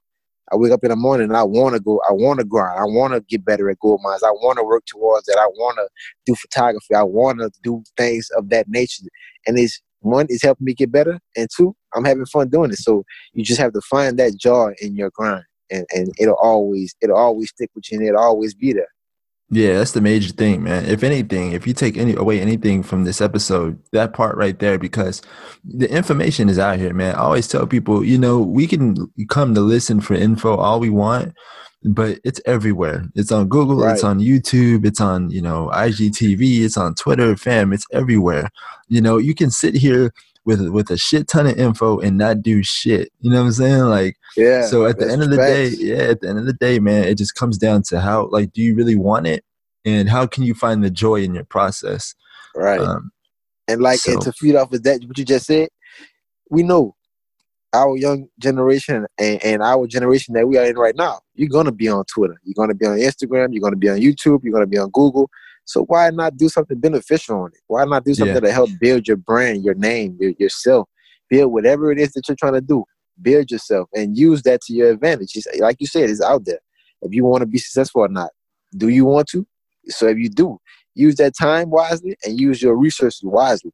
I 0.50 0.56
wake 0.56 0.72
up 0.72 0.82
in 0.82 0.90
the 0.90 0.96
morning 0.96 1.28
and 1.28 1.36
I 1.36 1.42
want 1.42 1.74
to 1.74 1.80
go. 1.80 2.00
I 2.08 2.12
want 2.12 2.40
to 2.40 2.44
grind. 2.44 2.80
I 2.80 2.84
want 2.84 3.12
to 3.12 3.20
get 3.20 3.44
better 3.44 3.68
at 3.68 3.78
Goldminds. 3.80 4.22
I 4.22 4.30
want 4.30 4.58
to 4.58 4.64
work 4.64 4.84
towards 4.86 5.26
that. 5.26 5.38
I 5.38 5.46
want 5.46 5.76
to 5.76 5.88
do 6.24 6.34
photography. 6.34 6.94
I 6.94 7.02
want 7.02 7.40
to 7.40 7.50
do 7.62 7.82
things 7.96 8.28
of 8.36 8.48
that 8.48 8.66
nature. 8.68 9.04
And 9.46 9.58
it's 9.58 9.80
one 10.00 10.26
is 10.28 10.42
helping 10.42 10.64
me 10.64 10.74
get 10.74 10.92
better, 10.92 11.18
and 11.36 11.48
two, 11.54 11.74
I'm 11.94 12.04
having 12.04 12.26
fun 12.26 12.48
doing 12.48 12.70
it. 12.70 12.78
So 12.78 13.04
you 13.32 13.44
just 13.44 13.60
have 13.60 13.72
to 13.72 13.80
find 13.82 14.18
that 14.18 14.36
joy 14.36 14.74
in 14.80 14.96
your 14.96 15.10
grind, 15.10 15.44
and 15.70 15.86
and 15.94 16.12
it'll 16.18 16.36
always 16.36 16.94
it'll 17.00 17.16
always 17.16 17.50
stick 17.50 17.70
with 17.74 17.90
you, 17.90 17.98
and 17.98 18.08
it'll 18.08 18.20
always 18.20 18.54
be 18.54 18.72
there. 18.72 18.88
Yeah, 19.50 19.78
that's 19.78 19.92
the 19.92 20.02
major 20.02 20.30
thing, 20.30 20.62
man. 20.62 20.84
If 20.84 21.02
anything, 21.02 21.52
if 21.52 21.66
you 21.66 21.72
take 21.72 21.96
any 21.96 22.14
away 22.14 22.38
anything 22.38 22.82
from 22.82 23.04
this 23.04 23.22
episode, 23.22 23.78
that 23.92 24.12
part 24.12 24.36
right 24.36 24.58
there, 24.58 24.78
because 24.78 25.22
the 25.64 25.90
information 25.90 26.50
is 26.50 26.58
out 26.58 26.78
here, 26.78 26.92
man. 26.92 27.14
I 27.14 27.20
always 27.20 27.48
tell 27.48 27.66
people, 27.66 28.04
you 28.04 28.18
know, 28.18 28.40
we 28.40 28.66
can 28.66 29.10
come 29.30 29.54
to 29.54 29.62
listen 29.62 30.02
for 30.02 30.12
info 30.12 30.56
all 30.56 30.80
we 30.80 30.90
want, 30.90 31.34
but 31.84 32.18
it's 32.24 32.40
everywhere. 32.44 33.04
It's 33.14 33.30
on 33.30 33.48
Google, 33.48 33.80
right. 33.80 33.92
it's 33.92 34.04
on 34.04 34.18
YouTube, 34.18 34.84
it's 34.84 35.00
on, 35.00 35.30
you 35.30 35.40
know, 35.40 35.70
IGTV, 35.72 36.64
it's 36.64 36.76
on 36.76 36.94
Twitter, 36.94 37.36
fam, 37.36 37.72
it's 37.72 37.86
everywhere. 37.92 38.50
You 38.88 39.00
know, 39.00 39.18
you 39.18 39.34
can 39.34 39.50
sit 39.50 39.74
here 39.74 40.12
with 40.44 40.66
with 40.68 40.90
a 40.90 40.96
shit 40.96 41.28
ton 41.28 41.46
of 41.46 41.58
info 41.58 41.98
and 41.98 42.16
not 42.16 42.42
do 42.42 42.62
shit. 42.62 43.12
You 43.20 43.30
know 43.30 43.40
what 43.40 43.46
I'm 43.46 43.52
saying? 43.52 43.82
Like, 43.82 44.16
yeah. 44.36 44.66
So 44.66 44.86
at 44.86 44.98
the 44.98 45.10
end 45.10 45.22
of 45.22 45.30
the 45.30 45.36
day, 45.36 45.68
yeah, 45.68 45.96
at 45.96 46.20
the 46.20 46.28
end 46.28 46.38
of 46.38 46.46
the 46.46 46.54
day, 46.54 46.78
man, 46.78 47.04
it 47.04 47.16
just 47.16 47.34
comes 47.34 47.58
down 47.58 47.82
to 47.84 48.00
how 48.00 48.28
like, 48.28 48.52
do 48.52 48.62
you 48.62 48.74
really 48.74 48.96
want 48.96 49.26
it, 49.26 49.44
and 49.84 50.08
how 50.08 50.26
can 50.26 50.42
you 50.42 50.54
find 50.54 50.82
the 50.82 50.90
joy 50.90 51.16
in 51.16 51.34
your 51.34 51.44
process? 51.44 52.14
Right. 52.56 52.80
Um, 52.80 53.12
and 53.68 53.82
like, 53.82 53.98
so, 53.98 54.12
and 54.12 54.22
to 54.22 54.32
feed 54.32 54.56
off 54.56 54.72
of 54.72 54.82
that, 54.84 55.04
what 55.04 55.18
you 55.18 55.24
just 55.24 55.46
said, 55.46 55.68
we 56.50 56.62
know 56.62 56.96
our 57.72 57.96
young 57.96 58.28
generation 58.38 59.06
and, 59.18 59.44
and 59.44 59.62
our 59.62 59.86
generation 59.86 60.34
that 60.34 60.48
we 60.48 60.56
are 60.56 60.64
in 60.64 60.76
right 60.76 60.96
now, 60.96 61.20
you're 61.34 61.48
gonna 61.48 61.72
be 61.72 61.88
on 61.88 62.04
Twitter, 62.06 62.40
you're 62.44 62.54
gonna 62.54 62.74
be 62.74 62.86
on 62.86 62.98
Instagram, 62.98 63.48
you're 63.52 63.60
gonna 63.60 63.76
be 63.76 63.88
on 63.88 63.98
YouTube, 63.98 64.40
you're 64.42 64.52
gonna 64.52 64.66
be 64.66 64.78
on 64.78 64.90
Google. 64.90 65.30
So 65.64 65.84
why 65.84 66.08
not 66.10 66.36
do 66.36 66.48
something 66.48 66.80
beneficial 66.80 67.40
on 67.42 67.50
it? 67.52 67.60
Why 67.66 67.84
not 67.84 68.04
do 68.04 68.14
something 68.14 68.34
yeah. 68.36 68.40
to 68.40 68.52
help 68.52 68.70
build 68.80 69.06
your 69.06 69.18
brand, 69.18 69.62
your 69.62 69.74
name, 69.74 70.16
your, 70.18 70.32
yourself, 70.38 70.88
build 71.28 71.52
whatever 71.52 71.92
it 71.92 71.98
is 71.98 72.12
that 72.12 72.26
you're 72.26 72.36
trying 72.36 72.54
to 72.54 72.62
do, 72.62 72.84
build 73.20 73.50
yourself 73.50 73.88
and 73.94 74.16
use 74.16 74.42
that 74.42 74.62
to 74.62 74.72
your 74.72 74.90
advantage. 74.90 75.32
It's, 75.34 75.46
like 75.60 75.76
you 75.78 75.86
said, 75.86 76.08
it's 76.08 76.22
out 76.22 76.46
there. 76.46 76.60
If 77.02 77.12
you 77.12 77.24
want 77.24 77.42
to 77.42 77.46
be 77.46 77.58
successful 77.58 78.02
or 78.02 78.08
not, 78.08 78.30
do 78.76 78.88
you 78.88 79.04
want 79.04 79.28
to? 79.28 79.46
So 79.88 80.06
if 80.08 80.16
you 80.18 80.30
do, 80.30 80.58
use 80.94 81.16
that 81.16 81.34
time 81.38 81.70
wisely 81.70 82.16
and 82.24 82.40
use 82.40 82.62
your 82.62 82.76
resources 82.76 83.22
wisely. 83.22 83.72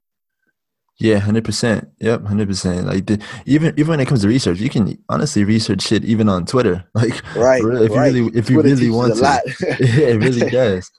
Yeah, 0.98 1.18
hundred 1.18 1.44
percent. 1.44 1.88
Yep, 2.00 2.24
hundred 2.24 2.48
percent. 2.48 2.86
Like 2.86 3.06
the, 3.06 3.20
even 3.46 3.74
even 3.76 3.88
when 3.88 4.00
it 4.00 4.06
comes 4.06 4.22
to 4.22 4.28
research, 4.28 4.60
you 4.60 4.70
can 4.70 4.96
honestly 5.08 5.42
research 5.42 5.82
shit 5.82 6.04
even 6.04 6.28
on 6.28 6.46
Twitter. 6.46 6.84
Like 6.94 7.34
right, 7.34 7.62
if 7.64 7.90
right. 7.90 8.14
you 8.14 8.24
really 8.26 8.38
if 8.38 8.48
you 8.48 8.62
really 8.62 8.90
want 8.90 9.14
to, 9.16 9.20
yeah, 9.80 10.08
it 10.08 10.22
really 10.22 10.50
does. 10.50 10.90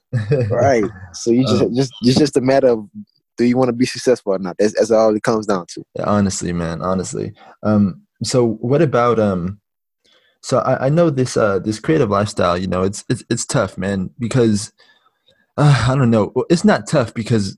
right. 0.50 0.84
So 1.14 1.32
you 1.32 1.44
just 1.44 1.62
um, 1.62 1.74
just 1.74 1.94
it's 2.02 2.20
just 2.20 2.36
a 2.36 2.42
matter 2.42 2.68
of 2.68 2.90
do 3.38 3.46
you 3.46 3.58
want 3.58 3.70
to 3.70 3.74
be 3.74 3.86
successful 3.86 4.34
or 4.34 4.40
not? 4.40 4.58
That's, 4.58 4.74
that's 4.74 4.92
all 4.92 5.16
it 5.16 5.24
comes 5.24 5.46
down 5.46 5.66
to. 5.68 5.84
Yeah, 5.96 6.06
honestly, 6.06 6.52
man. 6.52 6.82
Honestly. 6.82 7.34
Um. 7.64 8.02
So 8.24 8.46
what 8.46 8.82
about 8.82 9.18
um? 9.18 9.62
So 10.42 10.60
I, 10.60 10.88
I 10.88 10.90
know 10.90 11.10
this 11.10 11.38
uh 11.38 11.60
this 11.60 11.80
creative 11.80 12.10
lifestyle. 12.10 12.58
You 12.58 12.68
know, 12.68 12.84
it's 12.84 13.06
it's 13.10 13.24
it's 13.30 13.46
tough, 13.46 13.78
man, 13.78 14.10
because 14.20 14.74
uh, 15.58 15.88
I 15.90 15.96
don't 15.96 16.12
know. 16.12 16.34
It's 16.50 16.66
not 16.66 16.88
tough 16.88 17.14
because 17.14 17.58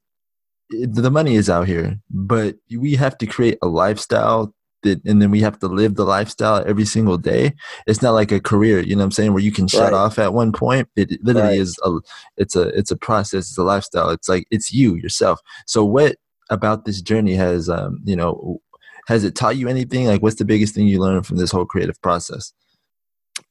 the 0.69 1.11
money 1.11 1.35
is 1.35 1.49
out 1.49 1.67
here, 1.67 1.99
but 2.09 2.55
we 2.75 2.95
have 2.95 3.17
to 3.19 3.25
create 3.25 3.57
a 3.61 3.67
lifestyle 3.67 4.53
that, 4.83 5.03
and 5.05 5.21
then 5.21 5.31
we 5.31 5.41
have 5.41 5.59
to 5.59 5.67
live 5.67 5.95
the 5.95 6.05
lifestyle 6.05 6.63
every 6.67 6.85
single 6.85 7.17
day. 7.17 7.53
It's 7.85 8.01
not 8.01 8.11
like 8.11 8.31
a 8.31 8.39
career, 8.39 8.79
you 8.79 8.95
know 8.95 8.99
what 8.99 9.05
I'm 9.05 9.11
saying, 9.11 9.33
where 9.33 9.43
you 9.43 9.51
can 9.51 9.67
shut 9.67 9.91
right. 9.91 9.93
off 9.93 10.19
at 10.19 10.33
one 10.33 10.51
point. 10.51 10.89
It 10.95 11.23
literally 11.23 11.49
right. 11.49 11.59
is 11.59 11.79
a, 11.83 11.99
it's 12.37 12.55
a, 12.55 12.67
it's 12.69 12.91
a 12.91 12.97
process. 12.97 13.49
It's 13.49 13.57
a 13.57 13.63
lifestyle. 13.63 14.09
It's 14.09 14.29
like, 14.29 14.45
it's 14.51 14.73
you 14.73 14.95
yourself. 14.95 15.39
So 15.65 15.83
what 15.83 16.17
about 16.49 16.85
this 16.85 17.01
journey 17.01 17.35
has, 17.35 17.69
um, 17.69 17.99
you 18.03 18.15
know, 18.15 18.61
has 19.07 19.23
it 19.23 19.35
taught 19.35 19.57
you 19.57 19.67
anything? 19.67 20.05
Like 20.05 20.21
what's 20.21 20.35
the 20.35 20.45
biggest 20.45 20.75
thing 20.75 20.87
you 20.87 20.99
learned 20.99 21.25
from 21.25 21.37
this 21.37 21.51
whole 21.51 21.65
creative 21.65 22.01
process? 22.01 22.53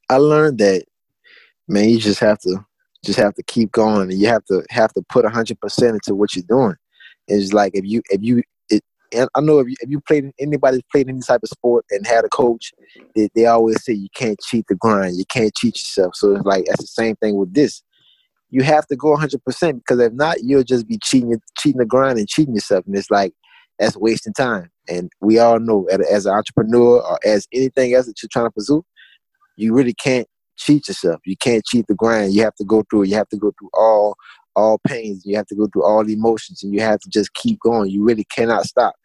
I 0.09 0.17
learned 0.17 0.59
that, 0.59 0.85
man, 1.67 1.89
you 1.89 1.99
just 1.99 2.19
have 2.19 2.39
to, 2.41 2.65
just 3.05 3.19
have 3.19 3.35
to 3.35 3.43
keep 3.43 3.71
going 3.71 4.11
and 4.11 4.19
you 4.19 4.27
have 4.27 4.43
to 4.45 4.65
have 4.69 4.91
to 4.93 5.01
put 5.07 5.23
100% 5.23 5.89
into 5.89 6.15
what 6.15 6.35
you're 6.35 6.43
doing 6.47 6.75
it's 7.27 7.53
like 7.53 7.73
if 7.75 7.85
you 7.85 8.01
if 8.09 8.21
you 8.21 8.43
it, 8.69 8.83
and 9.13 9.29
I 9.35 9.41
know 9.41 9.59
if 9.59 9.67
you, 9.67 9.75
if 9.81 9.89
you 9.89 10.01
played 10.01 10.31
anybody's 10.39 10.81
played 10.91 11.09
any 11.09 11.21
type 11.21 11.41
of 11.43 11.49
sport 11.49 11.85
and 11.91 12.05
had 12.05 12.25
a 12.25 12.29
coach, 12.29 12.71
they, 13.15 13.29
they 13.35 13.45
always 13.45 13.83
say 13.83 13.93
you 13.93 14.09
can't 14.15 14.39
cheat 14.41 14.65
the 14.67 14.75
grind, 14.75 15.17
you 15.17 15.25
can't 15.29 15.55
cheat 15.55 15.75
yourself. 15.75 16.15
So 16.15 16.35
it's 16.35 16.45
like 16.45 16.65
that's 16.65 16.81
the 16.81 16.87
same 16.87 17.15
thing 17.17 17.37
with 17.37 17.53
this. 17.53 17.83
You 18.49 18.63
have 18.63 18.87
to 18.87 18.95
go 18.95 19.11
100 19.11 19.43
percent 19.43 19.79
because 19.79 19.99
if 19.99 20.13
not, 20.13 20.37
you'll 20.41 20.63
just 20.63 20.87
be 20.87 20.99
cheating 21.03 21.35
cheating 21.57 21.79
the 21.79 21.85
grind 21.85 22.17
and 22.17 22.27
cheating 22.27 22.55
yourself, 22.55 22.85
and 22.85 22.97
it's 22.97 23.11
like 23.11 23.33
that's 23.79 23.97
wasting 23.97 24.33
time. 24.33 24.69
And 24.89 25.11
we 25.21 25.39
all 25.39 25.59
know 25.59 25.85
as 25.85 26.25
an 26.25 26.33
entrepreneur 26.33 27.01
or 27.01 27.19
as 27.25 27.47
anything 27.53 27.93
else 27.93 28.05
that 28.07 28.21
you're 28.21 28.29
trying 28.31 28.45
to 28.45 28.51
pursue, 28.51 28.85
you 29.57 29.73
really 29.73 29.93
can't 29.93 30.27
cheat 30.57 30.87
yourself. 30.87 31.21
You 31.25 31.37
can't 31.37 31.63
cheat 31.65 31.87
the 31.87 31.95
grind. 31.95 32.33
You 32.33 32.43
have 32.43 32.55
to 32.55 32.65
go 32.65 32.83
through. 32.89 33.03
You 33.03 33.15
have 33.15 33.29
to 33.29 33.37
go 33.37 33.51
through 33.59 33.69
all 33.73 34.15
all 34.57 34.79
pains. 34.85 35.23
You 35.25 35.37
have 35.37 35.45
to 35.47 35.55
go 35.55 35.67
through 35.67 35.85
all 35.85 36.09
emotions, 36.09 36.63
and 36.63 36.73
you 36.73 36.81
have 36.81 36.99
to 36.99 37.09
just 37.09 37.33
keep 37.33 37.59
going. 37.59 37.91
You 37.91 38.03
really 38.03 38.25
cannot 38.25 38.65
stop. 38.65 38.95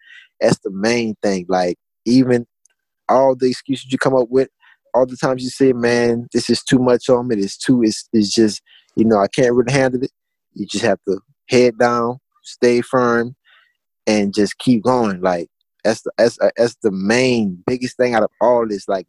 That's 0.41 0.59
the 0.61 0.71
main 0.71 1.15
thing. 1.23 1.47
Like 1.49 1.79
even 2.07 2.47
all 3.09 3.37
the 3.37 3.51
excuses 3.51 3.93
you 3.93 3.99
come 3.99 4.17
up 4.17 4.29
with, 4.31 4.49
all 4.95 5.07
the 5.07 5.17
times 5.17 5.45
you 5.45 5.51
say, 5.51 5.73
"Man, 5.73 6.27
this 6.33 6.51
is 6.51 6.65
too 6.65 6.79
much 6.79 7.09
on 7.09 7.29
me. 7.29 7.37
It's 7.37 7.57
too. 7.57 7.83
It's 7.83 8.09
it's 8.13 8.35
just 8.35 8.63
you 8.97 9.05
know 9.05 9.19
I 9.19 9.29
can't 9.29 9.55
really 9.55 9.73
handle 9.73 10.03
it." 10.03 10.11
You 10.55 10.67
just 10.67 10.85
have 10.85 10.99
to 11.07 11.21
head 11.49 11.79
down, 11.79 12.19
stay 12.43 12.81
firm, 12.81 13.37
and 14.07 14.35
just 14.35 14.59
keep 14.59 14.83
going. 14.83 15.21
Like 15.21 15.49
that's 15.85 16.03
the 16.03 16.13
that's, 16.17 16.39
that's 16.57 16.77
the 16.83 16.91
main 16.91 17.63
biggest 17.67 17.97
thing 17.97 18.15
out 18.15 18.23
of 18.23 18.31
all 18.41 18.67
this. 18.67 18.89
Like 18.89 19.07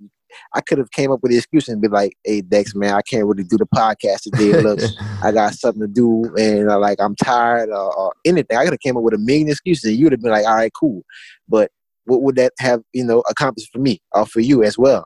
I 0.54 0.62
could 0.62 0.78
have 0.78 0.92
came 0.92 1.12
up 1.12 1.22
with 1.22 1.32
the 1.32 1.38
excuse 1.38 1.68
and 1.68 1.82
be 1.82 1.88
like, 1.88 2.18
"Hey, 2.24 2.42
Dex, 2.42 2.76
man, 2.76 2.94
I 2.94 3.02
can't 3.02 3.26
really 3.26 3.44
do 3.44 3.58
the 3.58 3.66
podcast 3.66 4.22
today. 4.24 4.62
Look, 4.62 4.80
I 5.24 5.32
got 5.32 5.54
something 5.54 5.82
to 5.82 5.88
do, 5.88 6.34
and 6.36 6.70
uh, 6.70 6.80
like 6.80 7.00
I'm 7.00 7.16
tired, 7.16 7.70
or, 7.70 7.96
or 7.96 8.14
anything." 8.26 8.58
I 8.58 8.64
could 8.64 8.74
have 8.74 8.80
came 8.80 8.98
up 8.98 9.04
with 9.04 9.14
a 9.14 9.18
million 9.18 9.50
excuses, 9.50 9.86
and 9.86 9.98
you 9.98 10.06
would 10.06 10.14
have 10.14 10.22
been 10.22 10.32
like, 10.32 10.46
"All 10.46 10.56
right, 10.56 10.72
cool." 10.78 11.04
But 11.48 11.72
what 12.06 12.22
would 12.22 12.36
that 12.36 12.54
have, 12.60 12.82
you 12.94 13.04
know, 13.04 13.24
accomplished 13.30 13.72
for 13.72 13.80
me 13.80 14.02
or 14.12 14.26
for 14.26 14.42
you 14.42 14.64
as 14.64 14.78
well? 14.78 15.06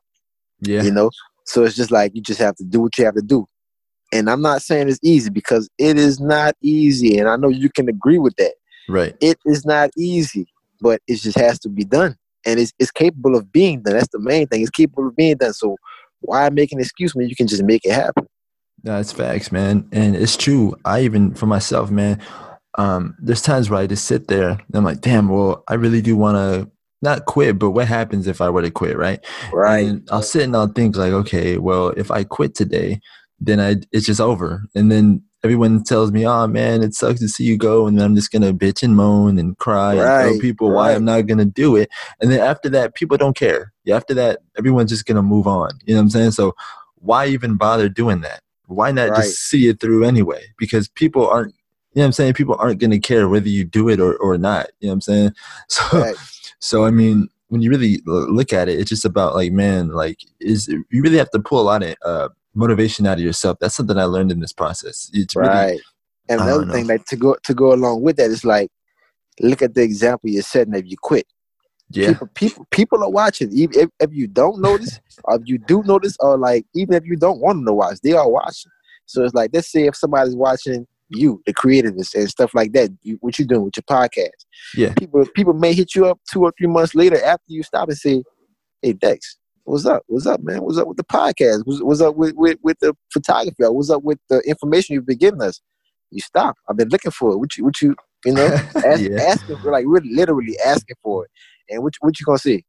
Yeah, 0.61 0.81
you 0.81 0.91
know. 0.91 1.11
So 1.45 1.63
it's 1.63 1.75
just 1.75 1.91
like 1.91 2.13
you 2.15 2.21
just 2.21 2.39
have 2.39 2.55
to 2.55 2.63
do 2.63 2.81
what 2.81 2.97
you 2.97 3.05
have 3.05 3.15
to 3.15 3.21
do. 3.21 3.47
And 4.13 4.29
I'm 4.29 4.41
not 4.41 4.61
saying 4.61 4.89
it's 4.89 4.99
easy 5.03 5.29
because 5.29 5.69
it 5.77 5.97
is 5.97 6.19
not 6.19 6.55
easy, 6.61 7.17
and 7.17 7.27
I 7.27 7.35
know 7.35 7.49
you 7.49 7.69
can 7.69 7.89
agree 7.89 8.19
with 8.19 8.35
that. 8.37 8.53
Right. 8.89 9.15
It 9.19 9.37
is 9.45 9.65
not 9.65 9.89
easy, 9.97 10.47
but 10.79 11.01
it 11.07 11.17
just 11.17 11.37
has 11.37 11.59
to 11.59 11.69
be 11.69 11.83
done 11.83 12.15
and 12.47 12.59
it's, 12.59 12.73
it's 12.79 12.91
capable 12.91 13.35
of 13.35 13.51
being 13.51 13.81
done. 13.81 13.93
That's 13.93 14.07
the 14.07 14.19
main 14.19 14.47
thing. 14.47 14.61
It's 14.61 14.71
capable 14.71 15.07
of 15.07 15.15
being 15.15 15.35
done. 15.37 15.53
So 15.53 15.77
why 16.21 16.49
make 16.49 16.71
an 16.71 16.79
excuse 16.79 17.13
when 17.13 17.29
you 17.29 17.35
can 17.35 17.47
just 17.47 17.63
make 17.63 17.85
it 17.85 17.93
happen? 17.93 18.25
That's 18.83 19.11
facts, 19.11 19.51
man. 19.51 19.87
And 19.91 20.15
it's 20.15 20.37
true. 20.37 20.75
I 20.85 21.01
even 21.01 21.33
for 21.33 21.45
myself, 21.45 21.91
man, 21.91 22.21
um, 22.77 23.15
there's 23.19 23.41
times 23.41 23.69
where 23.69 23.79
I 23.79 23.87
just 23.87 24.05
sit 24.05 24.27
there 24.27 24.49
and 24.49 24.75
I'm 24.75 24.83
like, 24.83 25.01
damn, 25.01 25.29
well, 25.29 25.63
I 25.67 25.73
really 25.75 26.01
do 26.01 26.15
want 26.15 26.37
to 26.37 26.71
not 27.01 27.25
quit, 27.25 27.59
but 27.59 27.71
what 27.71 27.87
happens 27.87 28.27
if 28.27 28.41
I 28.41 28.49
were 28.49 28.61
to 28.61 28.71
quit, 28.71 28.97
right? 28.97 29.23
Right. 29.53 29.85
And 29.85 30.07
I'll 30.11 30.23
sit 30.23 30.43
and 30.43 30.55
I'll 30.55 30.67
think 30.67 30.95
like, 30.95 31.13
okay, 31.13 31.57
well, 31.57 31.89
if 31.89 32.09
I 32.09 32.23
quit 32.23 32.55
today, 32.55 32.99
then 33.39 33.59
I 33.59 33.75
it's 33.91 34.05
just 34.05 34.21
over. 34.21 34.63
And 34.73 34.91
then 34.91 35.23
everyone 35.43 35.83
tells 35.83 36.11
me, 36.11 36.25
"Oh 36.25 36.47
man, 36.47 36.83
it 36.83 36.93
sucks 36.93 37.19
to 37.19 37.27
see 37.27 37.43
you 37.43 37.57
go," 37.57 37.87
and 37.87 37.97
then 37.97 38.05
I'm 38.05 38.15
just 38.15 38.31
gonna 38.31 38.53
bitch 38.53 38.83
and 38.83 38.95
moan 38.95 39.37
and 39.37 39.57
cry 39.57 39.95
right, 39.95 40.25
and 40.25 40.31
tell 40.33 40.41
people 40.41 40.69
right. 40.69 40.75
why 40.75 40.93
I'm 40.93 41.05
not 41.05 41.25
gonna 41.27 41.45
do 41.45 41.75
it. 41.75 41.89
And 42.19 42.31
then 42.31 42.39
after 42.39 42.69
that, 42.69 42.95
people 42.95 43.17
don't 43.17 43.35
care. 43.35 43.73
After 43.89 44.13
that, 44.15 44.39
everyone's 44.57 44.91
just 44.91 45.05
gonna 45.05 45.23
move 45.23 45.47
on. 45.47 45.71
You 45.85 45.93
know 45.93 45.99
what 45.99 46.03
I'm 46.03 46.09
saying? 46.09 46.31
So 46.31 46.55
why 46.95 47.27
even 47.27 47.57
bother 47.57 47.89
doing 47.89 48.21
that? 48.21 48.41
Why 48.65 48.91
not 48.91 49.09
right. 49.09 49.23
just 49.23 49.39
see 49.39 49.67
it 49.67 49.79
through 49.79 50.03
anyway? 50.03 50.43
Because 50.57 50.87
people 50.87 51.27
aren't. 51.27 51.53
You 51.93 52.01
know 52.01 52.03
what 52.03 52.07
I'm 52.07 52.13
saying? 52.13 52.33
People 52.33 52.55
aren't 52.59 52.79
gonna 52.79 52.99
care 52.99 53.27
whether 53.27 53.49
you 53.49 53.63
do 53.63 53.89
it 53.89 53.99
or, 53.99 54.15
or 54.17 54.37
not. 54.37 54.67
You 54.79 54.87
know 54.87 54.91
what 54.91 54.93
I'm 54.95 55.01
saying? 55.01 55.31
So, 55.69 56.13
so 56.59 56.85
I 56.85 56.91
mean, 56.91 57.29
when 57.49 57.61
you 57.61 57.69
really 57.69 58.01
look 58.05 58.51
at 58.51 58.67
it, 58.67 58.79
it's 58.79 58.89
just 58.89 59.05
about 59.05 59.35
like, 59.35 59.51
man, 59.51 59.89
like, 59.89 60.19
is 60.39 60.67
you 60.67 60.85
really 60.91 61.17
have 61.17 61.29
to 61.31 61.39
pull 61.39 61.61
a 61.61 61.63
lot 61.63 61.83
of 61.83 61.95
uh, 62.03 62.29
motivation 62.57 63.05
out 63.05 63.19
of 63.19 63.23
yourself. 63.23 63.57
That's 63.61 63.75
something 63.75 63.97
I 63.97 64.05
learned 64.05 64.31
in 64.31 64.39
this 64.39 64.53
process. 64.53 65.09
It's 65.13 65.35
right. 65.35 65.69
Really, 65.69 65.81
and 66.29 66.41
another 66.41 66.69
thing, 66.71 66.87
like 66.87 67.05
to 67.05 67.15
go 67.15 67.37
to 67.43 67.53
go 67.53 67.73
along 67.73 68.01
with 68.01 68.17
that 68.17 68.31
is 68.31 68.43
like, 68.43 68.69
look 69.39 69.61
at 69.61 69.75
the 69.75 69.81
example 69.81 70.29
you're 70.29 70.41
setting 70.41 70.73
if 70.73 70.85
you 70.85 70.97
quit. 71.01 71.25
Yeah. 71.89 72.09
People, 72.09 72.27
people, 72.33 72.67
people 72.71 73.03
are 73.03 73.09
watching. 73.09 73.49
Even 73.53 73.79
if, 73.79 73.89
if 74.01 74.13
you 74.13 74.27
don't 74.27 74.59
notice, 74.59 74.99
or 75.23 75.35
if 75.35 75.43
you 75.45 75.57
do 75.57 75.83
notice, 75.83 76.17
or 76.19 76.37
like 76.37 76.65
even 76.75 76.95
if 76.95 77.05
you 77.05 77.15
don't 77.15 77.39
want 77.39 77.59
them 77.59 77.65
to 77.67 77.73
watch, 77.73 77.99
they 78.03 78.11
are 78.11 78.29
watching. 78.29 78.71
So 79.05 79.23
it's 79.23 79.33
like, 79.33 79.51
let's 79.53 79.71
say 79.71 79.85
if 79.85 79.95
somebody's 79.95 80.35
watching 80.35 80.85
you, 81.09 81.41
the 81.45 81.53
creativeness 81.53 82.13
and 82.13 82.29
stuff 82.29 82.53
like 82.53 82.73
that, 82.73 82.89
you, 83.03 83.17
what 83.21 83.39
you're 83.39 83.47
doing 83.47 83.63
with 83.63 83.77
your 83.77 83.83
podcast. 83.83 84.45
Yeah. 84.75 84.93
People, 84.95 85.25
people 85.33 85.53
may 85.53 85.73
hit 85.73 85.95
you 85.95 86.07
up 86.07 86.19
two 86.29 86.41
or 86.41 86.51
three 86.57 86.67
months 86.67 86.93
later 86.93 87.23
after 87.23 87.45
you 87.47 87.63
stop 87.63 87.87
and 87.87 87.97
say, 87.97 88.21
"Hey, 88.81 88.91
Dex, 88.91 89.37
what's 89.67 89.85
up? 89.85 90.03
What's 90.07 90.25
up, 90.25 90.41
man? 90.41 90.63
What's 90.63 90.77
up 90.77 90.87
with 90.87 90.97
the 90.97 91.03
podcast? 91.03 91.61
What's, 91.65 91.81
what's 91.81 92.01
up 92.01 92.15
with, 92.15 92.33
with 92.35 92.57
with 92.63 92.77
the 92.79 92.95
photography? 93.11 93.55
What's 93.59 93.89
up 93.89 94.03
with 94.03 94.19
the 94.29 94.39
information 94.47 94.93
you've 94.95 95.05
been 95.05 95.17
giving 95.17 95.41
us?" 95.41 95.61
You 96.11 96.21
stop. 96.21 96.55
I've 96.69 96.77
been 96.77 96.89
looking 96.89 97.11
for 97.11 97.33
it. 97.33 97.37
What 97.37 97.57
you, 97.57 97.65
what 97.65 97.81
you, 97.81 97.93
you 98.25 98.33
know, 98.33 98.47
ask, 98.85 99.01
Yeah. 99.01 99.17
asking 99.27 99.57
for 99.61 99.71
like 99.71 99.85
we're 99.85 100.01
literally 100.09 100.57
asking 100.65 100.95
for 101.03 101.25
it. 101.25 101.31
And 101.69 101.83
what 101.83 101.93
what 101.99 102.19
you 102.19 102.25
gonna 102.25 102.37
see? 102.39 102.63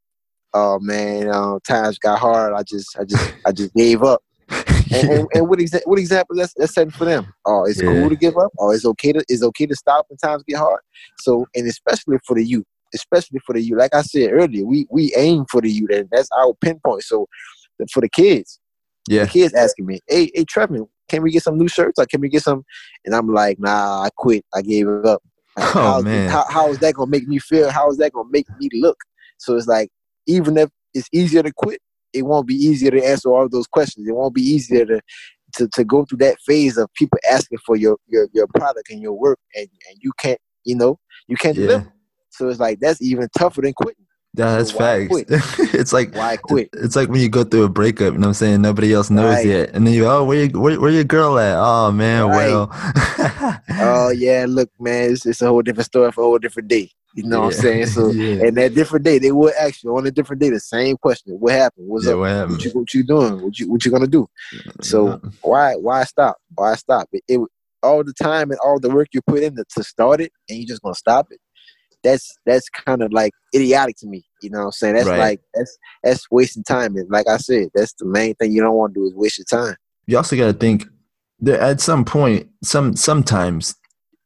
Oh 0.55 0.79
man, 0.81 1.29
um, 1.33 1.61
times 1.67 1.99
got 1.99 2.19
hard. 2.19 2.53
I 2.53 2.63
just 2.65 2.99
I 2.99 3.05
just 3.05 3.33
I 3.47 3.53
just 3.53 3.73
gave 3.75 4.03
up. 4.03 4.23
And, 4.91 5.07
and, 5.11 5.29
and 5.35 5.49
what 5.51 5.59
exa- 5.59 5.83
what 5.85 5.99
example 5.99 6.35
that's 6.35 6.55
that's 6.57 6.73
setting 6.73 6.93
for 6.93 7.05
them? 7.05 7.27
Oh, 7.45 7.65
it's 7.67 7.79
Yeah. 7.83 7.89
cool 7.91 8.09
to 8.09 8.17
give 8.17 8.39
up. 8.39 8.51
Oh, 8.59 8.71
it's 8.71 8.87
okay 8.87 9.13
to 9.13 9.23
it's 9.29 9.43
okay 9.43 9.67
to 9.67 9.77
stop 9.77 10.07
when 10.09 10.17
times 10.17 10.43
get 10.49 10.57
hard. 10.57 10.81
So 11.19 11.45
and 11.55 11.67
especially 11.67 12.17
for 12.27 12.35
the 12.35 12.43
youth, 12.43 12.65
especially 12.95 13.41
for 13.47 13.55
the 13.55 13.63
youth. 13.63 13.79
Like 13.79 13.95
I 13.95 14.03
said 14.03 14.31
earlier, 14.33 14.65
we 14.65 14.87
we 14.91 15.15
aim 15.17 15.45
for 15.51 15.61
the 15.61 15.71
youth, 15.71 15.91
and 15.93 16.09
that's 16.11 16.29
our 16.39 16.55
pinpoint. 16.61 17.03
So 17.03 17.27
for 17.93 18.01
the 18.01 18.09
kids, 18.09 18.61
yeah. 19.09 19.25
the 19.25 19.29
kids 19.31 19.55
asking 19.55 19.87
me, 19.87 20.01
"Hey, 20.09 20.31
hey, 20.35 20.45
Trevin, 20.45 20.89
can 21.09 21.23
we 21.23 21.31
get 21.31 21.43
some 21.43 21.59
new 21.59 21.69
shirts? 21.69 21.99
Or 21.99 22.07
can 22.07 22.21
we 22.21 22.29
get 22.29 22.43
some?" 22.43 22.65
And 23.05 23.15
I'm 23.15 23.29
like, 23.33 23.59
"Nah, 23.59 24.03
I 24.03 24.11
quit. 24.17 24.45
I 24.55 24.63
gave 24.63 24.89
it 24.89 25.07
up." 25.07 25.23
Like, 25.57 25.75
Oh, 25.75 25.83
how, 25.95 26.01
man. 26.03 26.29
how, 26.31 26.45
how 26.49 26.71
is 26.71 26.79
that 26.79 26.95
gonna 26.95 27.11
make 27.11 27.27
me 27.27 27.39
feel? 27.39 27.71
How 27.71 27.91
is 27.91 27.97
that 27.99 28.13
gonna 28.13 28.29
make 28.31 28.47
me 28.59 28.69
look? 28.75 28.99
So 29.39 29.57
it's 29.57 29.67
like, 29.67 29.91
even 30.27 30.57
if 30.57 30.71
it's 30.95 31.09
easier 31.13 31.43
to 31.43 31.53
quit, 31.53 31.81
it 32.13 32.23
won't 32.23 32.47
be 32.47 32.55
easier 32.55 32.91
to 32.93 33.05
answer 33.05 33.29
all 33.29 33.45
of 33.45 33.51
those 33.51 33.67
questions. 33.67 34.07
It 34.09 34.15
won't 34.15 34.35
be 34.35 34.43
easier 34.43 34.85
to 34.87 35.01
to, 35.55 35.67
to 35.75 35.83
go 35.85 36.05
through 36.05 36.19
that 36.19 36.39
phase 36.47 36.77
of 36.77 36.93
people 36.95 37.19
asking 37.31 37.59
for 37.67 37.75
your 37.77 37.97
your, 38.07 38.29
your 38.33 38.47
product 38.55 38.91
and 38.91 39.01
your 39.03 39.15
work, 39.15 39.39
and, 39.57 39.67
and 39.89 39.99
you 40.01 40.13
can't, 40.19 40.39
you 40.65 40.77
know, 40.77 40.99
you 41.27 41.37
can't 41.37 41.57
Yeah. 41.57 41.67
deliver. 41.67 41.93
So 42.39 42.49
it's 42.49 42.61
like 42.61 42.81
that's 42.81 43.03
even 43.03 43.29
tougher 43.37 43.61
than 43.63 43.73
quitting. 43.75 44.07
Yeah, 44.35 44.57
that's 44.59 44.71
So 44.71 44.79
facts. 44.79 45.25
it's 45.75 45.93
like 45.93 46.15
Why 46.15 46.37
quit? 46.37 46.69
It's 46.73 46.95
like 46.95 47.09
when 47.09 47.21
you 47.21 47.29
go 47.29 47.43
through 47.45 47.65
a 47.65 47.69
breakup, 47.69 48.13
you 48.13 48.19
know 48.19 48.29
what 48.29 48.29
I'm 48.29 48.35
saying? 48.35 48.63
Nobody 48.63 48.93
else 48.95 49.11
knows 49.11 49.35
Right. 49.35 49.47
yet. 49.47 49.71
And 49.75 49.87
then 49.87 49.95
you, 49.95 50.07
oh, 50.07 50.25
where, 50.25 50.45
you, 50.45 50.61
where, 50.61 50.81
where 50.81 50.91
your 50.91 51.05
girl 51.05 51.39
at? 51.39 51.57
Oh, 51.59 51.91
man, 51.91 52.29
Right. 52.29 52.37
well. 52.37 52.71
Oh 53.81 54.11
yeah, 54.11 54.45
look, 54.49 54.71
man, 54.81 55.13
it's, 55.13 55.25
it's 55.27 55.41
a 55.43 55.47
whole 55.49 55.63
different 55.63 55.87
story 55.87 56.11
for 56.13 56.23
a 56.23 56.25
whole 56.25 56.39
different 56.39 56.69
day. 56.69 56.91
You 57.15 57.25
know 57.25 57.41
what 57.41 57.47
I'm 57.47 57.53
saying? 57.53 57.87
So 57.87 58.11
yeah. 58.13 58.45
and 58.47 58.57
that 58.57 58.75
different 58.75 59.05
day, 59.05 59.19
they 59.19 59.33
would 59.33 59.55
ask 59.55 59.83
you 59.83 59.97
on 59.97 60.07
a 60.07 60.11
different 60.11 60.41
day 60.41 60.51
the 60.51 60.61
same 60.61 60.97
question: 60.97 61.35
What 61.41 61.53
happened? 61.53 61.89
What's 61.89 62.07
Yeah, 62.07 62.15
up? 62.15 62.19
what 62.19 62.51
What 62.51 62.65
you 62.65 62.71
what 62.73 62.95
you 62.95 63.05
doing? 63.05 63.41
What 63.43 63.59
you 63.59 63.71
what 63.71 63.85
you 63.85 63.91
gonna 63.91 64.07
do? 64.07 64.29
So 64.83 65.21
why 65.43 65.75
why 65.75 66.05
stop? 66.05 66.37
Why 66.55 66.75
stop? 66.75 67.09
It, 67.13 67.23
it 67.29 67.41
all 67.83 68.03
the 68.05 68.13
time 68.13 68.51
and 68.51 68.59
all 68.65 68.81
the 68.81 68.91
work 68.91 69.09
you 69.13 69.21
put 69.23 69.43
in 69.43 69.55
to, 69.57 69.65
to 69.77 69.83
start 69.85 70.21
it, 70.21 70.33
and 70.49 70.59
you 70.59 70.67
just 70.67 70.83
gonna 70.83 70.95
stop 70.95 71.29
it. 71.31 71.39
That's 72.05 72.37
that's 72.47 72.69
kind 72.71 73.03
of 73.03 73.13
like 73.13 73.33
idiotic 73.55 73.97
to 73.99 74.07
me. 74.07 74.25
You 74.43 74.51
know 74.51 74.59
what 74.61 74.65
I'm 74.67 74.73
saying? 74.73 74.95
That's 74.95 75.09
Right. 75.09 75.19
like 75.19 75.41
that's 75.55 75.79
that's 76.05 76.31
wasting 76.31 76.63
time. 76.65 76.97
And 76.97 77.11
like 77.11 77.29
I 77.29 77.37
said, 77.39 77.69
that's 77.75 77.93
the 77.95 78.07
main 78.07 78.35
thing 78.37 78.53
you 78.53 78.61
don't 78.61 78.75
want 78.77 78.95
to 78.95 79.01
do 79.01 79.07
is 79.07 79.15
waste 79.15 79.39
your 79.39 79.45
time. 79.47 79.77
you 80.07 80.17
also 80.17 80.37
got 80.37 80.47
to 80.47 80.53
think 80.53 80.87
that 81.41 81.61
at 81.61 81.81
some 81.81 82.05
point, 82.05 82.49
some 82.63 82.95
sometimes 82.97 83.75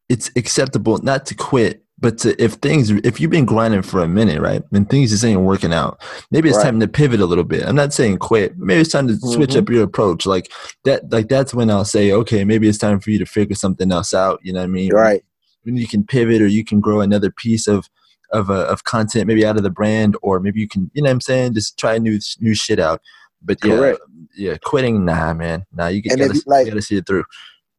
it's 0.08 0.30
acceptable 0.36 0.98
not 0.98 1.24
to 1.26 1.34
quit, 1.34 1.82
but 1.98 2.18
to, 2.18 2.40
if 2.42 2.54
things, 2.54 2.90
if 2.90 3.20
you've 3.20 3.30
been 3.30 3.44
grinding 3.46 3.82
for 3.82 4.00
a 4.02 4.08
minute, 4.08 4.40
right, 4.40 4.62
and 4.72 4.88
things 4.90 5.10
just 5.10 5.24
ain't 5.24 5.40
working 5.40 5.72
out, 5.72 6.00
maybe 6.30 6.48
it's 6.48 6.58
Right. 6.58 6.64
time 6.64 6.80
to 6.80 6.88
pivot 6.88 7.20
a 7.20 7.26
little 7.26 7.44
bit. 7.44 7.64
I'm 7.66 7.76
not 7.76 7.92
saying 7.94 8.18
quit, 8.18 8.58
maybe 8.58 8.80
it's 8.82 8.90
time 8.90 9.08
to 9.08 9.16
switch 9.16 9.50
Mhm. 9.54 9.58
up 9.60 9.70
your 9.70 9.82
approach. 9.84 10.26
Like 10.26 10.50
that, 10.84 11.10
like 11.10 11.28
that's 11.28 11.54
when 11.54 11.70
I'll 11.70 11.84
say, 11.84 12.12
okay, 12.12 12.44
maybe 12.44 12.68
it's 12.68 12.78
time 12.78 13.00
for 13.00 13.10
you 13.10 13.18
to 13.18 13.26
figure 13.26 13.56
something 13.56 13.90
else 13.90 14.12
out. 14.12 14.40
You 14.42 14.52
know 14.52 14.60
what 14.60 14.64
I 14.64 14.68
mean? 14.68 14.92
Right. 14.92 15.22
When 15.64 15.76
you 15.76 15.86
can 15.86 16.04
pivot 16.04 16.42
or 16.42 16.46
you 16.46 16.64
can 16.64 16.80
grow 16.80 17.00
another 17.00 17.30
piece 17.30 17.66
of 17.66 17.88
of 18.32 18.50
uh, 18.50 18.66
of 18.66 18.84
content 18.84 19.26
maybe 19.26 19.44
out 19.44 19.56
of 19.56 19.62
the 19.62 19.70
brand 19.70 20.16
or 20.22 20.40
maybe 20.40 20.60
you 20.60 20.68
can 20.68 20.90
you 20.94 21.02
know 21.02 21.08
what 21.08 21.14
I'm 21.14 21.20
saying 21.20 21.54
just 21.54 21.78
try 21.78 21.98
new 21.98 22.18
new 22.40 22.54
shit 22.54 22.78
out 22.78 23.00
but 23.42 23.58
yeah 23.64 23.76
Correct. 23.76 24.00
yeah 24.36 24.56
quitting 24.64 25.04
nah 25.04 25.34
man 25.34 25.66
nah 25.74 25.88
you, 25.88 26.00
if 26.04 26.18
gotta, 26.18 26.34
you, 26.34 26.42
like- 26.46 26.64
you 26.66 26.72
gotta 26.72 26.82
see 26.82 26.96
it 26.96 27.06
through 27.06 27.24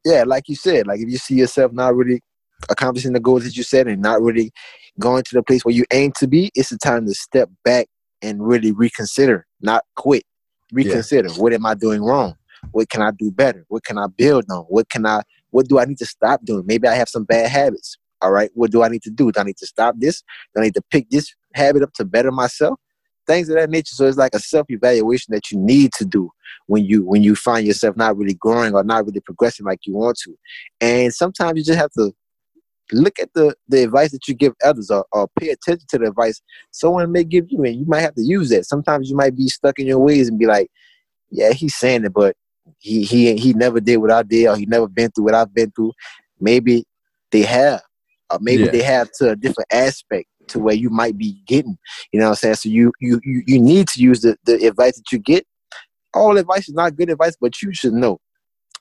yeah, 0.06 0.24
like 0.26 0.50
you 0.50 0.56
said, 0.56 0.88
like 0.88 1.00
if 1.00 1.10
you 1.10 1.18
see 1.18 1.36
yourself 1.36 1.72
not 1.72 1.96
really 1.96 2.22
accomplishing 2.70 3.14
the 3.14 3.20
goals 3.20 3.44
that 3.44 3.56
you 3.56 3.64
set 3.64 3.88
and 3.88 4.02
not 4.02 4.22
really 4.22 4.52
going 5.00 5.24
to 5.24 5.36
the 5.36 5.44
place 5.44 5.64
where 5.64 5.74
you 5.74 5.86
aim 5.92 6.12
to 6.18 6.28
be, 6.28 6.52
it's 6.56 6.70
the 6.70 6.78
time 6.78 7.06
to 7.06 7.14
step 7.14 7.50
back 7.64 7.88
and 8.22 8.46
really 8.46 8.72
reconsider, 8.72 9.46
not 9.62 9.84
quit. 9.96 10.24
Reconsider. 10.72 11.30
What 11.34 11.54
am 11.54 11.66
I 11.66 11.74
doing 11.74 12.04
wrong? 12.04 12.36
What 12.72 12.90
can 12.90 13.02
I 13.02 13.12
do 13.12 13.32
better? 13.32 13.66
What 13.68 13.84
can 13.84 13.98
I 13.98 14.08
build 14.08 14.46
on? 14.50 14.64
What 14.64 14.90
can 14.90 15.06
I 15.06 15.22
what 15.54 15.68
do 15.68 15.80
I 15.80 15.86
need 15.86 16.00
to 16.00 16.06
stop 16.06 16.44
doing? 16.44 16.66
Maybe 16.66 16.88
I 16.88 16.96
have 16.96 17.08
some 17.08 17.26
bad 17.26 17.50
habits. 17.50 17.98
All 18.22 18.32
right. 18.32 18.50
What 18.56 18.72
do 18.72 18.82
I 18.84 18.88
need 18.88 19.04
to 19.04 19.12
do? 19.12 19.32
Do 19.32 19.40
I 19.40 19.44
need 19.44 19.58
to 19.58 19.68
stop 19.68 19.96
this? 20.00 20.24
Do 20.56 20.62
I 20.62 20.66
need 20.66 20.74
to 20.74 20.82
pick 20.90 21.10
this 21.10 21.34
habit 21.54 21.84
up 21.84 21.94
to 21.94 22.06
better 22.06 22.32
myself? 22.32 22.80
Things 23.28 23.50
of 23.50 23.56
that 23.56 23.70
nature. 23.70 23.94
So 23.94 24.08
it's 24.08 24.18
like 24.18 24.34
a 24.34 24.40
self-evaluation 24.40 25.32
that 25.34 25.52
you 25.52 25.60
need 25.60 25.92
to 25.94 26.06
do 26.06 26.30
when 26.66 26.86
you 26.86 27.06
when 27.06 27.22
you 27.22 27.36
find 27.36 27.68
yourself 27.68 27.96
not 27.96 28.18
really 28.18 28.34
growing 28.34 28.74
or 28.74 28.84
not 28.84 29.06
really 29.06 29.20
progressing 29.20 29.66
like 29.66 29.80
you 29.86 29.94
want 29.94 30.18
to. 30.24 30.36
And 30.82 31.14
sometimes 31.14 31.58
you 31.58 31.64
just 31.64 31.80
have 31.80 31.92
to 31.92 32.12
look 32.92 33.20
at 33.20 33.30
the 33.36 33.56
the 33.68 33.84
advice 33.84 34.12
that 34.12 34.28
you 34.28 34.34
give 34.34 34.54
others 34.66 34.90
or, 34.90 35.06
or 35.12 35.28
pay 35.40 35.50
attention 35.50 35.86
to 35.90 36.00
the 36.00 36.08
advice 36.08 36.42
someone 36.72 37.12
may 37.12 37.24
give 37.24 37.46
you 37.50 37.64
and 37.64 37.76
you 37.76 37.86
might 37.86 38.02
have 38.02 38.16
to 38.16 38.24
use 38.24 38.50
that. 38.50 38.66
Sometimes 38.66 39.10
you 39.10 39.16
might 39.16 39.36
be 39.36 39.48
stuck 39.48 39.78
in 39.80 39.86
your 39.86 40.00
ways 40.00 40.28
and 40.28 40.40
be 40.40 40.48
like, 40.48 40.70
Yeah, 41.30 41.54
he's 41.54 41.76
saying 41.76 42.06
it, 42.06 42.14
but 42.14 42.36
he 42.80 43.04
he 43.04 43.36
he 43.36 43.54
never 43.54 43.80
did 43.80 43.98
what 43.98 44.12
I 44.12 44.24
did 44.24 44.48
or 44.48 44.56
he 44.56 44.66
never 44.66 44.88
been 44.88 45.12
through 45.12 45.26
what 45.26 45.36
I've 45.36 45.54
been 45.54 45.72
through. 45.72 45.94
Maybe 46.40 46.86
they 47.32 47.44
have. 47.44 47.82
Or 48.30 48.40
maybe 48.42 48.64
Yeah. 48.64 48.72
they 48.72 48.84
have 48.84 49.12
to 49.20 49.32
a 49.32 49.36
different 49.36 49.68
aspect 49.72 50.28
to 50.48 50.60
where 50.60 50.76
you 50.76 50.90
might 50.90 51.18
be 51.18 51.42
getting. 51.46 51.78
You 52.12 52.20
know 52.20 52.28
what 52.28 52.32
I'm 52.32 52.36
saying? 52.36 52.56
So 52.56 52.70
you 52.70 52.92
you 53.00 53.20
you, 53.24 53.44
you 53.46 53.62
need 53.62 53.88
to 53.90 54.02
use 54.02 54.22
the, 54.22 54.38
the 54.46 54.66
advice 54.68 54.98
that 54.98 55.12
you 55.12 55.20
get. 55.20 55.46
All 56.14 56.38
advice 56.38 56.68
is 56.70 56.76
not 56.76 56.96
good 56.96 57.10
advice, 57.10 57.36
but 57.40 57.62
you 57.62 57.74
should 57.74 57.94
know 57.94 58.20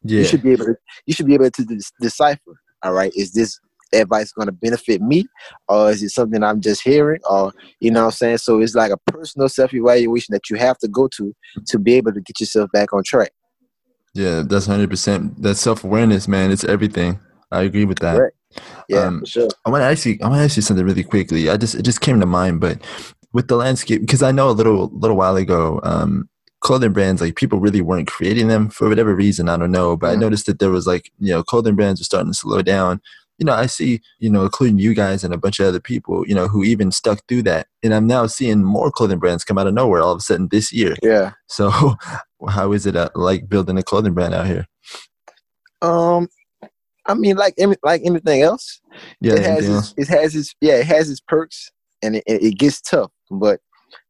yeah 0.03 0.21
you 0.21 0.25
should 0.25 0.43
be 0.43 0.53
able 0.53 0.65
to 0.67 0.75
you 1.07 1.15
should 1.15 1.27
be 1.27 1.35
able 1.35 1.51
to 1.51 1.65
dis- 1.65 1.93
decipher 2.01 2.55
all 2.83 2.93
right 2.93 3.13
is 3.17 3.33
this 3.33 3.59
advice 3.95 4.33
going 4.33 4.47
to 4.47 4.53
benefit 4.53 5.03
me 5.03 5.27
or 5.69 5.91
is 5.91 6.03
it 6.03 6.09
something 6.09 6.43
i'm 6.43 6.61
just 6.61 6.83
hearing 6.83 7.21
or 7.29 7.53
you 7.81 7.91
know 7.91 8.01
what 8.01 8.07
i'm 8.07 8.13
saying 8.13 8.39
so 8.39 8.61
it's 8.61 8.75
like 8.75 8.91
a 8.91 9.13
personal 9.13 9.49
self-evaluation 9.49 10.33
that 10.33 10.49
you 10.49 10.57
have 10.57 10.79
to 10.79 10.89
go 10.89 11.09
to 11.09 11.35
to 11.67 11.79
be 11.79 11.95
able 11.95 12.13
to 12.13 12.21
get 12.21 12.41
yourself 12.41 12.71
back 12.73 12.93
on 12.93 13.03
track 13.05 13.31
yeah 14.15 14.43
that's 14.47 14.67
100% 14.69 15.43
that 15.43 15.55
self-awareness 15.57 16.29
man 16.29 16.51
it's 16.51 16.65
everything 16.65 17.19
I 17.51 17.63
agree 17.63 17.85
with 17.85 17.99
that 18.01 18.17
Correct. 18.17 18.37
yeah 18.89 19.07
Um, 19.07 19.25
sure 19.25 19.49
I 19.65 19.71
want 19.71 19.83
to 19.83 19.87
ask 19.87 20.05
you. 20.07 20.19
I 20.23 20.29
want 20.29 20.41
to 20.41 20.45
ask 20.45 20.57
you 20.57 20.63
something 20.63 20.85
really 20.85 21.05
quickly. 21.05 21.49
I 21.49 21.57
just 21.57 21.75
it 21.75 21.83
just 21.83 22.01
came 22.01 22.21
to 22.21 22.27
mind, 22.27 22.61
but 22.61 22.81
with 23.33 23.49
the 23.49 23.57
landscape, 23.57 24.01
because 24.03 24.23
I 24.23 24.31
know 24.33 24.51
a 24.51 24.53
little 24.53 24.91
little 24.93 25.17
while 25.17 25.37
ago, 25.37 25.81
um, 25.85 26.29
clothing 26.61 26.93
brands 26.93 27.21
like 27.23 27.37
people 27.37 27.61
really 27.61 27.81
weren't 27.81 28.07
creating 28.09 28.49
them 28.49 28.69
for 28.69 28.89
whatever 28.89 29.15
reason. 29.15 29.49
I 29.49 29.57
don't 29.57 29.71
know, 29.71 29.97
but 29.97 30.11
I 30.11 30.15
Mhm. 30.17 30.21
noticed 30.21 30.47
that 30.47 30.59
there 30.59 30.71
was 30.71 30.87
like 30.87 31.11
you 31.19 31.33
know 31.33 31.43
clothing 31.43 31.77
brands 31.77 32.01
were 32.01 32.05
starting 32.05 32.33
to 32.33 32.39
slow 32.39 32.61
down. 32.63 33.01
You 33.43 33.47
know, 33.47 33.55
I 33.55 33.67
see 33.67 34.01
you 34.21 34.31
know, 34.31 34.45
including 34.45 34.79
you 34.79 34.95
guys 34.95 35.25
and 35.25 35.35
a 35.35 35.37
bunch 35.37 35.59
of 35.59 35.67
other 35.67 35.81
people, 35.81 36.25
you 36.29 36.33
know, 36.33 36.47
who 36.47 36.63
even 36.63 36.93
stuck 36.93 37.27
through 37.27 37.43
that, 37.43 37.67
and 37.83 37.93
I'm 37.93 38.07
now 38.07 38.27
seeing 38.29 38.63
more 38.63 38.89
clothing 38.93 39.19
brands 39.19 39.43
come 39.43 39.59
out 39.59 39.67
of 39.67 39.75
nowhere 39.75 40.01
all 40.01 40.13
of 40.13 40.19
a 40.19 40.21
sudden 40.21 40.47
this 40.53 40.73
year. 40.73 40.95
yeah 41.03 41.33
So, 41.49 41.97
how 42.49 42.71
is 42.71 42.87
it 42.87 42.95
uh, 42.95 43.09
like 43.17 43.49
building 43.49 43.77
a 43.79 43.83
clothing 43.83 44.15
brand 44.15 44.33
out 44.33 44.47
here? 44.47 44.69
um 45.83 46.29
i 47.07 47.15
mean 47.15 47.35
like 47.37 47.57
like 47.83 48.03
anything 48.05 48.43
else 48.43 48.81
Yeah, 49.21 49.33
it 49.35 49.43
has 49.43 49.69
its, 49.69 49.95
it 49.97 50.07
has 50.09 50.37
its 50.37 50.55
yeah 50.61 50.75
it 50.75 50.87
has 50.87 51.11
its 51.11 51.21
perks 51.21 51.73
and 52.01 52.15
it, 52.15 52.23
it 52.27 52.59
gets 52.59 52.81
tough 52.81 53.11
but 53.29 53.59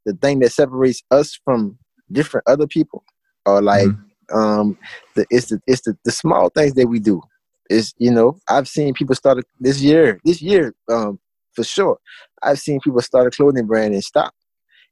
the 0.04 0.12
thing 0.12 0.40
that 0.40 0.52
separates 0.52 1.02
us 1.10 1.40
from 1.42 1.78
different 2.10 2.46
other 2.46 2.66
people 2.66 3.02
are 3.46 3.62
like 3.62 3.88
Mhm. 3.88 3.98
um 4.34 4.76
the 5.16 5.24
it's 5.30 5.46
the 5.46 5.58
it's 5.66 5.80
the, 5.86 5.96
the 6.04 6.12
small 6.12 6.50
things 6.50 6.74
that 6.74 6.86
we 6.88 6.98
do 6.98 7.22
is 7.70 7.94
you 7.98 8.10
know 8.10 8.36
i've 8.48 8.68
seen 8.68 8.92
people 8.94 9.14
start 9.14 9.38
a, 9.38 9.42
this 9.60 9.80
year 9.80 10.18
this 10.24 10.42
year 10.42 10.74
um 10.90 11.18
for 11.54 11.64
sure 11.64 11.98
i've 12.42 12.58
seen 12.58 12.80
people 12.80 13.00
start 13.00 13.26
a 13.26 13.30
clothing 13.30 13.66
brand 13.66 13.94
and 13.94 14.04
stop 14.04 14.34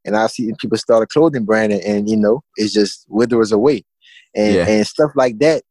and 0.04 0.16
i've 0.16 0.30
seen 0.30 0.54
people 0.60 0.78
start 0.78 1.02
a 1.02 1.06
clothing 1.06 1.44
brand 1.44 1.72
and, 1.72 1.82
and 1.82 2.08
you 2.10 2.16
know 2.16 2.42
it's 2.56 2.72
just 2.72 3.06
withers 3.08 3.52
away 3.52 3.84
and 4.34 4.54
Yeah. 4.54 4.66
and 4.68 4.86
stuff 4.86 5.10
like 5.14 5.38
that 5.38 5.62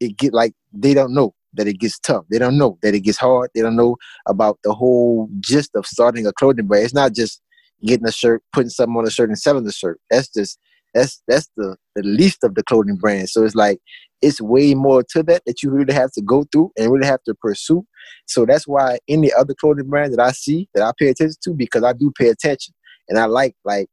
it 0.00 0.16
get 0.16 0.32
like 0.32 0.54
they 0.72 0.94
don't 0.94 1.14
know 1.14 1.34
that 1.54 1.68
it 1.68 1.78
gets 1.78 1.98
tough. 1.98 2.24
They 2.30 2.38
don't 2.38 2.58
know 2.58 2.78
that 2.82 2.94
it 2.94 3.00
gets 3.00 3.18
hard. 3.18 3.50
They 3.54 3.62
don't 3.62 3.76
know 3.76 3.96
about 4.26 4.58
the 4.64 4.74
whole 4.74 5.28
gist 5.40 5.70
of 5.74 5.86
starting 5.86 6.26
a 6.26 6.32
clothing 6.32 6.66
brand. 6.66 6.84
It's 6.84 6.94
not 6.94 7.14
just 7.14 7.40
getting 7.84 8.06
a 8.06 8.12
shirt 8.12 8.42
putting 8.52 8.70
something 8.70 8.96
on 8.96 9.06
a 9.06 9.10
shirt 9.10 9.28
and 9.28 9.38
selling 9.38 9.64
the 9.64 9.72
shirt. 9.72 10.00
That's 10.10 10.28
just 10.28 10.58
that's 10.94 11.22
that's 11.28 11.48
the 11.56 11.76
the 11.96 12.02
least 12.02 12.44
of 12.44 12.54
the 12.54 12.62
clothing 12.62 12.96
brand 12.96 13.28
so 13.28 13.44
it's 13.44 13.54
like 13.54 13.78
it's 14.22 14.40
way 14.40 14.74
more 14.74 15.02
to 15.02 15.22
that 15.22 15.42
that 15.44 15.62
you 15.62 15.70
really 15.70 15.92
have 15.92 16.10
to 16.12 16.22
go 16.22 16.44
through 16.50 16.70
and 16.78 16.90
really 16.90 17.06
have 17.06 17.22
to 17.24 17.34
pursue 17.34 17.84
so 18.26 18.46
that's 18.46 18.66
why 18.66 18.98
any 19.08 19.32
other 19.32 19.54
clothing 19.60 19.88
brand 19.88 20.12
that 20.12 20.20
i 20.20 20.30
see 20.30 20.68
that 20.74 20.82
i 20.82 20.92
pay 20.98 21.08
attention 21.08 21.36
to 21.42 21.52
because 21.52 21.82
i 21.82 21.92
do 21.92 22.12
pay 22.18 22.28
attention 22.28 22.74
and 23.08 23.18
I 23.18 23.26
like 23.26 23.54
like 23.64 23.88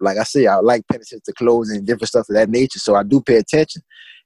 like 0.00 0.18
I 0.18 0.24
say, 0.24 0.46
I 0.46 0.56
like 0.56 0.82
paying 0.90 1.00
attention 1.00 1.20
to 1.26 1.32
clothes 1.32 1.70
and 1.70 1.86
different 1.86 2.08
stuff 2.08 2.28
of 2.28 2.34
that 2.34 2.50
nature. 2.50 2.80
So 2.80 2.96
I 2.96 3.04
do 3.04 3.20
pay 3.20 3.36
attention. 3.36 3.82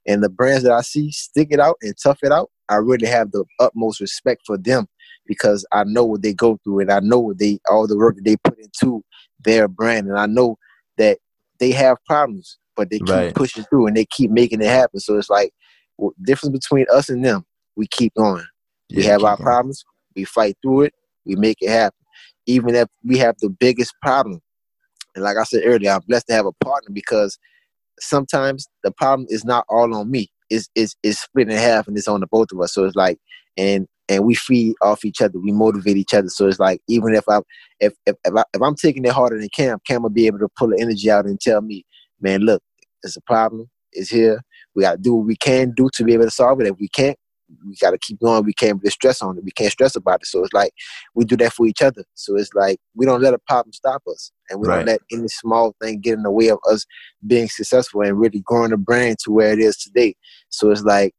And 0.06 0.22
the 0.22 0.30
brands 0.30 0.62
that 0.62 0.72
I 0.72 0.80
see 0.80 1.10
stick 1.12 1.48
it 1.50 1.60
out 1.60 1.76
and 1.82 1.94
tough 2.02 2.20
it 2.22 2.32
out, 2.32 2.50
I 2.70 2.76
really 2.76 3.08
have 3.08 3.30
the 3.30 3.44
utmost 3.60 4.00
respect 4.00 4.42
for 4.46 4.56
them 4.56 4.86
because 5.26 5.66
I 5.72 5.84
know 5.84 6.04
what 6.04 6.22
they 6.22 6.32
go 6.32 6.58
through 6.64 6.80
and 6.80 6.90
I 6.90 7.00
know 7.00 7.20
what 7.20 7.38
they 7.38 7.58
all 7.68 7.86
the 7.86 7.96
work 7.96 8.16
that 8.16 8.24
they 8.24 8.36
put 8.36 8.58
into 8.58 9.04
their 9.44 9.68
brand 9.68 10.06
and 10.08 10.18
I 10.18 10.26
know 10.26 10.56
that 10.96 11.18
they 11.58 11.72
have 11.72 11.98
problems, 12.04 12.58
but 12.74 12.90
they 12.90 12.98
keep 12.98 13.08
right. 13.08 13.34
pushing 13.34 13.64
through 13.64 13.86
and 13.86 13.96
they 13.96 14.04
keep 14.06 14.30
making 14.30 14.60
it 14.60 14.68
happen. 14.68 15.00
So 15.00 15.16
it's 15.16 15.30
like 15.30 15.52
well, 15.98 16.12
difference 16.22 16.52
between 16.52 16.86
us 16.92 17.08
and 17.08 17.24
them, 17.24 17.44
we 17.76 17.86
keep 17.86 18.14
going. 18.14 18.44
Yeah, 18.88 18.98
we 18.98 19.04
have 19.04 19.24
our 19.24 19.36
problems, 19.36 19.84
we 20.14 20.24
fight 20.24 20.56
through 20.62 20.82
it, 20.82 20.94
we 21.24 21.36
make 21.36 21.58
it 21.60 21.70
happen. 21.70 21.98
Even 22.46 22.74
if 22.74 22.88
we 23.04 23.18
have 23.18 23.36
the 23.40 23.50
biggest 23.50 23.94
problem. 24.02 24.40
And 25.14 25.24
like 25.24 25.36
I 25.36 25.44
said 25.44 25.62
earlier, 25.64 25.90
I'm 25.90 26.02
blessed 26.06 26.28
to 26.28 26.34
have 26.34 26.46
a 26.46 26.52
partner 26.64 26.90
because 26.92 27.38
sometimes 27.98 28.66
the 28.84 28.92
problem 28.92 29.26
is 29.30 29.44
not 29.44 29.64
all 29.68 29.94
on 29.94 30.10
me. 30.10 30.30
It's, 30.50 30.68
it's, 30.74 30.94
it's 31.02 31.20
split 31.20 31.50
in 31.50 31.56
half 31.56 31.88
and 31.88 31.96
it's 31.96 32.06
on 32.06 32.20
the 32.20 32.26
both 32.26 32.52
of 32.52 32.60
us. 32.60 32.72
So 32.74 32.84
it's 32.84 32.94
like, 32.94 33.18
and 33.56 33.88
and 34.08 34.24
we 34.24 34.34
feed 34.34 34.74
off 34.82 35.04
each 35.04 35.20
other. 35.20 35.38
We 35.38 35.52
motivate 35.52 35.96
each 35.96 36.14
other. 36.14 36.28
So 36.28 36.46
it's 36.46 36.60
like 36.60 36.80
even 36.88 37.14
if 37.14 37.24
I 37.28 37.40
if 37.80 37.94
if 38.06 38.16
if, 38.24 38.34
I, 38.34 38.44
if 38.54 38.62
I'm 38.62 38.76
taking 38.76 39.04
it 39.04 39.12
harder 39.12 39.38
than 39.38 39.48
Cam, 39.54 39.78
Cam 39.86 40.02
will 40.02 40.10
be 40.10 40.26
able 40.26 40.38
to 40.40 40.48
pull 40.56 40.68
the 40.68 40.80
energy 40.80 41.10
out 41.10 41.26
and 41.26 41.40
tell 41.40 41.60
me, 41.60 41.84
man, 42.20 42.40
look, 42.40 42.62
it's 43.02 43.16
a 43.16 43.22
problem. 43.22 43.68
It's 43.92 44.10
here. 44.10 44.42
We 44.74 44.82
got 44.82 44.92
to 44.92 44.98
do 44.98 45.14
what 45.14 45.26
we 45.26 45.36
can 45.36 45.72
do 45.76 45.88
to 45.94 46.04
be 46.04 46.14
able 46.14 46.24
to 46.24 46.30
solve 46.30 46.60
it. 46.60 46.66
If 46.66 46.76
we 46.78 46.88
can't, 46.88 47.16
we 47.66 47.76
got 47.80 47.92
to 47.92 47.98
keep 47.98 48.20
going. 48.20 48.44
We 48.44 48.52
can't 48.52 48.78
really 48.82 48.90
stress 48.90 49.22
on 49.22 49.38
it. 49.38 49.44
We 49.44 49.52
can't 49.52 49.72
stress 49.72 49.96
about 49.96 50.22
it. 50.22 50.26
So 50.26 50.42
it's 50.42 50.52
like 50.52 50.72
we 51.14 51.24
do 51.24 51.36
that 51.38 51.52
for 51.52 51.66
each 51.66 51.82
other. 51.82 52.04
So 52.14 52.36
it's 52.36 52.52
like 52.54 52.78
we 52.94 53.06
don't 53.06 53.22
let 53.22 53.34
a 53.34 53.38
problem 53.38 53.72
stop 53.72 54.02
us, 54.08 54.30
and 54.50 54.60
we 54.60 54.68
right. 54.68 54.76
don't 54.76 54.86
let 54.86 55.00
any 55.12 55.28
small 55.28 55.74
thing 55.80 56.00
get 56.00 56.14
in 56.14 56.22
the 56.22 56.30
way 56.30 56.48
of 56.48 56.58
us 56.70 56.84
being 57.26 57.48
successful 57.48 58.02
and 58.02 58.20
really 58.20 58.40
growing 58.40 58.70
the 58.70 58.76
brand 58.76 59.18
to 59.24 59.32
where 59.32 59.52
it 59.52 59.58
is 59.58 59.76
today. 59.76 60.14
So 60.50 60.70
it's 60.70 60.82
like 60.82 61.14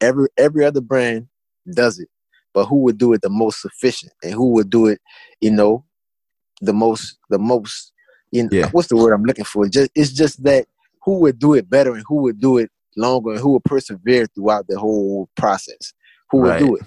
every 0.00 0.28
every 0.36 0.64
other 0.64 0.80
brand 0.80 1.28
does 1.74 1.98
it, 1.98 2.08
but 2.54 2.66
who 2.66 2.76
would 2.82 2.98
do 2.98 3.12
it 3.12 3.22
the 3.22 3.30
most 3.30 3.62
sufficient, 3.62 4.12
and 4.22 4.32
who 4.32 4.50
would 4.52 4.70
do 4.70 4.86
it, 4.86 5.00
you 5.40 5.50
know, 5.50 5.84
the 6.60 6.72
most 6.72 7.18
the 7.30 7.38
most. 7.38 7.92
You 8.30 8.42
know, 8.42 8.48
yeah. 8.52 8.68
what's 8.72 8.88
the 8.88 8.96
word 8.96 9.14
I'm 9.14 9.24
looking 9.24 9.44
for? 9.44 9.66
Just 9.68 9.90
it's 9.94 10.12
just 10.12 10.42
that 10.44 10.66
who 11.02 11.20
would 11.20 11.38
do 11.38 11.54
it 11.54 11.70
better 11.70 11.94
and 11.94 12.04
who 12.06 12.16
would 12.16 12.40
do 12.40 12.58
it 12.58 12.70
longer 12.96 13.32
and 13.32 13.40
who 13.40 13.52
would 13.52 13.64
persevere 13.64 14.26
throughout 14.26 14.66
the 14.68 14.78
whole 14.78 15.30
process. 15.36 15.94
Who 16.30 16.42
would 16.42 16.48
right. 16.48 16.58
do 16.58 16.76
it. 16.76 16.82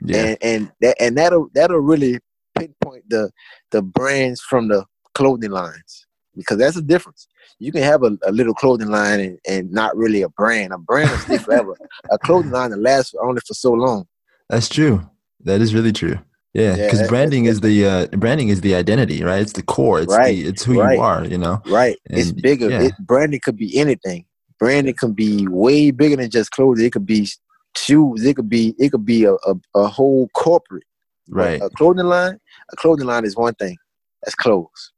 Yeah. 0.00 0.16
And 0.16 0.38
and 0.42 0.72
that 0.80 0.96
and 1.00 1.18
that'll 1.18 1.48
that'll 1.54 1.78
really 1.78 2.18
pinpoint 2.58 3.04
the 3.08 3.30
the 3.70 3.82
brands 3.82 4.40
from 4.40 4.68
the 4.68 4.86
clothing 5.14 5.50
lines 5.50 6.06
because 6.36 6.58
that's 6.58 6.76
the 6.76 6.82
difference. 6.82 7.28
You 7.58 7.72
can 7.72 7.82
have 7.82 8.02
a, 8.02 8.16
a 8.26 8.32
little 8.32 8.54
clothing 8.54 8.88
line 8.88 9.20
and, 9.20 9.38
and 9.48 9.70
not 9.70 9.96
really 9.96 10.22
a 10.22 10.28
brand. 10.28 10.72
A 10.72 10.78
brand 10.78 11.10
will 11.10 11.18
stay 11.18 11.38
forever. 11.38 11.76
a 12.10 12.18
clothing 12.18 12.50
line 12.50 12.70
that 12.70 12.80
lasts 12.80 13.14
only 13.22 13.40
for 13.46 13.54
so 13.54 13.72
long. 13.72 14.06
That's 14.48 14.68
true. 14.68 15.08
That 15.40 15.60
is 15.60 15.74
really 15.74 15.92
true. 15.92 16.18
Yeah, 16.54 16.74
because 16.74 17.02
yeah, 17.02 17.08
branding 17.08 17.44
is 17.44 17.60
the 17.60 17.86
uh, 17.86 18.06
branding 18.16 18.48
is 18.48 18.62
the 18.62 18.74
identity, 18.74 19.22
right? 19.22 19.42
It's 19.42 19.52
the 19.52 19.62
core. 19.62 20.00
It's 20.00 20.12
right. 20.12 20.34
The, 20.34 20.48
it's 20.48 20.64
who 20.64 20.80
right. 20.80 20.96
you 20.96 21.02
are. 21.02 21.24
You 21.24 21.36
know. 21.36 21.60
Right. 21.66 21.98
And, 22.08 22.18
it's 22.18 22.32
bigger. 22.32 22.70
Yeah. 22.70 22.82
It, 22.84 22.92
branding 23.00 23.40
could 23.44 23.58
be 23.58 23.76
anything 23.78 24.24
branding 24.58 24.94
can 24.94 25.12
be 25.12 25.46
way 25.48 25.90
bigger 25.90 26.16
than 26.16 26.30
just 26.30 26.50
clothes. 26.50 26.80
It 26.80 26.92
could 26.92 27.06
be 27.06 27.28
shoes. 27.76 28.24
It 28.24 28.36
could 28.36 28.48
be 28.48 28.74
it 28.78 28.90
could 28.90 29.04
be 29.04 29.24
a, 29.24 29.32
a, 29.32 29.54
a 29.74 29.86
whole 29.86 30.28
corporate. 30.28 30.84
Right. 31.28 31.60
A, 31.60 31.68
clothing 31.70 32.06
line. 32.06 32.38
A 32.72 32.76
clothing 32.76 33.06
line 33.06 33.24
is 33.24 33.36
one 33.36 33.54
thing. 33.54 33.76
That's 34.22 34.34
clothes. 34.34 34.92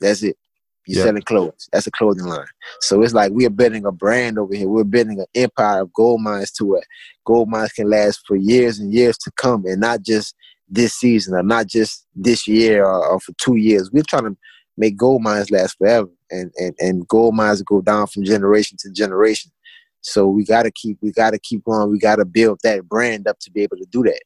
That's 0.00 0.22
it. 0.22 0.36
You're 0.86 1.04
selling 1.04 1.22
clothes. 1.22 1.68
That's 1.72 1.86
a 1.86 1.90
clothing 1.90 2.26
line. 2.26 2.46
So 2.80 3.02
it's 3.02 3.14
like 3.14 3.32
we're 3.32 3.50
building 3.50 3.86
a 3.86 3.92
brand 3.92 4.38
over 4.38 4.54
here. 4.54 4.68
We're 4.68 4.84
building 4.84 5.20
an 5.20 5.26
empire 5.34 5.82
of 5.82 5.90
Goldminds 5.90 6.52
to 6.54 6.74
it. 6.74 6.84
Goldminds 7.28 7.74
can 7.74 7.88
last 7.88 8.22
for 8.26 8.36
years 8.36 8.78
and 8.78 8.92
years 8.92 9.16
to 9.18 9.30
come, 9.36 9.64
and 9.66 9.80
not 9.80 10.02
just 10.02 10.34
this 10.68 10.94
season 10.94 11.34
or 11.34 11.42
not 11.42 11.66
just 11.66 12.06
this 12.14 12.46
year 12.46 12.84
or, 12.84 13.06
or 13.06 13.20
for 13.20 13.32
two 13.40 13.56
years. 13.56 13.90
We're 13.92 14.04
trying 14.08 14.24
to 14.24 14.36
make 14.76 14.96
Goldminds 14.96 15.50
last 15.50 15.76
forever 15.78 16.08
and, 16.30 16.52
and, 16.56 16.74
and 16.78 17.08
Goldminds 17.08 17.64
go 17.64 17.80
down 17.80 18.06
from 18.06 18.24
generation 18.24 18.78
to 18.80 18.90
generation. 18.90 19.50
So 20.02 20.26
we 20.26 20.44
gotta 20.44 20.70
keep 20.70 20.96
we 21.02 21.12
gotta 21.12 21.38
keep 21.38 21.64
going. 21.64 21.90
We 21.90 21.98
gotta 21.98 22.24
build 22.24 22.60
that 22.62 22.88
brand 22.88 23.26
up 23.26 23.38
to 23.40 23.50
be 23.50 23.62
able 23.62 23.76
to 23.76 23.86
do 23.90 24.02
that. 24.04 24.22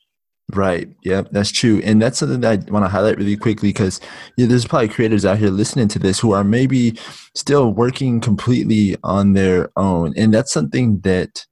Right. 0.53 0.89
Yeah, 1.03 1.23
that's 1.31 1.51
true. 1.51 1.81
And 1.85 2.03
that's 2.03 2.19
something 2.19 2.41
that 2.41 2.69
I 2.69 2.71
want 2.71 2.85
to 2.85 2.91
highlight 2.91 3.17
really 3.17 3.37
quickly 3.37 3.71
because 3.71 4.01
you 4.37 4.45
know, 4.45 4.51
there's 4.51 4.67
probably 4.67 4.89
creators 4.89 5.25
out 5.25 5.39
here 5.39 5.49
listening 5.49 5.89
to 5.89 5.99
this 5.99 6.21
who 6.21 6.33
are 6.33 6.45
maybe 6.45 6.99
still 7.35 7.73
working 7.73 8.21
completely 8.21 8.97
on 9.03 9.33
their 9.33 9.71
own. 9.77 10.13
And 10.17 10.35
that's 10.35 10.53
something 10.53 11.01
that 11.01 11.47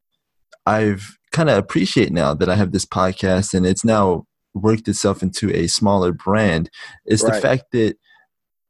I've 0.67 1.17
kind 1.33 1.49
of 1.49 1.57
appreciate 1.57 2.13
now 2.13 2.35
that 2.35 2.51
I 2.51 2.55
have 2.55 2.73
this 2.73 2.85
podcast 2.85 3.55
and 3.55 3.67
it's 3.67 3.85
now 3.85 4.27
worked 4.55 4.87
itself 4.87 5.23
into 5.23 5.51
a 5.51 5.67
smaller 5.69 6.13
brand. 6.13 6.69
Is 7.07 7.23
right. 7.23 7.33
the 7.33 7.41
fact 7.41 7.65
that 7.73 7.97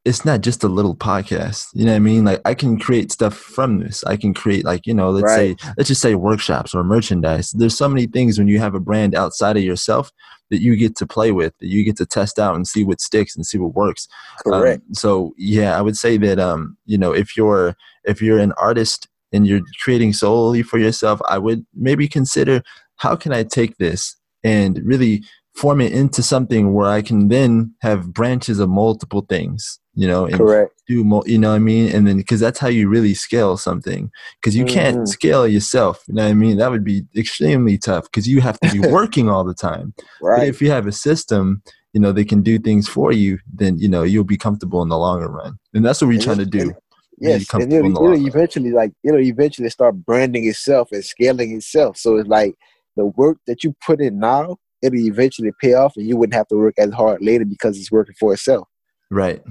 it's 0.04 0.24
not 0.24 0.40
just 0.40 0.64
a 0.64 0.68
little 0.68 0.96
podcast. 0.96 1.68
You 1.74 1.84
know 1.84 1.92
what 1.92 1.96
I 1.96 2.00
mean? 2.00 2.24
Like 2.24 2.40
I 2.44 2.54
can 2.54 2.78
create 2.78 3.12
stuff 3.12 3.34
from 3.34 3.78
this. 3.78 4.02
I 4.04 4.16
can 4.16 4.34
create 4.34 4.64
like, 4.64 4.86
you 4.86 4.94
know, 4.94 5.10
let's 5.10 5.24
right. 5.24 5.60
say 5.60 5.72
let's 5.76 5.88
just 5.88 6.00
say 6.00 6.16
workshops 6.16 6.74
or 6.74 6.82
merchandise. 6.82 7.50
There's 7.52 7.76
so 7.76 7.88
many 7.88 8.06
things 8.06 8.38
when 8.38 8.48
you 8.48 8.58
have 8.58 8.74
a 8.74 8.80
brand 8.80 9.14
outside 9.14 9.56
of 9.56 9.62
yourself 9.62 10.10
that 10.50 10.60
you 10.60 10.76
get 10.76 10.96
to 10.96 11.06
play 11.06 11.30
with, 11.30 11.56
that 11.58 11.68
you 11.68 11.84
get 11.84 11.96
to 11.98 12.06
test 12.06 12.38
out 12.38 12.56
and 12.56 12.66
see 12.66 12.84
what 12.84 13.00
sticks 13.00 13.36
and 13.36 13.46
see 13.46 13.58
what 13.58 13.74
works. 13.74 14.08
Correct. 14.44 14.82
Um, 14.82 14.94
so 14.94 15.34
yeah, 15.36 15.78
I 15.78 15.80
would 15.80 15.96
say 15.96 16.16
that 16.16 16.40
um, 16.40 16.76
you 16.84 16.98
know, 16.98 17.12
if 17.12 17.36
you're 17.36 17.76
if 18.04 18.20
you're 18.20 18.38
an 18.38 18.52
artist 18.58 19.08
and 19.32 19.46
you're 19.46 19.62
creating 19.82 20.12
solely 20.14 20.62
for 20.62 20.78
yourself, 20.78 21.20
I 21.28 21.38
would 21.38 21.64
maybe 21.74 22.08
consider 22.08 22.62
how 22.96 23.14
can 23.14 23.32
I 23.32 23.44
take 23.44 23.76
this 23.78 24.16
and 24.44 24.80
really 24.84 25.22
form 25.54 25.80
it 25.80 25.92
into 25.92 26.22
something 26.22 26.72
where 26.72 26.88
I 26.88 27.02
can 27.02 27.28
then 27.28 27.74
have 27.82 28.12
branches 28.12 28.58
of 28.58 28.68
multiple 28.68 29.26
things 29.28 29.80
you 29.94 30.08
know, 30.08 30.24
and 30.24 30.36
Correct. 30.36 30.82
do 30.86 31.04
more, 31.04 31.22
you 31.26 31.38
know 31.38 31.50
what 31.50 31.56
I 31.56 31.60
mean? 31.60 31.94
And 31.94 32.06
then, 32.06 32.16
because 32.16 32.40
that's 32.40 32.58
how 32.58 32.68
you 32.68 32.88
really 32.88 33.14
scale 33.14 33.56
something. 33.56 34.10
Because 34.40 34.56
you 34.56 34.64
mm-hmm. 34.64 34.74
can't 34.74 35.08
scale 35.08 35.46
yourself, 35.46 36.02
you 36.08 36.14
know 36.14 36.24
what 36.24 36.30
I 36.30 36.34
mean? 36.34 36.56
That 36.56 36.70
would 36.70 36.84
be 36.84 37.04
extremely 37.16 37.76
tough 37.76 38.04
because 38.04 38.26
you 38.26 38.40
have 38.40 38.58
to 38.60 38.70
be 38.70 38.80
working 38.88 39.28
all 39.28 39.44
the 39.44 39.54
time. 39.54 39.92
Right. 40.22 40.38
But 40.38 40.48
if 40.48 40.62
you 40.62 40.70
have 40.70 40.86
a 40.86 40.92
system, 40.92 41.62
you 41.92 42.00
know, 42.00 42.12
they 42.12 42.24
can 42.24 42.42
do 42.42 42.58
things 42.58 42.88
for 42.88 43.12
you, 43.12 43.38
then, 43.52 43.78
you 43.78 43.88
know, 43.88 44.02
you'll 44.02 44.24
be 44.24 44.38
comfortable 44.38 44.82
in 44.82 44.88
the 44.88 44.98
longer 44.98 45.28
run. 45.28 45.58
And 45.74 45.84
that's 45.84 46.00
what 46.00 46.08
we're 46.08 46.14
and 46.14 46.22
trying 46.22 46.38
to 46.38 46.46
do. 46.46 46.72
yes, 47.18 47.52
and 47.52 47.70
it'll, 47.70 47.90
it'll 47.90 48.26
eventually, 48.26 48.72
like, 48.72 48.92
it'll 49.04 49.20
eventually 49.20 49.68
start 49.68 49.94
branding 49.96 50.46
itself 50.48 50.90
and 50.92 51.04
scaling 51.04 51.54
itself. 51.54 51.98
So 51.98 52.16
it's 52.16 52.28
like 52.28 52.54
the 52.96 53.04
work 53.04 53.36
that 53.46 53.62
you 53.62 53.76
put 53.84 54.00
in 54.00 54.18
now, 54.18 54.56
it'll 54.82 54.98
eventually 54.98 55.52
pay 55.60 55.74
off 55.74 55.96
and 55.96 56.06
you 56.06 56.16
wouldn't 56.16 56.34
have 56.34 56.48
to 56.48 56.56
work 56.56 56.74
as 56.78 56.92
hard 56.92 57.22
later 57.22 57.44
because 57.44 57.78
it's 57.78 57.92
working 57.92 58.14
for 58.18 58.32
itself. 58.32 58.68
Right. 59.10 59.42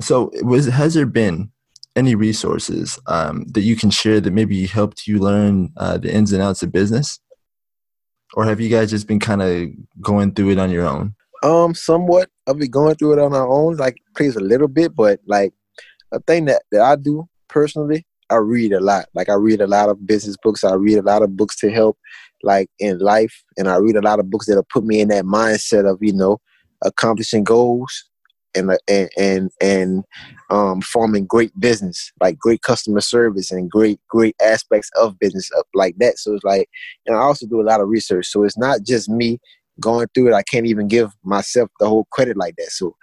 So, 0.00 0.30
was 0.42 0.66
has 0.66 0.94
there 0.94 1.06
been 1.06 1.50
any 1.96 2.14
resources 2.14 2.98
um, 3.06 3.44
that 3.48 3.62
you 3.62 3.74
can 3.74 3.90
share 3.90 4.20
that 4.20 4.32
maybe 4.32 4.66
helped 4.66 5.06
you 5.06 5.18
learn 5.18 5.72
uh, 5.76 5.98
the 5.98 6.12
ins 6.12 6.32
and 6.32 6.42
outs 6.42 6.62
of 6.62 6.72
business, 6.72 7.18
or 8.34 8.44
have 8.44 8.60
you 8.60 8.68
guys 8.68 8.90
just 8.90 9.08
been 9.08 9.18
kind 9.18 9.42
of 9.42 9.68
going 10.00 10.32
through 10.32 10.50
it 10.50 10.58
on 10.58 10.70
your 10.70 10.86
own? 10.86 11.14
Um, 11.42 11.74
somewhat. 11.74 12.30
I've 12.46 12.58
been 12.58 12.70
going 12.70 12.94
through 12.94 13.14
it 13.14 13.18
on 13.18 13.34
our 13.34 13.48
own, 13.48 13.76
like 13.76 13.96
plays 14.16 14.36
a 14.36 14.40
little 14.40 14.68
bit, 14.68 14.94
but 14.94 15.20
like 15.26 15.52
a 16.12 16.20
thing 16.20 16.44
that 16.46 16.62
that 16.70 16.82
I 16.82 16.96
do 16.96 17.28
personally, 17.48 18.06
I 18.30 18.36
read 18.36 18.72
a 18.72 18.80
lot. 18.80 19.06
Like 19.14 19.28
I 19.28 19.34
read 19.34 19.60
a 19.60 19.66
lot 19.66 19.88
of 19.88 20.06
business 20.06 20.36
books. 20.42 20.64
I 20.64 20.74
read 20.74 20.98
a 20.98 21.02
lot 21.02 21.22
of 21.22 21.36
books 21.36 21.56
to 21.56 21.70
help, 21.70 21.98
like 22.42 22.68
in 22.78 22.98
life, 22.98 23.42
and 23.56 23.68
I 23.68 23.76
read 23.76 23.96
a 23.96 24.02
lot 24.02 24.20
of 24.20 24.30
books 24.30 24.46
that'll 24.46 24.66
put 24.72 24.84
me 24.84 25.00
in 25.00 25.08
that 25.08 25.24
mindset 25.24 25.90
of 25.90 25.98
you 26.00 26.12
know 26.12 26.40
accomplishing 26.82 27.44
goals 27.44 28.04
and 28.54 28.70
and 28.88 29.10
and, 29.16 29.50
and 29.60 30.04
um, 30.50 30.80
forming 30.80 31.26
great 31.26 31.58
business, 31.60 32.12
like 32.20 32.38
great 32.38 32.62
customer 32.62 33.00
service 33.00 33.50
and 33.50 33.70
great 33.70 34.00
great 34.08 34.36
aspects 34.42 34.90
of 34.98 35.18
business 35.18 35.50
up 35.56 35.66
like 35.74 35.96
that. 35.98 36.18
So 36.18 36.34
it's 36.34 36.44
like, 36.44 36.68
and 37.06 37.16
I 37.16 37.20
also 37.20 37.46
do 37.46 37.60
a 37.60 37.68
lot 37.68 37.80
of 37.80 37.88
research. 37.88 38.26
So 38.26 38.44
it's 38.44 38.58
not 38.58 38.82
just 38.82 39.08
me 39.08 39.38
going 39.80 40.08
through 40.14 40.28
it. 40.28 40.34
I 40.34 40.42
can't 40.42 40.66
even 40.66 40.88
give 40.88 41.12
myself 41.22 41.70
the 41.78 41.88
whole 41.88 42.06
credit 42.10 42.36
like 42.36 42.56
that. 42.56 42.70
So, 42.70 42.96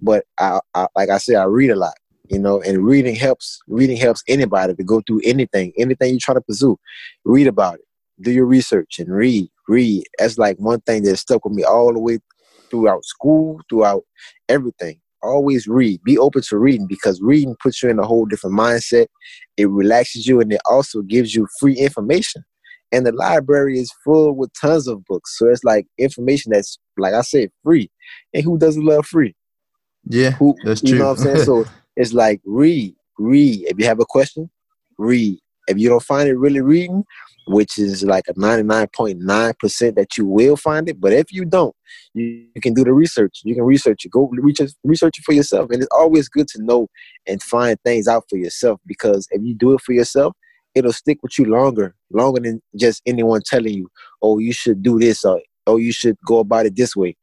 but 0.00 0.24
I, 0.38 0.60
I 0.74 0.86
like 0.96 1.10
I 1.10 1.18
said, 1.18 1.36
I 1.36 1.44
read 1.44 1.70
a 1.70 1.76
lot 1.76 1.94
you 2.28 2.38
know 2.38 2.60
and 2.62 2.84
reading 2.84 3.16
helps 3.16 3.60
reading 3.66 3.96
helps 3.96 4.22
anybody 4.28 4.74
to 4.74 4.84
go 4.84 5.02
through 5.06 5.20
anything 5.24 5.72
anything 5.76 6.14
you 6.14 6.20
try 6.20 6.32
to 6.32 6.40
pursue 6.40 6.78
read 7.24 7.48
about 7.48 7.74
it 7.74 7.84
do 8.22 8.32
your 8.32 8.46
research 8.46 8.98
and 8.98 9.12
read 9.12 9.48
read 9.68 10.04
that's 10.18 10.38
like 10.38 10.56
one 10.58 10.80
thing 10.82 11.02
that 11.02 11.16
stuck 11.16 11.44
with 11.44 11.54
me 11.54 11.64
all 11.64 11.92
the 11.92 12.00
way 12.00 12.18
throughout 12.72 13.04
school, 13.04 13.60
throughout 13.68 14.02
everything. 14.48 14.98
Always 15.22 15.68
read. 15.68 16.02
Be 16.02 16.18
open 16.18 16.42
to 16.48 16.58
reading 16.58 16.88
because 16.88 17.20
reading 17.20 17.54
puts 17.62 17.82
you 17.82 17.90
in 17.90 18.00
a 18.00 18.06
whole 18.06 18.24
different 18.24 18.58
mindset. 18.58 19.06
It 19.56 19.68
relaxes 19.68 20.26
you 20.26 20.40
and 20.40 20.52
it 20.52 20.60
also 20.64 21.02
gives 21.02 21.34
you 21.34 21.46
free 21.60 21.76
information. 21.76 22.42
And 22.90 23.06
the 23.06 23.12
library 23.12 23.78
is 23.78 23.92
full 24.04 24.34
with 24.34 24.50
tons 24.60 24.88
of 24.88 25.04
books. 25.04 25.38
So 25.38 25.48
it's 25.48 25.64
like 25.64 25.86
information 25.96 26.52
that's, 26.52 26.78
like 26.98 27.14
I 27.14 27.22
said, 27.22 27.50
free. 27.62 27.90
And 28.34 28.42
who 28.42 28.58
doesn't 28.58 28.84
love 28.84 29.06
free? 29.06 29.34
Yeah, 30.04 30.32
Who, 30.38 30.56
that's 30.64 30.82
you 30.82 30.90
true. 30.90 30.98
know 30.98 31.04
what 31.06 31.10
I'm 31.12 31.16
saying? 31.18 31.38
So 31.38 31.64
it's 31.96 32.12
like 32.12 32.40
read, 32.44 32.94
read. 33.18 33.66
If 33.68 33.78
you 33.78 33.86
have 33.86 34.00
a 34.00 34.06
question, 34.06 34.50
read. 34.98 35.38
If 35.68 35.78
you 35.78 35.88
don't 35.88 36.02
find 36.02 36.28
it 36.28 36.38
really 36.38 36.60
reading, 36.60 37.04
which 37.46 37.78
is 37.78 38.04
like 38.04 38.24
a 38.28 38.34
99.9% 38.34 39.94
that 39.94 40.16
you 40.16 40.26
will 40.26 40.56
find 40.56 40.88
it. 40.88 41.00
But 41.00 41.12
if 41.12 41.32
you 41.32 41.44
don't, 41.44 41.74
you, 42.14 42.46
you 42.54 42.60
can 42.60 42.74
do 42.74 42.84
the 42.84 42.92
research. 42.92 43.40
You 43.44 43.54
can 43.54 43.64
research 43.64 44.04
it. 44.04 44.10
Go 44.10 44.28
research, 44.32 44.72
research 44.84 45.18
it 45.18 45.24
for 45.24 45.32
yourself. 45.32 45.70
And 45.70 45.82
it's 45.82 45.92
always 45.96 46.28
good 46.28 46.48
to 46.48 46.62
know 46.62 46.88
and 47.26 47.42
find 47.42 47.78
things 47.84 48.08
out 48.08 48.24
for 48.28 48.36
yourself 48.36 48.80
because 48.86 49.26
if 49.30 49.42
you 49.42 49.54
do 49.54 49.74
it 49.74 49.80
for 49.80 49.92
yourself, 49.92 50.34
it'll 50.74 50.92
stick 50.92 51.18
with 51.22 51.38
you 51.38 51.44
longer, 51.46 51.94
longer 52.10 52.40
than 52.40 52.62
just 52.76 53.02
anyone 53.06 53.42
telling 53.44 53.74
you, 53.74 53.88
oh, 54.22 54.38
you 54.38 54.52
should 54.52 54.82
do 54.82 54.98
this 54.98 55.24
or 55.24 55.40
oh, 55.66 55.76
you 55.76 55.92
should 55.92 56.16
go 56.26 56.38
about 56.38 56.66
it 56.66 56.76
this 56.76 56.96
way. 56.96 57.16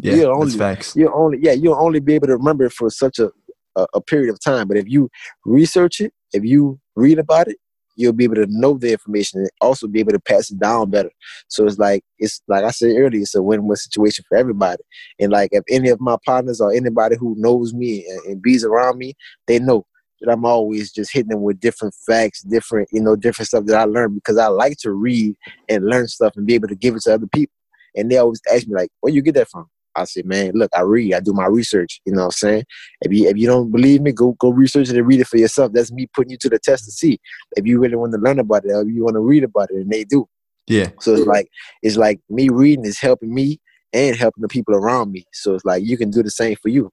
yeah, 0.00 0.16
that's 0.16 0.28
only- 0.28 0.58
facts. 0.58 0.94
You 0.94 1.12
only 1.12 1.38
yeah, 1.40 1.52
you'll 1.52 1.80
only 1.80 2.00
be 2.00 2.14
able 2.14 2.28
to 2.28 2.36
remember 2.36 2.64
it 2.64 2.72
for 2.72 2.90
such 2.90 3.18
a, 3.18 3.30
a, 3.76 3.86
a 3.94 4.00
period 4.00 4.30
of 4.30 4.40
time. 4.40 4.68
But 4.68 4.76
if 4.76 4.86
you 4.86 5.10
research 5.44 6.00
it, 6.00 6.12
if 6.32 6.44
you 6.44 6.78
read 6.94 7.18
about 7.18 7.48
it, 7.48 7.56
you'll 7.96 8.12
be 8.12 8.24
able 8.24 8.36
to 8.36 8.46
know 8.48 8.78
the 8.78 8.92
information 8.92 9.40
and 9.40 9.50
also 9.60 9.86
be 9.86 10.00
able 10.00 10.12
to 10.12 10.20
pass 10.20 10.50
it 10.50 10.58
down 10.58 10.90
better. 10.90 11.10
So 11.48 11.66
it's 11.66 11.78
like 11.78 12.04
it's 12.18 12.40
like 12.46 12.64
I 12.64 12.70
said 12.70 12.92
earlier, 12.96 13.22
it's 13.22 13.34
a 13.34 13.42
win-win 13.42 13.76
situation 13.76 14.24
for 14.28 14.38
everybody. 14.38 14.82
And 15.18 15.32
like 15.32 15.50
if 15.52 15.64
any 15.68 15.88
of 15.88 16.00
my 16.00 16.16
partners 16.24 16.60
or 16.60 16.72
anybody 16.72 17.16
who 17.16 17.34
knows 17.38 17.74
me 17.74 18.06
and, 18.08 18.32
and 18.32 18.42
bees 18.42 18.64
around 18.64 18.98
me, 18.98 19.14
they 19.46 19.58
know 19.58 19.86
that 20.20 20.32
I'm 20.32 20.44
always 20.44 20.92
just 20.92 21.12
hitting 21.12 21.30
them 21.30 21.42
with 21.42 21.60
different 21.60 21.94
facts, 22.06 22.42
different, 22.42 22.88
you 22.92 23.00
know, 23.00 23.16
different 23.16 23.48
stuff 23.48 23.64
that 23.66 23.78
I 23.78 23.84
learned 23.84 24.14
because 24.14 24.38
I 24.38 24.46
like 24.46 24.76
to 24.78 24.92
read 24.92 25.34
and 25.68 25.86
learn 25.86 26.08
stuff 26.08 26.34
and 26.36 26.46
be 26.46 26.54
able 26.54 26.68
to 26.68 26.74
give 26.74 26.94
it 26.94 27.02
to 27.02 27.14
other 27.14 27.26
people. 27.26 27.52
And 27.94 28.10
they 28.10 28.18
always 28.18 28.40
ask 28.52 28.66
me 28.66 28.74
like, 28.74 28.90
where 29.00 29.12
you 29.12 29.22
get 29.22 29.34
that 29.34 29.48
from? 29.48 29.66
I 29.96 30.04
say, 30.04 30.22
man, 30.24 30.52
look, 30.54 30.70
I 30.76 30.82
read, 30.82 31.14
I 31.14 31.20
do 31.20 31.32
my 31.32 31.46
research. 31.46 32.00
You 32.04 32.12
know 32.12 32.22
what 32.22 32.26
I'm 32.26 32.30
saying? 32.32 32.64
If 33.02 33.12
you 33.12 33.28
if 33.28 33.36
you 33.36 33.46
don't 33.46 33.70
believe 33.70 34.02
me, 34.02 34.12
go 34.12 34.32
go 34.38 34.50
research 34.50 34.90
it 34.90 34.96
and 34.96 35.06
read 35.06 35.20
it 35.20 35.26
for 35.26 35.38
yourself. 35.38 35.72
That's 35.72 35.92
me 35.92 36.06
putting 36.14 36.30
you 36.30 36.38
to 36.38 36.48
the 36.48 36.58
test 36.58 36.84
to 36.84 36.90
see 36.92 37.18
if 37.56 37.66
you 37.66 37.78
really 37.78 37.96
want 37.96 38.12
to 38.12 38.18
learn 38.18 38.38
about 38.38 38.64
it 38.64 38.72
or 38.72 38.82
if 38.82 38.88
you 38.88 39.04
want 39.04 39.14
to 39.14 39.20
read 39.20 39.44
about 39.44 39.70
it, 39.70 39.76
and 39.76 39.90
they 39.90 40.04
do. 40.04 40.28
Yeah, 40.68 40.88
So 41.00 41.14
it's 41.14 41.26
like 41.26 41.48
it's 41.82 41.96
like 41.96 42.20
me 42.28 42.48
reading 42.48 42.84
is 42.84 42.98
helping 42.98 43.32
me 43.32 43.60
and 43.92 44.16
helping 44.16 44.42
the 44.42 44.48
people 44.48 44.74
around 44.74 45.12
me. 45.12 45.24
So 45.32 45.54
it's 45.54 45.64
like 45.64 45.84
you 45.84 45.96
can 45.96 46.10
do 46.10 46.22
the 46.22 46.30
same 46.30 46.56
for 46.60 46.68
you. 46.68 46.90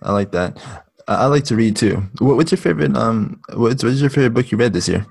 I 0.00 0.12
like 0.12 0.30
that. 0.32 0.58
I, 1.08 1.14
I 1.14 1.26
like 1.26 1.44
to 1.44 1.56
read 1.56 1.76
too. 1.76 2.02
What's 2.20 2.52
your 2.52 2.58
favorite? 2.58 2.96
Um, 2.96 3.40
what's 3.54 3.82
what's 3.82 4.00
your 4.00 4.10
favorite 4.10 4.34
book 4.34 4.52
you 4.52 4.58
read 4.58 4.72
this 4.72 4.88
year? 4.88 5.06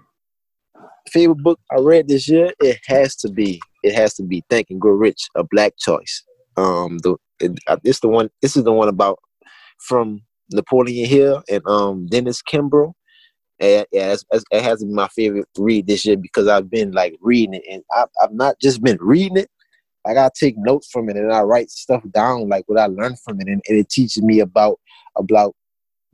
Favorite 1.09 1.43
book 1.43 1.59
I 1.71 1.79
read 1.81 2.07
this 2.07 2.29
year? 2.29 2.53
It 2.61 2.79
has 2.87 3.15
to 3.17 3.29
be 3.29 3.59
it 3.83 3.93
has 3.93 4.13
to 4.15 4.23
be 4.23 4.43
Think 4.49 4.67
and 4.69 4.81
Grow 4.81 4.93
Rich, 4.93 5.27
a 5.35 5.43
Black 5.43 5.73
Choice. 5.77 6.23
Um, 6.57 6.97
the 6.99 7.17
it, 7.39 7.59
uh, 7.67 7.77
this 7.83 7.99
the 7.99 8.07
one. 8.07 8.29
This 8.41 8.55
is 8.57 8.63
the 8.63 8.71
one 8.73 8.87
about 8.89 9.19
from 9.79 10.21
Napoleon 10.51 11.07
Hill 11.09 11.43
and 11.49 11.61
um 11.67 12.07
Dennis 12.07 12.41
Kimbro. 12.41 12.93
And 13.59 13.85
yeah, 13.91 14.13
it's, 14.13 14.25
it's- 14.33 14.43
it 14.51 14.63
has 14.63 14.83
been 14.83 14.95
my 14.95 15.07
favorite 15.09 15.47
read 15.57 15.87
this 15.87 16.05
year 16.05 16.17
because 16.17 16.47
I've 16.47 16.69
been 16.69 16.91
like 16.91 17.15
reading 17.21 17.55
it, 17.55 17.63
and 17.71 17.83
I've, 17.95 18.09
I've 18.21 18.33
not 18.33 18.59
just 18.61 18.83
been 18.83 18.97
reading 19.01 19.37
it. 19.37 19.49
Like 20.05 20.17
I 20.17 20.29
take 20.39 20.55
notes 20.57 20.89
from 20.91 21.09
it 21.09 21.17
and 21.17 21.33
I 21.33 21.41
write 21.41 21.71
stuff 21.71 22.03
down, 22.11 22.49
like 22.49 22.65
what 22.67 22.79
I 22.79 22.87
learned 22.87 23.19
from 23.21 23.41
it, 23.41 23.47
and, 23.47 23.61
and 23.67 23.79
it 23.79 23.89
teaches 23.89 24.23
me 24.23 24.39
about 24.39 24.79
about 25.17 25.55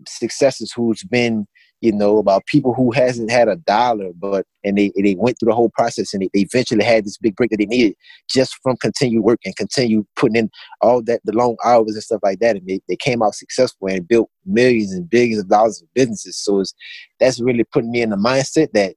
successes 0.07 0.71
who's 0.75 1.03
been, 1.03 1.47
you 1.81 1.91
know, 1.91 2.19
about 2.19 2.45
people 2.45 2.73
who 2.73 2.91
hasn't 2.91 3.31
had 3.31 3.47
a 3.47 3.55
dollar, 3.57 4.11
but 4.15 4.45
and 4.63 4.77
they 4.77 4.91
they 4.95 5.15
went 5.15 5.37
through 5.39 5.49
the 5.49 5.55
whole 5.55 5.71
process 5.71 6.13
and 6.13 6.21
they, 6.21 6.29
they 6.33 6.41
eventually 6.41 6.83
had 6.83 7.03
this 7.05 7.17
big 7.17 7.35
break 7.35 7.49
that 7.49 7.57
they 7.57 7.65
needed 7.65 7.95
just 8.29 8.55
from 8.63 8.77
continued 8.77 9.23
work 9.23 9.39
and 9.45 9.55
continue 9.55 10.05
putting 10.15 10.35
in 10.35 10.49
all 10.81 11.01
that 11.03 11.21
the 11.25 11.33
long 11.33 11.57
hours 11.65 11.93
and 11.93 12.03
stuff 12.03 12.21
like 12.23 12.39
that, 12.39 12.55
and 12.55 12.67
they, 12.67 12.79
they 12.87 12.95
came 12.95 13.21
out 13.21 13.35
successful 13.35 13.87
and 13.87 14.07
built 14.07 14.29
millions 14.45 14.93
and 14.93 15.09
billions 15.09 15.41
of 15.41 15.49
dollars 15.49 15.81
of 15.81 15.93
businesses. 15.93 16.37
So 16.37 16.59
it's 16.59 16.73
that's 17.19 17.41
really 17.41 17.63
putting 17.63 17.91
me 17.91 18.01
in 18.01 18.11
the 18.11 18.15
mindset 18.17 18.69
that 18.73 18.95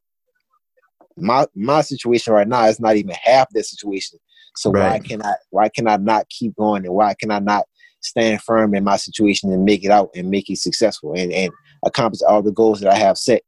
my 1.16 1.46
my 1.54 1.80
situation 1.80 2.32
right 2.32 2.48
now 2.48 2.64
is 2.66 2.80
not 2.80 2.96
even 2.96 3.14
half 3.22 3.48
that 3.50 3.64
situation. 3.64 4.18
So 4.56 4.70
why 4.70 4.98
Right. 4.98 5.04
can 5.04 5.22
I 5.22 5.34
why 5.50 5.68
can 5.68 5.88
I 5.88 5.96
not 5.96 6.28
keep 6.28 6.54
going 6.56 6.84
and 6.84 6.94
why 6.94 7.14
can 7.18 7.30
I 7.30 7.38
not 7.38 7.64
stand 8.00 8.42
firm 8.42 8.74
in 8.74 8.84
my 8.84 8.96
situation 8.96 9.52
and 9.52 9.64
make 9.64 9.84
it 9.84 9.90
out 9.90 10.10
and 10.14 10.28
make 10.30 10.50
it 10.50 10.58
successful 10.58 11.14
and, 11.14 11.32
and 11.32 11.50
accomplish 11.84 12.20
all 12.28 12.42
the 12.42 12.52
goals 12.52 12.80
that 12.80 12.92
I 12.92 12.96
have 12.96 13.18
set. 13.18 13.42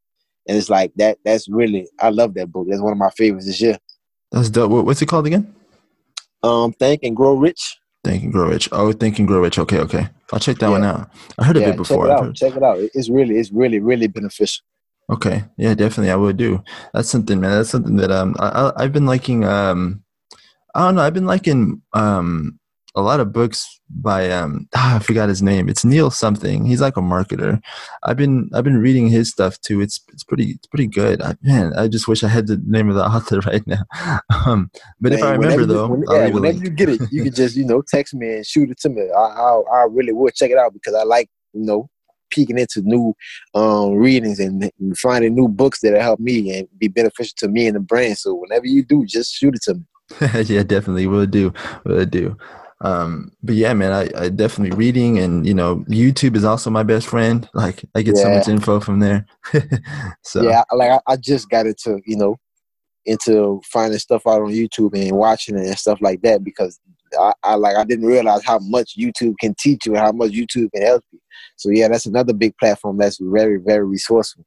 And 0.49 0.57
it's 0.57 0.71
like 0.71 0.93
that 0.97 1.19
that's 1.25 1.49
really 1.49 1.89
I 2.01 2.11
love 2.11 2.35
that 2.35 2.53
book. 2.53 2.67
That's 2.69 2.81
one 2.83 2.93
of 2.93 2.99
my 2.99 3.11
favorites 3.11 3.47
this 3.47 3.61
year. 3.61 3.79
That's 4.33 4.51
dope. 4.51 4.71
What, 4.71 4.85
what's 4.85 5.03
it 5.03 5.07
called 5.07 5.27
again? 5.27 5.55
Um 6.43 6.73
Think 6.73 7.03
and 7.03 7.17
Grow 7.17 7.35
Rich. 7.35 7.77
Think 8.05 8.23
and 8.23 8.33
Grow 8.33 8.49
Rich. 8.49 8.69
Oh, 8.71 8.93
Think 8.93 9.19
and 9.19 9.27
Grow 9.27 9.41
Rich. 9.41 9.59
Okay, 9.59 9.81
okay. 9.81 10.09
I'll 10.33 10.39
check 10.39 10.59
that 10.59 10.67
Yeah. 10.67 10.71
one 10.71 10.85
out. 10.85 11.11
I 11.39 11.45
heard 11.45 11.57
of 11.57 11.63
it 11.65 11.77
before. 11.77 12.07
check 12.07 12.13
it 12.13 12.13
out. 12.19 12.25
heard- 12.25 12.37
Check 12.37 12.57
it 12.57 12.63
out. 12.63 12.79
It's 12.95 13.09
really 13.11 13.37
it's 13.39 13.51
really, 13.51 13.81
really 13.81 14.07
beneficial. 14.07 14.65
Okay. 15.11 15.45
Yeah, 15.57 15.75
definitely. 15.75 16.11
I 16.11 16.17
would 16.17 16.37
do. 16.37 16.63
That's 16.93 17.09
something, 17.09 17.41
man. 17.41 17.51
That's 17.53 17.71
something 17.71 17.97
that 17.97 18.11
um 18.11 18.35
I, 18.39 18.49
I 18.49 18.85
I've 18.85 18.93
been 18.93 19.07
liking. 19.07 19.45
Um, 19.45 20.03
I 20.75 20.81
don't 20.87 20.95
know. 20.97 21.03
I've 21.03 21.15
been 21.15 21.27
liking 21.27 21.83
um 21.93 22.59
a 22.97 23.03
lot 23.03 23.21
of 23.21 23.33
books 23.33 23.79
by 23.91 24.31
um 24.31 24.67
ah, 24.75 24.97
I 24.97 24.99
forgot 24.99 25.29
his 25.29 25.43
name. 25.43 25.69
It's 25.69 25.85
Neil 25.85 26.11
something. 26.11 26.65
He's 26.65 26.81
like 26.81 26.97
a 26.97 27.01
marketer. 27.01 27.61
I've 28.03 28.17
been 28.17 28.51
I've 28.55 28.65
been 28.65 28.79
reading 28.79 29.09
his 29.09 29.31
stuff 29.31 29.61
too. 29.61 29.81
It's 29.81 30.01
it's 30.13 30.25
pretty 30.25 30.53
it's 30.53 30.67
pretty 30.67 30.87
good. 30.87 31.23
I, 31.23 31.37
man, 31.43 31.75
I 31.77 31.89
just 31.89 32.09
wish 32.09 32.25
I 32.25 32.29
had 32.29 32.47
the 32.47 32.61
name 32.67 32.89
of 32.89 32.97
the 32.97 33.07
author 33.15 33.41
right 33.41 33.65
now. 33.67 33.83
Um, 34.47 34.71
but 35.01 35.13
if 35.13 35.23
I 35.23 35.33
remember 35.33 35.61
you- 35.61 35.67
though, 35.67 35.89
when- 35.89 36.05
yeah, 36.11 36.29
whenever 36.29 36.59
you 36.59 36.71
get 36.71 36.89
it, 36.89 37.01
you 37.13 37.23
can 37.25 37.35
just 37.35 37.55
you 37.57 37.65
know 37.65 37.83
text 37.83 38.15
me 38.15 38.37
and 38.37 38.47
shoot 38.47 38.71
it 38.71 38.81
to 38.81 38.89
me. 38.89 39.03
I 39.17 39.21
I, 39.21 39.61
I 39.73 39.87
really 39.91 40.13
would 40.13 40.35
check 40.35 40.51
it 40.51 40.59
out 40.59 40.73
because 40.73 40.95
I 40.95 41.05
like 41.05 41.29
you 41.53 41.65
know 41.65 41.89
peeking 42.31 42.59
into 42.59 42.83
new 42.83 43.15
um, 43.55 43.93
readings 43.93 44.41
and, 44.41 44.69
and 44.81 44.99
finding 44.99 45.33
new 45.33 45.47
books 45.47 45.81
that 45.81 45.95
help 46.01 46.19
me 46.19 46.59
and 46.59 46.67
be 46.77 46.89
beneficial 46.89 47.35
to 47.37 47.47
me 47.47 47.69
and 47.69 47.77
the 47.77 47.81
brand. 47.81 48.19
So 48.19 48.35
whenever 48.35 48.67
you 48.67 48.85
do, 48.85 49.05
just 49.07 49.33
shoot 49.33 49.55
it 49.55 49.63
to 49.63 49.75
me. 49.75 49.85
yeah, 50.45 50.65
definitely 50.65 51.07
will 51.07 51.27
do. 51.27 51.53
Will 51.85 52.05
do. 52.05 52.37
Um, 52.83 53.33
but 53.43 53.55
yeah, 53.55 53.73
man, 53.73 53.93
I, 53.93 54.25
I 54.25 54.29
definitely 54.29 54.77
reading 54.77 55.19
and 55.19 55.47
you 55.47 55.55
know 55.55 55.77
YouTube 55.89 56.37
is 56.37 56.45
also 56.45 56.71
my 56.71 56.83
best 56.83 57.07
friend. 57.07 57.49
Like 57.55 57.85
I 57.95 58.03
get 58.03 58.19
so 58.19 58.29
much 58.29 58.49
info 58.49 58.81
from 58.81 59.01
there. 59.01 59.27
so 60.23 60.43
Yeah, 60.43 60.63
like 60.75 60.91
I, 60.91 61.01
I 61.07 61.17
just 61.17 61.49
got 61.49 61.67
into 61.67 62.01
you 62.07 62.17
know 62.17 62.37
into 63.07 63.61
finding 63.65 63.99
stuff 63.99 64.27
out 64.27 64.43
on 64.43 64.53
YouTube 64.53 64.95
and 64.95 65.17
watching 65.17 65.57
it 65.57 65.67
and 65.67 65.79
stuff 65.79 65.99
like 66.03 66.21
that 66.23 66.45
because 66.45 66.79
I, 67.19 67.33
I 67.43 67.55
like 67.55 67.77
I 67.77 67.85
didn't 67.85 68.05
realize 68.05 68.45
how 68.45 68.59
much 68.59 68.97
YouTube 68.99 69.35
can 69.41 69.55
teach 69.59 69.87
you 69.87 69.93
and 69.93 70.01
how 70.01 70.13
much 70.13 70.33
YouTube 70.33 70.71
can 70.73 70.83
help 70.83 71.05
you. 71.13 71.21
So 71.57 71.71
yeah, 71.71 71.89
that's 71.89 72.07
another 72.07 72.35
big 72.35 72.57
platform 72.59 72.99
that's 72.99 73.19
very 73.21 73.57
very 73.57 73.87
resourceful. 73.87 74.45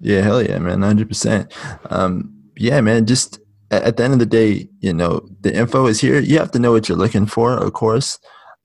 yeah, 0.00 0.22
hell 0.22 0.42
yeah, 0.42 0.58
man, 0.58 0.82
hundred 0.82 1.08
percent. 1.08 1.52
Um, 1.88 2.34
yeah, 2.56 2.80
man, 2.80 3.06
just 3.06 3.38
at, 3.70 3.96
the 3.96 4.04
end 4.04 4.12
of 4.14 4.18
the 4.18 4.26
day, 4.26 4.68
you 4.80 4.92
know, 4.92 5.28
the 5.40 5.54
info 5.54 5.86
is 5.86 6.00
here. 6.00 6.20
You 6.20 6.38
have 6.38 6.50
to 6.52 6.58
know 6.58 6.72
what 6.72 6.88
you're 6.88 6.98
looking 6.98 7.26
for, 7.26 7.52
of 7.56 7.72
course. 7.72 8.18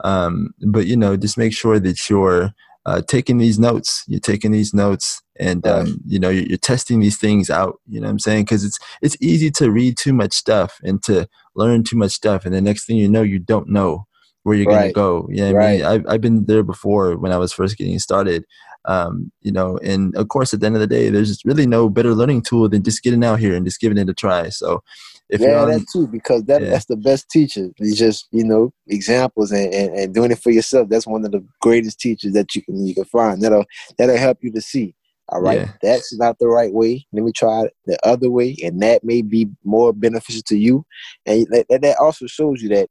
Um, 0.04 0.54
but 0.68 0.86
you 0.86 0.98
know, 0.98 1.16
just 1.18 1.38
make 1.38 1.54
sure 1.54 1.80
that 1.80 2.10
you're 2.10 2.52
uh, 2.86 3.02
taking 3.08 3.38
these 3.38 3.60
notes. 3.60 4.04
You're 4.08 4.20
taking 4.20 4.52
these 4.52 4.74
notes, 4.74 5.22
and 5.40 5.66
Right. 5.66 5.88
um, 5.88 6.00
you 6.06 6.20
know, 6.20 6.30
you're, 6.30 6.46
you're 6.46 6.58
testing 6.58 7.00
these 7.00 7.18
things 7.18 7.50
out. 7.50 7.80
You 7.88 8.02
know 8.02 8.08
what 8.08 8.12
I'm 8.12 8.20
saying? 8.20 8.46
Because 8.46 8.64
it's 8.64 8.78
it's 9.02 9.18
easy 9.22 9.52
to 9.52 9.72
read 9.72 9.98
too 9.98 10.14
much 10.14 10.34
stuff 10.34 10.80
and 10.84 11.02
to 11.04 11.28
learn 11.56 11.84
too 11.84 11.98
much 11.98 12.12
stuff, 12.12 12.46
and 12.46 12.54
the 12.54 12.62
next 12.62 12.86
thing 12.86 12.98
you 12.98 13.08
know, 13.10 13.22
you 13.22 13.40
don't 13.40 13.70
know 13.70 14.08
where 14.44 14.58
you're 14.58 14.68
Right. 14.68 14.78
gonna 14.78 14.92
go. 14.94 15.28
You 15.30 15.38
know 15.38 15.54
what 15.54 15.64
I 15.64 15.68
mean? 15.68 15.84
I've 15.84 16.06
I've 16.08 16.22
been 16.22 16.46
there 16.46 16.64
before 16.64 17.16
when 17.18 17.32
I 17.32 17.38
was 17.38 17.54
first 17.54 17.78
getting 17.78 17.98
started. 18.00 18.46
Um, 18.86 19.32
you 19.42 19.52
know, 19.52 19.78
and 19.80 20.16
of 20.16 20.28
course, 20.28 20.54
at 20.54 20.60
the 20.60 20.66
end 20.66 20.76
of 20.76 20.82
the 20.82 20.88
day, 20.88 21.10
there's 21.10 21.30
just 21.30 21.46
really 21.46 21.66
no 21.66 21.90
better 21.90 22.14
learning 22.14 22.42
tool 22.42 22.68
than 22.70 22.84
just 22.84 23.04
getting 23.04 23.24
out 23.24 23.40
here 23.40 23.56
and 23.56 23.66
just 23.66 23.80
giving 23.80 23.98
it 23.98 24.10
a 24.10 24.14
try. 24.14 24.50
So, 24.50 24.84
if 25.30 25.40
yeah, 25.42 25.62
on, 25.62 25.70
that 25.72 25.86
too, 25.92 26.08
because 26.08 26.44
that 26.46 26.62
Yeah. 26.62 26.70
that's 26.72 26.86
the 26.86 26.98
best 26.98 27.30
teacher. 27.30 27.70
It's 27.78 27.98
just 27.98 28.28
you 28.32 28.44
know 28.44 28.74
examples 28.88 29.52
and, 29.52 29.74
and, 29.74 29.96
and 29.96 30.14
doing 30.14 30.32
it 30.32 30.40
for 30.40 30.52
yourself. 30.52 30.90
That's 30.90 31.08
one 31.08 31.24
of 31.26 31.32
the 31.32 31.46
greatest 31.62 32.00
teachers 32.00 32.34
that 32.34 32.54
you 32.56 32.62
can 32.62 32.86
you 32.86 32.94
can 32.94 33.06
find. 33.06 33.42
That'll 33.42 33.66
that'll 33.98 34.18
help 34.18 34.40
you 34.42 34.52
to 34.52 34.62
see. 34.62 34.96
All 35.30 35.40
right, 35.42 35.62
Yeah. 35.62 35.72
that's 35.82 36.14
not 36.18 36.38
the 36.40 36.50
right 36.50 36.74
way. 36.74 37.08
Let 37.14 37.24
me 37.24 37.32
try 37.32 37.70
the 37.86 37.98
other 38.06 38.30
way, 38.30 38.58
and 38.62 38.82
that 38.82 39.06
may 39.06 39.22
be 39.22 39.48
more 39.64 39.94
beneficial 39.94 40.42
to 40.48 40.58
you. 40.58 40.86
And 41.26 41.48
that- 41.52 41.82
that 41.82 41.98
also 42.00 42.28
shows 42.28 42.62
you 42.62 42.68
that 42.70 42.90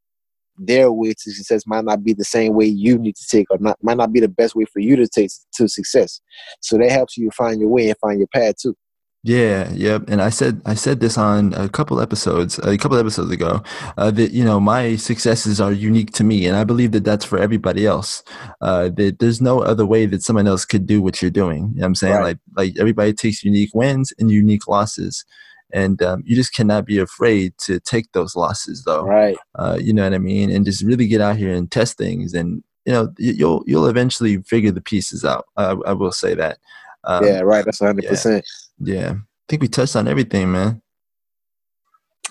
their 0.59 0.93
way 0.93 1.13
to 1.13 1.31
success 1.33 1.67
might 1.67 1.85
not 1.85 2.05
be 2.05 2.13
the 2.13 2.25
same 2.25 2.55
way 2.55 2.67
you 2.67 2.99
need 2.99 3.17
to 3.17 3.27
take, 3.29 3.51
or 3.51 3.59
not 3.59 3.79
might 3.83 3.97
not 3.97 4.13
be 4.13 4.21
the 4.21 4.29
best 4.29 4.55
way 4.55 4.65
for 4.65 4.81
you 4.81 4.97
to 4.97 5.09
take 5.09 5.31
to 5.55 5.69
success. 5.69 6.21
So 6.61 6.79
that 6.79 6.91
helps 6.91 7.17
you 7.17 7.31
find 7.31 7.61
your 7.61 7.71
way 7.71 7.89
and 7.89 7.99
find 7.99 8.19
your 8.19 8.29
path 8.29 8.57
too. 8.61 8.77
Yeah, 9.25 9.71
yep. 9.73 10.09
And 10.09 10.21
I 10.21 10.31
said 10.31 10.61
I 10.67 10.75
said 10.75 10.99
this 10.99 11.17
on 11.17 11.55
a 11.55 11.69
couple 11.69 12.01
episodes, 12.01 12.59
a 12.59 12.77
couple 12.77 12.99
episodes 12.99 13.31
ago, 13.31 13.63
uh, 13.97 14.11
that 14.11 14.33
you 14.33 14.45
know 14.45 14.59
my 14.59 14.97
successes 14.97 15.61
are 15.61 15.71
unique 15.71 16.11
to 16.15 16.25
me, 16.25 16.47
and 16.47 16.57
I 16.57 16.65
believe 16.65 16.91
that 16.93 17.05
that's 17.05 17.25
for 17.25 17.39
everybody 17.39 17.87
else. 17.87 18.25
Uh, 18.61 18.89
that 18.97 19.21
there's 19.21 19.41
no 19.41 19.61
other 19.61 19.87
way 19.87 20.07
that 20.07 20.25
someone 20.25 20.49
else 20.49 20.65
could 20.65 20.89
do 20.89 21.01
what 21.01 21.23
you're 21.23 21.31
doing. 21.31 21.59
You 21.59 21.63
know 21.63 21.83
what 21.83 21.87
I'm 21.87 21.95
saying? 21.95 22.15
Right. 22.15 22.23
Like 22.25 22.39
like 22.57 22.81
everybody 22.81 23.13
takes 23.13 23.45
unique 23.45 23.71
wins 23.75 24.13
and 24.19 24.29
unique 24.29 24.67
losses, 24.67 25.25
and 25.73 26.03
um, 26.03 26.23
you 26.27 26.37
just 26.37 26.55
cannot 26.55 26.87
be 26.87 26.99
afraid 26.99 27.55
to 27.59 27.81
take 27.81 28.13
those 28.13 28.37
losses, 28.37 28.85
though. 28.85 29.05
Right. 29.05 29.37
Uh, 29.55 29.79
you 29.81 29.93
know 29.93 30.05
what 30.05 30.15
I 30.15 30.19
mean? 30.19 30.51
And 30.51 30.65
just 30.65 30.83
really 30.83 31.07
get 31.07 31.21
out 31.21 31.37
here 31.37 31.53
and 31.53 31.71
test 31.71 31.97
things 31.97 32.35
and 32.35 32.63
you 32.85 32.93
know 32.93 33.13
you'll 33.19 33.63
you'll 33.67 33.87
eventually 33.87 34.39
figure 34.43 34.73
the 34.73 34.81
pieces 34.81 35.25
out. 35.25 35.47
I, 35.57 35.71
I 35.87 35.93
will 35.93 36.13
say 36.13 36.35
that. 36.35 36.59
Um, 37.05 37.25
yeah, 37.25 37.41
right. 37.41 37.65
That's 37.65 37.81
100% 37.81 38.43
Yeah, 38.81 39.11
I 39.13 39.45
think 39.49 39.63
we 39.63 39.69
touched 39.69 39.97
on 39.97 40.09
everything, 40.09 40.53
man. 40.53 40.83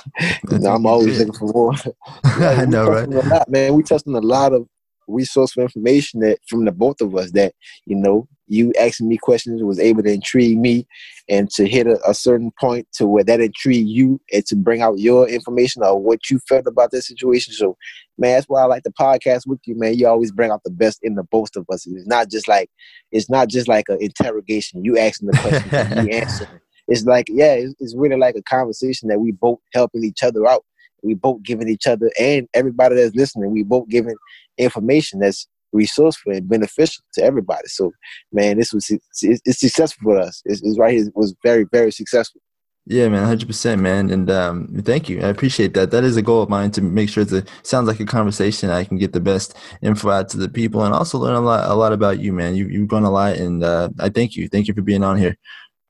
I'm 0.52 0.86
always 0.86 1.20
looking 1.20 1.34
for 1.34 1.48
more. 1.48 1.74
yeah, 2.40 2.62
I 2.62 2.66
know, 2.66 2.88
right? 2.88 3.10
Lot, 3.10 3.50
man, 3.50 3.74
we 3.74 3.84
touched 3.84 4.08
on 4.08 4.16
a 4.16 4.20
lot 4.20 4.54
of 4.54 4.68
resourceful 5.12 5.64
information 5.64 6.20
that 6.22 6.40
from 6.48 6.66
the 6.66 6.72
both 6.72 7.02
of 7.02 7.16
us 7.16 7.32
that 7.32 7.54
you 7.86 7.96
know 7.96 8.28
you 8.52 8.74
asking 8.78 9.08
me 9.08 9.18
questions 9.18 9.64
was 9.64 9.80
able 9.80 10.04
to 10.04 10.12
intrigue 10.12 10.60
me 10.60 10.86
and 11.30 11.50
to 11.50 11.66
hit 11.66 11.88
a, 11.88 11.98
a, 12.06 12.14
certain 12.14 12.52
point 12.60 12.86
to 12.92 13.08
where 13.08 13.24
that 13.24 13.40
intrigued 13.40 13.88
you 13.88 14.20
and 14.34 14.46
to 14.46 14.58
bring 14.58 14.82
out 14.82 15.00
your 15.00 15.28
information 15.30 15.82
or 15.84 15.98
what 15.98 16.30
you 16.30 16.38
felt 16.50 16.68
about 16.68 16.92
that 16.92 17.04
situation. 17.04 17.54
So 17.54 17.78
man 18.18 18.36
that's 18.36 18.48
why 18.48 18.62
i 18.62 18.66
like 18.66 18.84
the 18.84 18.92
podcast 18.92 19.48
with 19.48 19.60
you 19.66 19.80
man. 19.80 19.98
You 19.98 20.08
always 20.08 20.34
bring 20.34 20.52
out 20.52 20.64
the 20.66 20.70
best 20.70 21.00
in 21.02 21.16
the 21.16 21.24
both 21.24 21.56
of 21.56 21.66
us. 21.72 21.88
It's 21.88 22.08
not 22.08 22.30
just 22.30 22.50
like 22.50 22.70
it's 23.12 23.30
not 23.30 23.48
just 23.48 23.70
like 23.70 23.86
an 23.88 24.00
interrogation. 24.02 24.84
You 24.84 24.98
asking 24.98 25.30
the 25.30 25.38
question 25.38 25.70
and 25.74 26.08
me 26.08 26.12
answering. 26.20 26.60
It's 26.90 27.06
like 27.06 27.28
yeah 27.30 27.54
it's, 27.54 27.74
it's 27.80 27.96
really 27.96 28.18
like 28.18 28.36
a 28.36 28.44
conversation 28.44 29.08
that 29.08 29.20
we 29.22 29.32
both 29.32 29.60
helping 29.74 30.04
each 30.04 30.24
other 30.24 30.46
out. 30.46 30.66
We 31.04 31.14
both 31.14 31.42
giving 31.42 31.70
each 31.70 31.88
other 31.88 32.12
and 32.20 32.50
everybody 32.54 32.96
that's 32.96 33.16
listening 33.16 33.52
we 33.52 33.64
both 33.64 33.88
giving 33.88 34.16
information 34.62 35.20
that's 35.20 35.48
resourceful 35.74 36.34
and 36.34 36.50
beneficial 36.50 37.04
to 37.14 37.24
everybody. 37.24 37.68
So, 37.68 37.92
man, 38.32 38.58
this 38.58 38.74
was 38.74 38.90
it's, 38.90 39.42
it's 39.46 39.60
successful 39.60 40.04
for 40.04 40.20
us. 40.20 40.42
It's, 40.46 40.62
it's 40.62 40.78
right 40.78 40.94
here 40.94 41.06
it 41.06 41.16
was 41.16 41.36
very 41.44 41.66
very 41.72 41.92
successful. 41.92 42.42
Yeah, 42.88 43.10
man, 43.10 43.24
hundred 43.26 43.48
percent, 43.48 43.80
man, 43.80 44.10
and 44.10 44.30
um, 44.32 44.68
thank 44.84 45.08
you. 45.08 45.22
I 45.22 45.28
appreciate 45.28 45.76
that. 45.76 45.92
That 45.92 46.04
is 46.04 46.18
a 46.18 46.22
goal 46.24 46.42
of 46.42 46.50
mine 46.50 46.72
to 46.72 46.82
make 46.82 47.10
sure 47.10 47.24
it 47.24 47.48
sounds 47.62 47.88
like 47.88 48.00
a 48.00 48.06
conversation. 48.06 48.72
I 48.72 48.86
can 48.86 48.98
get 48.98 49.14
the 49.14 49.20
best 49.20 49.56
info 49.84 50.10
out 50.10 50.30
to 50.30 50.38
the 50.38 50.50
people, 50.50 50.84
and 50.84 50.94
also 50.94 51.20
learn 51.20 51.36
a 51.36 51.42
lot, 51.42 51.70
a 51.70 51.76
lot 51.76 51.94
about 51.94 52.20
you, 52.20 52.34
man. 52.34 52.56
You 52.56 52.68
you've 52.68 52.88
grown 52.88 53.04
a 53.04 53.12
lot, 53.12 53.36
and 53.36 53.64
uh, 53.64 53.90
I 54.00 54.10
thank 54.10 54.36
you. 54.36 54.50
Thank 54.50 54.68
you 54.68 54.74
for 54.74 54.82
being 54.82 55.04
on 55.04 55.18
here. 55.18 55.38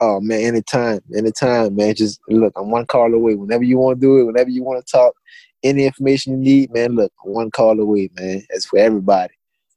Oh 0.00 0.20
man, 0.20 0.42
anytime, 0.42 1.00
anytime, 1.16 1.74
man. 1.76 1.94
Just 1.94 2.20
look, 2.28 2.52
I'm 2.56 2.70
one 2.70 2.84
call 2.84 3.14
away. 3.14 3.36
Whenever 3.36 3.64
you 3.64 3.78
want 3.78 3.98
to 3.98 4.00
do 4.06 4.18
it, 4.18 4.24
whenever 4.24 4.50
you 4.50 4.62
want 4.62 4.84
to 4.84 4.92
talk, 4.92 5.14
any 5.62 5.84
information 5.86 6.32
you 6.32 6.38
need, 6.38 6.72
man. 6.72 6.94
Look, 6.94 7.12
one 7.24 7.50
call 7.50 7.78
away, 7.78 8.10
man. 8.18 8.44
It's 8.50 8.66
for 8.66 8.78
everybody. 8.78 9.34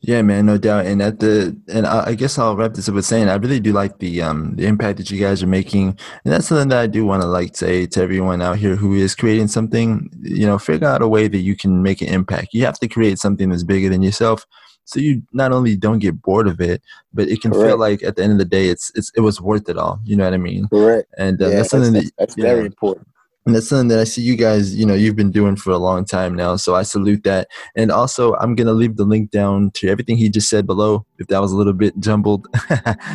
Yeah, 0.00 0.22
man, 0.22 0.46
no 0.46 0.58
doubt. 0.58 0.86
And 0.86 1.02
at 1.02 1.18
the 1.18 1.56
and 1.66 1.84
I, 1.84 2.14
guess 2.14 2.38
I'll 2.38 2.54
wrap 2.54 2.74
this 2.74 2.88
up 2.88 2.94
with 2.94 3.04
saying 3.04 3.28
I 3.28 3.34
really 3.34 3.58
do 3.58 3.72
like 3.72 3.98
the 3.98 4.22
um 4.22 4.54
the 4.54 4.66
impact 4.66 4.98
that 4.98 5.10
you 5.10 5.18
guys 5.18 5.42
are 5.42 5.48
making, 5.48 5.88
and 6.24 6.32
that's 6.32 6.46
something 6.46 6.68
that 6.68 6.78
I 6.78 6.86
do 6.86 7.04
want 7.04 7.22
to 7.22 7.28
like 7.28 7.56
say 7.56 7.84
to 7.86 8.00
everyone 8.00 8.40
out 8.40 8.58
here 8.58 8.76
who 8.76 8.94
is 8.94 9.16
creating 9.16 9.48
something. 9.48 10.08
You 10.22 10.46
know, 10.46 10.56
figure 10.56 10.86
out 10.86 11.02
a 11.02 11.08
way 11.08 11.26
that 11.26 11.38
you 11.38 11.56
can 11.56 11.82
make 11.82 12.00
an 12.00 12.08
impact. 12.08 12.54
You 12.54 12.64
have 12.64 12.78
to 12.78 12.88
create 12.88 13.18
something 13.18 13.50
that's 13.50 13.64
bigger 13.64 13.88
than 13.88 14.02
yourself, 14.02 14.46
so 14.84 15.00
you 15.00 15.22
not 15.32 15.50
only 15.50 15.74
don't 15.74 15.98
get 15.98 16.22
bored 16.22 16.46
of 16.46 16.60
it, 16.60 16.80
but 17.12 17.28
it 17.28 17.42
can 17.42 17.50
Correct. 17.50 17.68
feel 17.68 17.78
like 17.78 18.04
at 18.04 18.14
the 18.14 18.22
end 18.22 18.32
of 18.32 18.38
the 18.38 18.44
day, 18.44 18.68
it's 18.68 18.92
it's 18.94 19.10
it 19.16 19.20
was 19.20 19.40
worth 19.40 19.68
it 19.68 19.78
all. 19.78 19.98
You 20.04 20.14
know 20.14 20.24
what 20.24 20.34
I 20.34 20.38
mean? 20.38 20.68
Correct. 20.68 21.12
And 21.18 21.42
uh, 21.42 21.48
yeah, 21.48 21.56
that's 21.56 21.70
something 21.70 21.92
that's, 21.92 22.06
that 22.06 22.16
that's 22.18 22.34
very 22.36 22.60
know, 22.60 22.66
important 22.66 23.08
and 23.46 23.54
that's 23.54 23.68
something 23.68 23.88
that 23.88 23.98
I 23.98 24.04
see 24.04 24.20
you 24.20 24.36
guys, 24.36 24.76
you 24.76 24.84
know, 24.84 24.92
you've 24.92 25.16
been 25.16 25.30
doing 25.30 25.56
for 25.56 25.70
a 25.70 25.78
long 25.78 26.04
time 26.04 26.34
now. 26.34 26.56
So 26.56 26.74
I 26.74 26.82
salute 26.82 27.24
that. 27.24 27.48
And 27.74 27.90
also, 27.90 28.34
I'm 28.34 28.54
gonna 28.54 28.74
leave 28.74 28.96
the 28.96 29.04
link 29.04 29.30
down 29.30 29.70
to 29.76 29.88
everything 29.88 30.18
he 30.18 30.28
just 30.28 30.50
said 30.50 30.66
below. 30.66 31.06
If 31.18 31.28
that 31.28 31.40
was 31.40 31.52
a 31.52 31.56
little 31.56 31.72
bit 31.72 31.98
jumbled, 31.98 32.46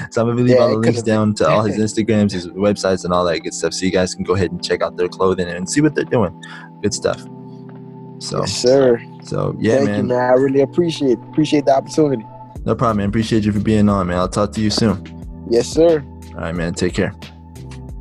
so 0.09 0.21
I'm 0.21 0.28
gonna 0.28 0.34
leave 0.34 0.49
yeah, 0.49 0.57
all 0.57 0.69
the 0.69 0.78
links 0.78 1.03
down 1.03 1.36
to 1.36 1.47
all 1.47 1.61
his 1.63 1.78
Instagrams, 1.93 2.32
his 2.32 2.47
websites, 2.47 3.03
and 3.03 3.13
all 3.13 3.24
that 3.26 3.39
good 3.41 3.53
stuff. 3.53 3.74
So 3.74 3.86
you 3.86 3.91
guys 3.91 4.15
can 4.15 4.24
go 4.24 4.34
ahead 4.34 4.51
and 4.51 4.63
check 4.63 4.82
out 4.82 4.97
their 4.97 5.07
clothing 5.07 5.47
and 5.47 5.69
see 5.69 5.82
what 5.82 5.93
they're 5.93 6.03
doing. 6.03 6.34
Good 6.82 6.95
stuff. 6.95 7.21
So, 8.17 8.39
yes, 8.39 8.53
sir. 8.53 9.03
So 9.24 9.55
yeah, 9.59 9.76
Thank 9.76 9.89
man. 9.89 9.99
You, 9.99 10.03
man. 10.15 10.32
I 10.32 10.34
really 10.34 10.61
appreciate 10.61 11.19
appreciate 11.30 11.65
the 11.65 11.76
opportunity. 11.76 12.26
No 12.65 12.74
problem, 12.74 12.97
man. 12.97 13.09
Appreciate 13.09 13.43
you 13.43 13.51
for 13.51 13.59
being 13.59 13.88
on, 13.88 14.07
man. 14.07 14.17
I'll 14.17 14.30
talk 14.30 14.51
to 14.53 14.61
you 14.61 14.71
soon. 14.71 15.45
Yes, 15.47 15.67
sir. 15.67 16.03
All 16.30 16.39
right, 16.39 16.55
man. 16.55 16.74
Take 16.74 16.93
care. 16.95 17.13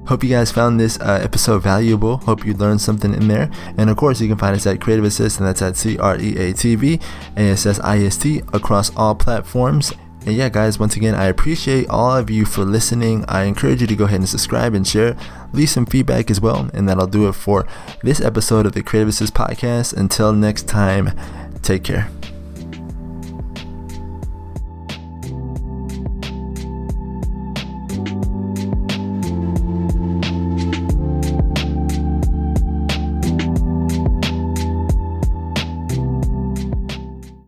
Hope 0.07 0.25
you 0.25 0.31
guys 0.31 0.51
found 0.51 0.81
this 0.81 0.99
uh, 1.01 1.21
episode 1.23 1.63
valuable. 1.63 2.19
Hope 2.19 2.45
you 2.45 2.55
learned 2.55 2.81
something 2.81 3.15
in 3.15 3.29
there. 3.29 3.51
And 3.79 3.89
of 3.89 3.97
course, 3.97 4.21
you 4.21 4.29
can 4.29 4.37
find 4.37 4.57
us 4.57 4.67
at 4.67 4.81
Creative 4.81 5.05
Assist, 5.05 5.39
and 5.39 5.47
that's 5.47 5.63
at 5.63 5.77
C 5.77 5.97
R 5.99 6.19
E 6.19 6.37
A 6.37 6.53
T 6.53 6.75
V 6.75 7.01
A 7.37 7.41
S 7.41 7.67
S 7.67 7.79
I 7.81 7.99
S 7.99 8.17
T 8.17 8.43
across 8.53 8.95
all 8.97 9.15
platforms. 9.15 9.93
And 10.25 10.37
yeah, 10.37 10.49
guys, 10.49 10.79
once 10.79 10.97
again, 10.97 11.15
I 11.15 11.25
appreciate 11.27 11.89
all 11.89 12.17
of 12.17 12.31
you 12.31 12.45
for 12.45 12.65
listening. 12.65 13.25
I 13.27 13.45
encourage 13.45 13.81
you 13.81 13.89
to 13.89 13.97
go 13.97 14.05
ahead 14.05 14.21
and 14.21 14.29
subscribe 14.29 14.73
and 14.75 14.87
share. 14.87 15.17
Leave 15.53 15.71
some 15.71 15.87
feedback 15.87 16.31
as 16.31 16.41
well. 16.41 16.71
And 16.73 16.89
that'll 16.89 17.09
do 17.09 17.29
it 17.29 17.33
for 17.33 17.67
this 18.03 18.21
episode 18.21 18.65
of 18.67 18.73
the 18.73 18.83
Creative 18.83 19.09
Assist 19.09 19.35
podcast. 19.35 19.97
Until 19.97 20.33
next 20.33 20.69
time, 20.69 21.11
take 21.63 21.83
care. 21.83 22.09